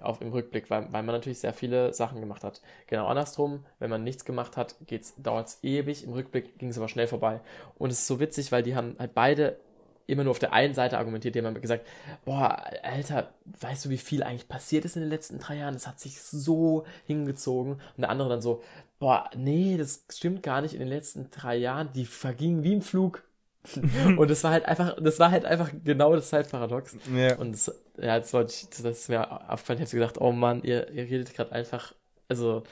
[0.00, 2.60] Auf im Rückblick, weil, weil man natürlich sehr viele Sachen gemacht hat.
[2.86, 4.76] Genau andersrum, wenn man nichts gemacht hat,
[5.18, 6.04] dauert es ewig.
[6.04, 7.40] Im Rückblick ging es aber schnell vorbei.
[7.78, 9.58] Und es ist so witzig, weil die haben halt beide
[10.06, 11.86] immer nur auf der einen Seite argumentiert, die haben gesagt,
[12.24, 13.30] boah, Alter,
[13.60, 15.74] weißt du, wie viel eigentlich passiert ist in den letzten drei Jahren?
[15.74, 17.72] Das hat sich so hingezogen.
[17.74, 18.62] Und der andere dann so,
[18.98, 21.90] boah, nee, das stimmt gar nicht in den letzten drei Jahren.
[21.94, 23.22] Die vergingen wie im Flug.
[24.16, 26.96] und das war halt einfach, das war halt einfach genau das Zeitparadox.
[27.14, 27.36] Ja.
[27.36, 29.78] Und das, ja, das wollte ich, das ist mir aufgefallen.
[29.78, 31.94] Ich habe so gedacht, oh Mann, ihr, ihr redet gerade einfach,
[32.28, 32.62] also,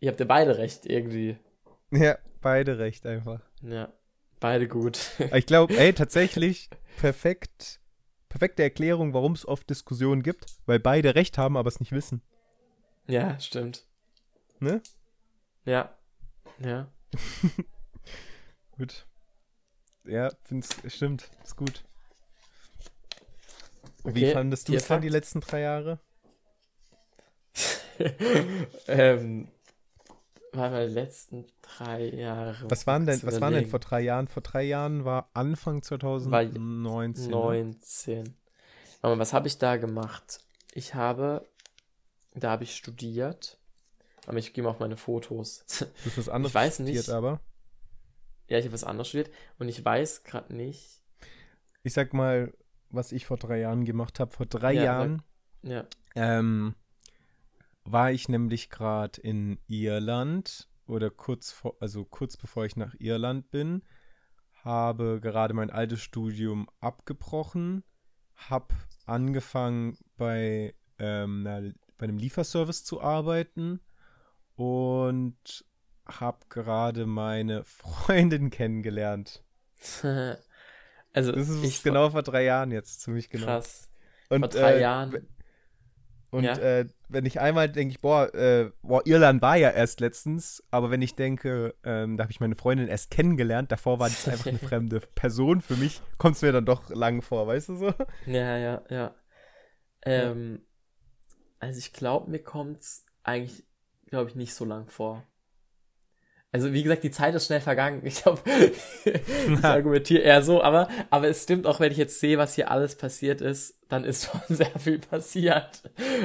[0.00, 1.36] ihr habt ja beide recht, irgendwie.
[1.90, 3.40] ja, beide recht einfach.
[3.62, 3.92] Ja,
[4.40, 4.98] beide gut.
[5.34, 7.80] Ich glaube, ey, tatsächlich perfekt,
[8.28, 12.22] perfekte Erklärung, warum es oft Diskussionen gibt, weil beide recht haben, aber es nicht wissen.
[13.06, 13.86] ja, stimmt.
[14.60, 14.80] Ne?
[15.64, 15.96] Ja.
[16.60, 16.88] Ja.
[18.76, 19.06] Gut.
[20.04, 21.84] Ja, find's, stimmt, ist gut.
[24.04, 26.00] Wie Okay, fandest du es dann die letzten drei Jahre?
[28.88, 29.48] ähm,
[30.52, 32.70] war meine letzten drei Jahre.
[32.70, 34.28] Was waren denn, was waren denn vor drei Jahren?
[34.28, 37.30] Vor drei Jahren war Anfang 2019.
[37.30, 37.30] ne?
[37.30, 38.34] 19.
[39.00, 40.40] Warte mal, was habe ich da gemacht?
[40.74, 41.46] Ich habe,
[42.34, 43.58] da habe ich studiert
[44.26, 45.64] Aber ich gehe mal auf meine Fotos.
[45.78, 47.08] Du hast was anderes Ich weiß studiert, nicht.
[47.10, 47.40] aber.
[48.48, 51.00] ja, ich habe was anderes studiert und ich weiß gerade nicht.
[51.82, 52.52] Ich sag mal,
[52.92, 54.32] was ich vor drei Jahren gemacht habe.
[54.32, 55.22] Vor drei Ja, Jahren
[55.62, 55.86] Ja.
[56.14, 56.74] ähm,
[57.84, 63.50] war ich nämlich gerade in Irland oder kurz vor, also kurz bevor ich nach Irland
[63.50, 63.82] bin,
[64.64, 67.82] habe gerade mein altes Studium abgebrochen,
[68.36, 68.74] habe
[69.06, 73.80] angefangen bei, ähm, einer, bei einem Lieferservice zu arbeiten
[74.56, 75.64] und
[76.06, 79.42] habe gerade meine Freundin kennengelernt.
[81.12, 83.46] also, Das ist ich genau vor drei Jahren jetzt, ziemlich genau.
[83.46, 83.88] krass.
[84.28, 85.26] Und, vor drei äh, Jahren.
[86.30, 86.54] Und Ja.
[86.56, 90.90] äh, wenn ich einmal denke, ich, boah, äh, boah, Irland war ja erst letztens, aber
[90.90, 94.46] wenn ich denke, ähm, da habe ich meine Freundin erst kennengelernt, davor war das einfach
[94.46, 97.94] eine fremde Person für mich, kommt es mir dann doch lang vor, weißt du so?
[98.24, 99.14] Ja, ja, ja.
[100.02, 100.62] Ähm,
[101.58, 103.64] also ich glaube, mir kommt's eigentlich,
[104.06, 105.26] glaube ich, nicht so lang vor.
[106.54, 108.04] Also wie gesagt, die Zeit ist schnell vergangen.
[108.04, 108.42] Ich glaube,
[109.04, 112.70] ich argumentiere eher so, aber, aber es stimmt auch, wenn ich jetzt sehe, was hier
[112.70, 115.82] alles passiert ist, dann ist schon sehr viel passiert.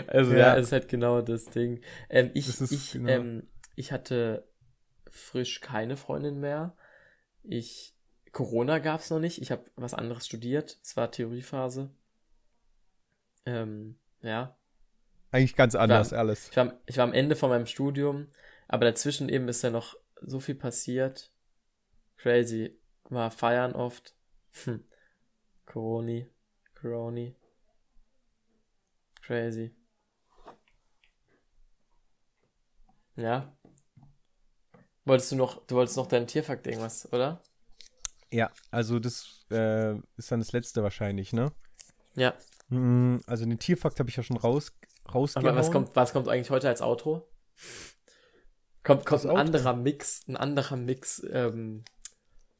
[0.08, 0.58] Also ja, Ja.
[0.58, 1.82] es ist halt genau das Ding.
[2.10, 4.46] Ähm, ich, Das ich, genau- ähm, ich hatte
[5.10, 6.76] frisch keine Freundin mehr.
[7.44, 7.94] Ich,
[8.34, 9.42] Corona gab's noch nicht.
[9.42, 10.78] Ich habe was anderes studiert.
[10.84, 11.90] Es war Theoriephase.
[13.46, 14.58] Ähm, ja.
[15.32, 16.50] Eigentlich ganz anders alles.
[16.52, 18.28] Ich war, ich war am Ende von meinem Studium,
[18.68, 21.32] aber dazwischen eben ist ja noch so viel passiert.
[22.18, 22.80] Crazy.
[23.06, 24.16] War feiern oft.
[24.64, 24.84] Hm.
[25.66, 26.30] Coroni.
[26.80, 27.36] Coroni.
[29.22, 29.76] Crazy.
[33.16, 33.58] Ja.
[35.06, 37.42] Wolltest du noch, du wolltest noch deinen Tierfakt irgendwas, oder?
[38.32, 41.52] Ja, also das äh, ist dann das letzte wahrscheinlich, ne?
[42.16, 42.34] Ja.
[42.70, 44.74] Mm, Also den Tierfakt habe ich ja schon raus,
[45.14, 45.48] rausgehauen.
[45.48, 47.28] Aber was kommt, was kommt eigentlich heute als Outro?
[48.88, 51.84] Kommt, kommt ein anderer Mix, ein anderer Mix, ähm,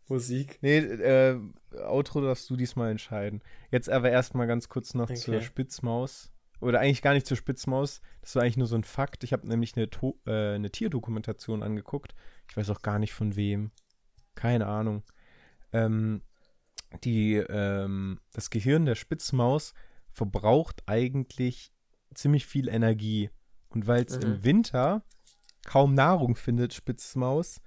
[0.10, 0.60] Musik.
[0.62, 1.40] Nee, äh,
[1.86, 3.42] Outro darfst du diesmal entscheiden.
[3.72, 5.44] Jetzt aber erstmal ganz kurz noch zur Okay.
[5.44, 6.32] Spitzmaus.
[6.60, 8.02] Oder eigentlich gar nicht zur Spitzmaus.
[8.22, 9.24] Das war eigentlich nur so ein Fakt.
[9.24, 12.16] Ich habe nämlich eine, to äh, eine Tierdokumentation angeguckt.
[12.50, 13.72] Ich weiß auch gar nicht von wem.
[14.36, 15.04] Keine Ahnung.
[15.72, 16.22] Ähm,
[17.04, 19.74] die, ähm, das Gehirn der Spitzmaus
[20.14, 21.72] verbraucht eigentlich
[22.14, 23.30] ziemlich viel Energie.
[23.70, 24.24] Und weil es Mhm.
[24.24, 25.04] im Winter
[25.68, 27.62] kaum Nahrung findet, Spitzmaus,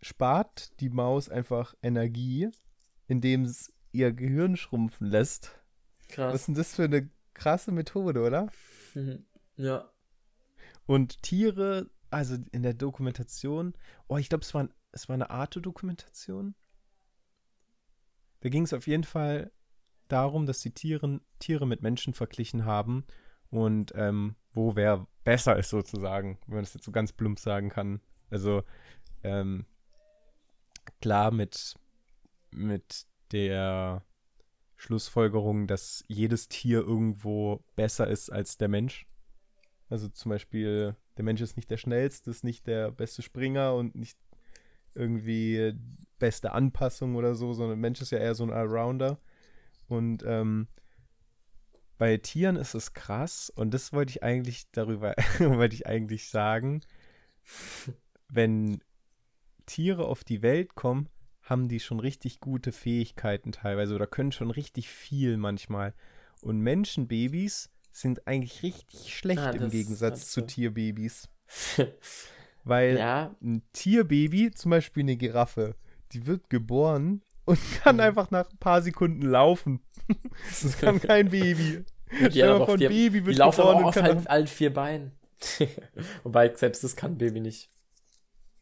[0.00, 2.48] spart die Maus einfach Energie,
[3.06, 5.60] indem es ihr Gehirn schrumpfen lässt.
[6.08, 6.34] Was Krass.
[6.34, 8.48] ist denn das für eine krasse Methode, oder?
[8.94, 9.26] Mhm.
[9.56, 9.90] Ja.
[10.86, 13.74] Und Tiere, also in der Dokumentation,
[14.06, 16.54] oh, ich glaube, es war, es war eine Arte-Dokumentation.
[18.40, 19.52] Da ging es auf jeden Fall
[20.08, 23.04] darum, dass die Tieren, Tiere mit Menschen verglichen haben
[23.50, 27.68] und ähm, wo wer besser ist sozusagen, wenn man das jetzt so ganz plump sagen
[27.68, 28.00] kann.
[28.30, 28.62] Also
[29.22, 29.66] ähm,
[31.00, 31.74] klar mit,
[32.50, 34.02] mit der
[34.76, 39.06] Schlussfolgerung, dass jedes Tier irgendwo besser ist als der Mensch.
[39.88, 43.94] Also zum Beispiel, der Mensch ist nicht der schnellste, ist nicht der beste Springer und
[43.94, 44.18] nicht
[44.94, 45.74] irgendwie
[46.18, 49.18] beste Anpassung oder so, sondern der Mensch ist ja eher so ein Allrounder.
[49.88, 50.68] Und ähm,
[52.00, 56.80] bei Tieren ist es krass und das wollte ich eigentlich darüber, wollte ich eigentlich sagen,
[58.30, 58.82] wenn
[59.66, 61.10] Tiere auf die Welt kommen,
[61.42, 65.92] haben die schon richtig gute Fähigkeiten teilweise oder können schon richtig viel manchmal.
[66.40, 70.40] Und Menschenbabys sind eigentlich richtig schlecht Ah, im Gegensatz zu.
[70.40, 71.28] Tierbabys.
[72.64, 75.76] Weil ja, ein Tierbaby, zum Beispiel eine Giraffe,
[76.12, 78.00] die wird geboren und kann Mhm.
[78.02, 79.80] einfach nach ein paar Sekunden laufen.
[80.62, 81.84] Das kann kein Baby.
[82.10, 85.12] die, Stell mal ein die, Baby die wird laufen aber auf kann allen, vier Beinen.
[86.24, 87.70] Wobei, selbst das kann ein Baby nicht.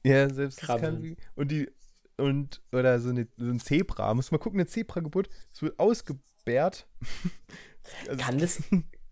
[0.05, 1.03] Ja, selbst das kann krabbeln.
[1.03, 1.17] wie.
[1.35, 1.71] Und die,
[2.19, 6.87] und, oder so, eine, so ein Zebra, muss mal gucken, eine Zebrageburt, es wird ausgebärt.
[8.07, 8.63] Also, Kann das,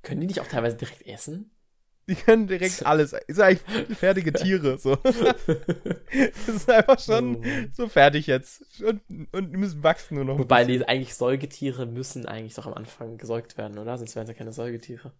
[0.02, 1.50] können die nicht auch teilweise direkt essen?
[2.08, 3.12] Die können direkt alles.
[3.26, 4.78] Ist eigentlich fertige Tiere.
[4.78, 4.96] So.
[6.46, 7.42] Das ist einfach schon Oh
[7.72, 8.80] so fertig jetzt.
[8.82, 9.02] Und,
[9.32, 10.38] und die müssen wachsen nur noch.
[10.38, 13.98] Wobei die eigentlich Säugetiere müssen eigentlich doch am Anfang gesäugt werden, oder?
[13.98, 15.12] Sonst wären ja keine Säugetiere.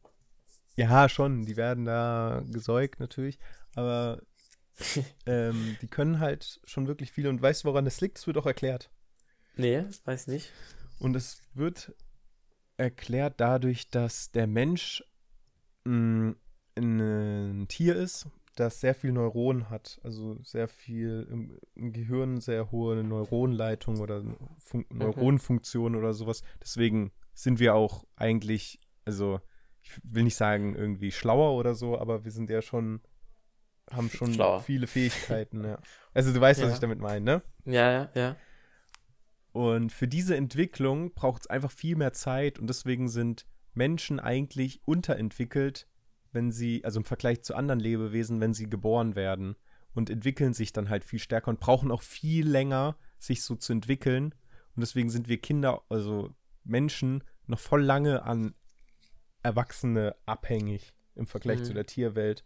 [0.77, 1.45] Ja, schon.
[1.45, 3.39] Die werden da gesäugt natürlich.
[3.75, 4.23] Aber
[5.27, 7.27] ähm, die können halt schon wirklich viel.
[7.27, 8.19] Und weißt du, woran das liegt?
[8.19, 8.91] Das wird auch erklärt.
[9.57, 10.53] Nee, weiß nicht.
[10.99, 11.95] Und es wird
[12.77, 15.03] erklärt dadurch, dass der Mensch
[15.85, 16.35] mh,
[16.77, 20.01] ein Tier ist, das sehr viel Neuronen hat.
[20.03, 24.23] Also sehr viel im, im Gehirn, sehr hohe Neuronleitung oder
[24.59, 26.43] Fun Neuronenfunktion oder sowas.
[26.63, 29.41] Deswegen sind wir auch eigentlich, also
[29.83, 33.01] ich will nicht sagen irgendwie schlauer oder so, aber wir sind ja schon
[33.93, 34.61] haben schon Schlauer.
[34.63, 35.79] viele Fähigkeiten, ja.
[36.13, 36.75] Also du weißt, was Ja.
[36.75, 37.43] ich damit meine, ne?
[37.67, 38.37] Ja, ja, ja.
[39.53, 44.81] Und für diese Entwicklung braucht es einfach viel mehr Zeit und deswegen sind Menschen eigentlich
[44.87, 45.87] unterentwickelt,
[46.37, 49.57] wenn sie, also im Vergleich zu anderen Lebewesen, wenn sie geboren werden
[49.95, 53.73] und entwickeln sich dann halt viel stärker und brauchen auch viel länger, sich so zu
[53.73, 54.27] entwickeln.
[54.77, 56.33] Und deswegen sind wir Kinder, also
[56.63, 58.55] Menschen, noch voll lange an
[59.43, 61.65] Erwachsene abhängig im Vergleich Mhm.
[61.65, 62.45] zu der Tierwelt.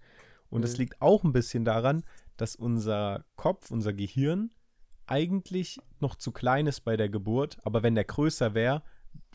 [0.48, 0.78] Und es Mhm.
[0.78, 2.04] liegt auch ein bisschen daran,
[2.36, 4.50] dass unser Kopf, unser Gehirn
[5.06, 8.82] eigentlich noch zu klein ist bei der Geburt, aber wenn der größer wäre,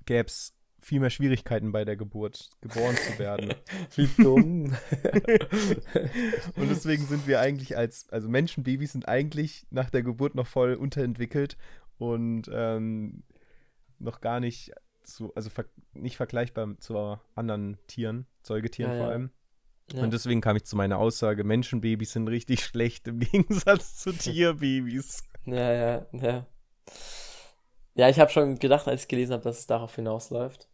[0.06, 0.55] gäbe es
[0.86, 3.56] viel mehr Schwierigkeiten bei der Geburt, geboren zu werden.
[3.96, 4.66] Wie dumm.
[6.56, 10.76] Und deswegen sind wir eigentlich als, also Menschenbabys sind eigentlich nach der Geburt noch voll
[10.76, 11.58] unterentwickelt
[11.98, 13.24] und ähm,
[13.98, 14.74] noch gar nicht
[15.04, 19.32] so, also ver nicht vergleichbar zu anderen Tieren, Säugetieren Ja, vor allem.
[19.92, 20.04] Ja.
[20.04, 25.24] Und deswegen kam ich zu meiner Aussage, Menschenbabys sind richtig schlecht im Gegensatz zu Tierbabys.
[25.46, 26.46] Ja, ja, ja.
[27.96, 30.70] Ja, ich habe schon gedacht, als ich gelesen habe, dass es darauf hinausläuft.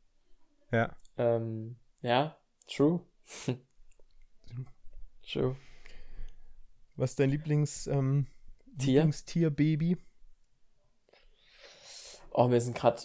[0.71, 0.95] Ja.
[1.17, 3.01] Ähm, ja, true.
[5.31, 5.55] true.
[6.95, 8.27] Was ist dein Lieblings, ähm,
[8.77, 9.01] Tier?
[9.01, 9.97] Lieblingstierbaby?
[12.31, 13.01] Oh, mir sind gerade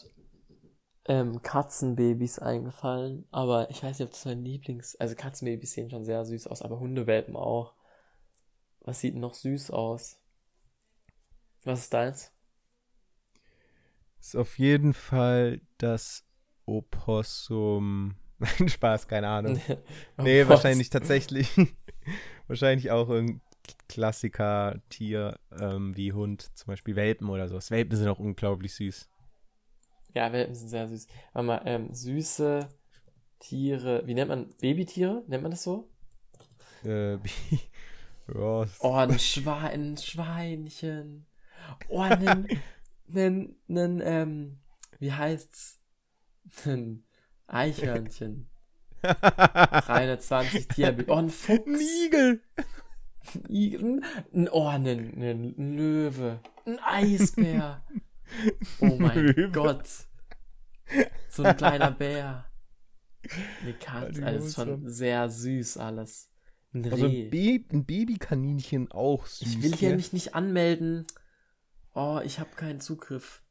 [1.06, 4.96] ähm, Katzenbabys eingefallen, aber ich weiß nicht, ob das mein Lieblings...
[4.96, 7.74] Also Katzenbabys sehen schon sehr süß aus, aber Hundewelpen auch.
[8.80, 10.20] Was sieht noch süß aus?
[11.64, 12.32] Was ist deins?
[14.20, 16.26] Ist auf jeden Fall das
[16.66, 18.16] Opossum.
[18.38, 19.60] Nein, Spaß, keine Ahnung.
[20.18, 21.48] Nee, Oh, wahrscheinlich tatsächlich.
[22.48, 23.40] wahrscheinlich auch irgendein
[23.88, 27.70] Klassiker-Tier ähm, wie Hund, zum Beispiel Welpen oder sowas.
[27.70, 29.08] Welpen sind auch unglaublich süß.
[30.14, 31.06] Ja, Welpen sind sehr süß.
[31.32, 32.68] Warte mal, ähm, süße
[33.38, 34.06] Tiere.
[34.06, 35.24] Wie nennt man Babytiere?
[35.26, 35.88] Nennt man das so?
[36.84, 37.18] Äh,
[38.34, 41.26] Oh, ein, Schwein, ein Schweinchen.
[41.88, 42.48] Oh, ein,
[43.14, 44.58] ein, ein, ähm,
[44.98, 45.80] wie heißt's?
[46.64, 47.05] Ein
[47.47, 48.49] Eichhörnchen.
[49.03, 51.05] 320 Tiere.
[51.09, 51.66] Oh, ein Fuchs.
[51.66, 52.42] Ein Igel!
[53.34, 54.03] Ein Igel.
[54.32, 56.40] Ein, oh, ein, ein Löwe.
[56.64, 57.84] Ein Eisbär.
[58.80, 59.51] Oh mein Löwe.
[59.53, 59.88] Gott.
[61.28, 62.47] So ein kleiner Bär.
[63.62, 64.24] Eine Katze.
[64.24, 66.30] Also, ist schon sehr süß alles.
[66.72, 67.24] Ein Also Reh.
[67.26, 69.49] ein, Ba- ein Babykaninchen auch süß.
[69.49, 69.97] Ich will hier ne?
[69.97, 71.07] mich nicht anmelden.
[71.94, 73.42] Oh, ich habe keinen Zugriff.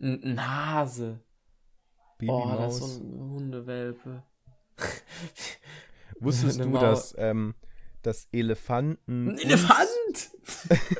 [0.00, 1.20] Ein, ein Hase.
[2.28, 2.94] Oh, das ist Babymaus.
[2.96, 4.22] so ein Hundewelpe.
[6.20, 7.54] Wusstest du, dass, ähm,
[8.02, 9.30] dass Elefanten.
[9.30, 10.30] Ein Elefant!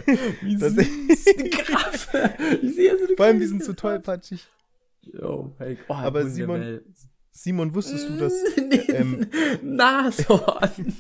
[0.43, 2.35] Wie Das- süß, eine Krabbe.
[2.63, 4.47] Ich sehe so eine Vor allem, die sind so tollpatschig.
[5.23, 5.77] Oh, Gott.
[5.89, 6.95] Oh, Aber Simon, Hundewelpen.
[7.33, 8.33] Simon, wusstest du, dass.
[8.89, 9.27] Ähm,
[9.63, 10.95] Nashorn.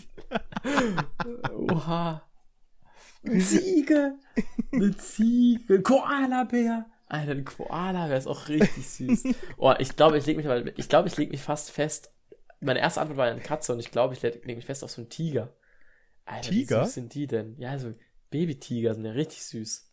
[1.52, 2.22] Oha.
[3.24, 4.14] Eine Ziege.
[4.72, 5.82] Eine Ziege.
[5.82, 6.86] Koalabär.
[7.10, 9.24] Alter, ein Koalabär ist auch richtig süß.
[9.56, 12.14] Oh, ich glaube, ich lege mich mal, ich glaube, ich lege mich fast fest.
[12.60, 15.00] Meine erste Antwort war eine Katze und ich glaube, ich lege mich fest auf so
[15.02, 15.52] einen Tiger.
[16.24, 16.80] Alter, Tiger?
[16.82, 17.56] wie süß sind die denn?
[17.58, 17.92] Ja, so
[18.30, 19.88] Babytiger sind ja richtig süß.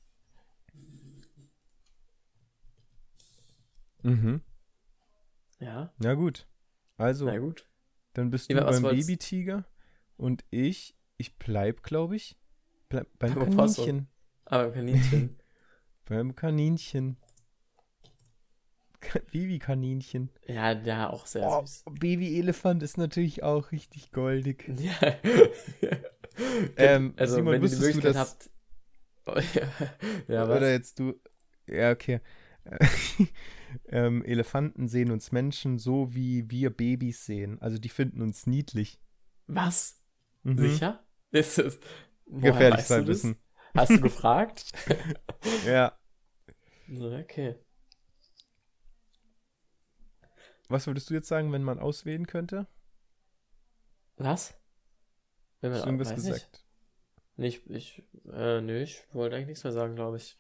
[4.04, 4.42] Mhm.
[5.60, 6.48] Ja, Na gut.
[6.98, 7.68] Also, na gut.
[8.14, 9.66] dann bist du beim Babytiger
[10.18, 12.38] und ich, ich bleib, glaube ich,
[12.90, 13.86] bleib beim Opossum.
[13.86, 14.08] Kaninchen.
[14.46, 15.40] Aber Kaninchen.
[16.08, 17.18] Beim Kaninchen.
[19.00, 20.30] Ka- Babykaninchen.
[20.48, 21.84] ja, ja, auch sehr Oh, süß.
[21.86, 24.66] Babyelefant ist natürlich auch richtig goldig.
[24.80, 24.94] Ja.
[26.78, 28.32] Ähm, also, Simon, wenn ihr die wusstest du Möglichkeit das?
[28.32, 28.50] habt.
[29.26, 30.58] Oh, ja, ja was?
[30.58, 31.20] Oder jetzt du.
[31.68, 32.22] Ja, okay.
[33.90, 37.60] ähm, Elefanten sehen uns Menschen so, wie wir Babys sehen.
[37.60, 39.00] Also die finden uns niedlich.
[39.48, 40.00] Was?
[40.44, 40.60] Mhm.
[40.60, 41.04] Sicher?
[41.32, 41.80] Ist es.
[42.28, 43.36] Gefährlich sein wissen.
[43.78, 44.72] Hast du gefragt?
[45.66, 45.98] Ja.
[46.90, 47.56] okay.
[50.68, 52.68] Was würdest du jetzt sagen, wenn man auswählen könnte?
[54.18, 54.56] Was?
[55.62, 56.66] Wenn man Hast du irgendwas gesagt?
[57.36, 60.38] Nicht, ich, äh, nö, ich wollte eigentlich nichts mehr sagen, glaube ich.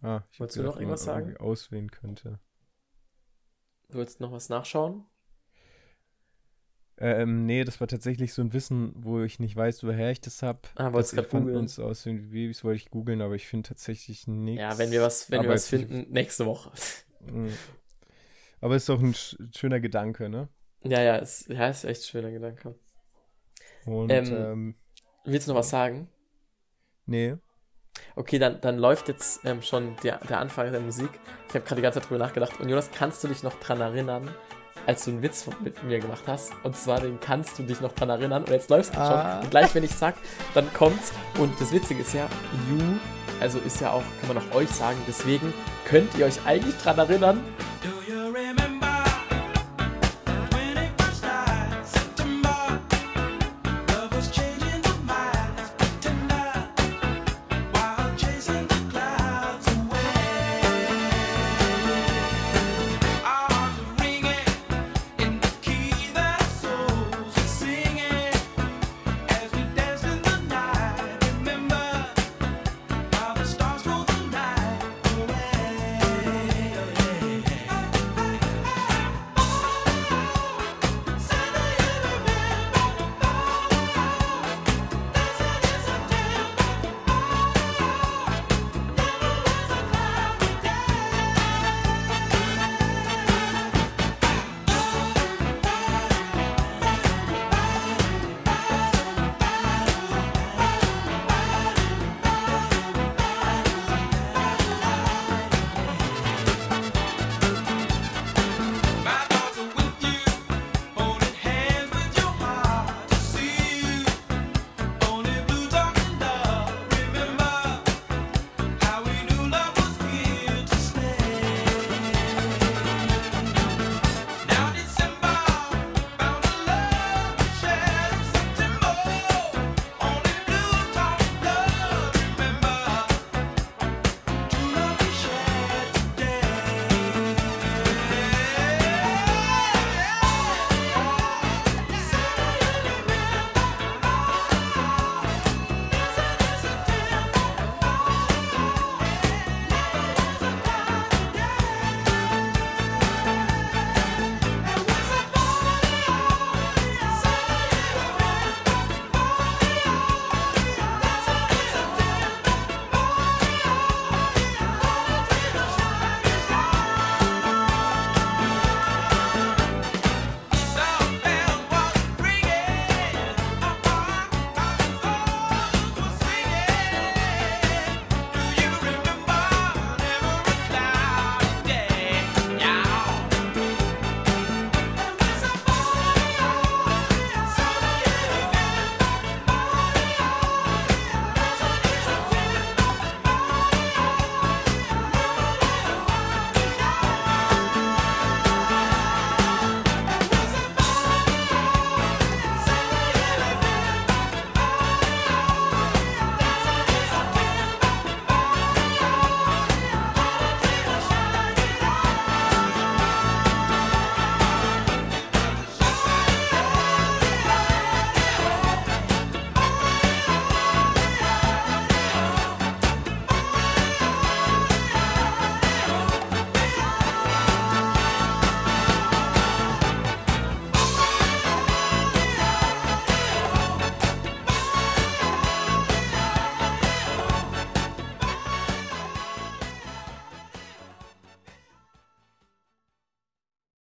[0.00, 1.36] Ah, ich Wolltest du noch irgendwas sagen?
[1.36, 2.40] auswählen könnte.
[3.88, 5.06] Du willst noch was nachschauen?
[6.98, 10.42] Ähm, nee, das war tatsächlich so ein Wissen, wo ich nicht weiß, woher ich das
[10.42, 10.60] habe.
[10.76, 11.56] Ah, wolltest du grad googeln?
[11.56, 14.60] uns aussehen wie Babys, wollte ich googeln, aber ich finde tatsächlich nichts.
[14.60, 16.70] Ja, wenn wir was, wenn wir was finden, nächste Woche.
[17.20, 17.48] Mm.
[18.60, 20.48] Aber ist doch ein sch schöner Gedanke, ne?
[20.84, 22.74] ja, ja, ist, ja, ist echt ein schöner Gedanke.
[23.86, 24.74] Und, Ähm, ähm,
[25.24, 26.08] Willst du noch was sagen?
[27.06, 27.36] nee.
[28.16, 31.10] Okay, dann, dann läuft jetzt ähm, schon der, der Anfang der Musik.
[31.48, 32.60] Ich habe gerade die ganze Zeit drüber nachgedacht.
[32.60, 34.28] Und Jonas, kannst du dich noch dran erinnern,
[34.86, 36.52] als du einen Witz mit mir gemacht hast.
[36.62, 38.42] Und zwar, den kannst du dich noch dran erinnern.
[38.44, 39.32] Und jetzt läufst du Ah.
[39.36, 39.44] schon.
[39.44, 40.14] Und gleich, wenn ich sag,
[40.54, 41.12] dann kommt's.
[41.38, 42.26] Und das Witzige ist ja,
[42.70, 42.78] you,
[43.40, 45.52] also ist ja auch, kann man auch euch sagen, deswegen
[45.86, 47.42] könnt ihr euch eigentlich dran erinnern.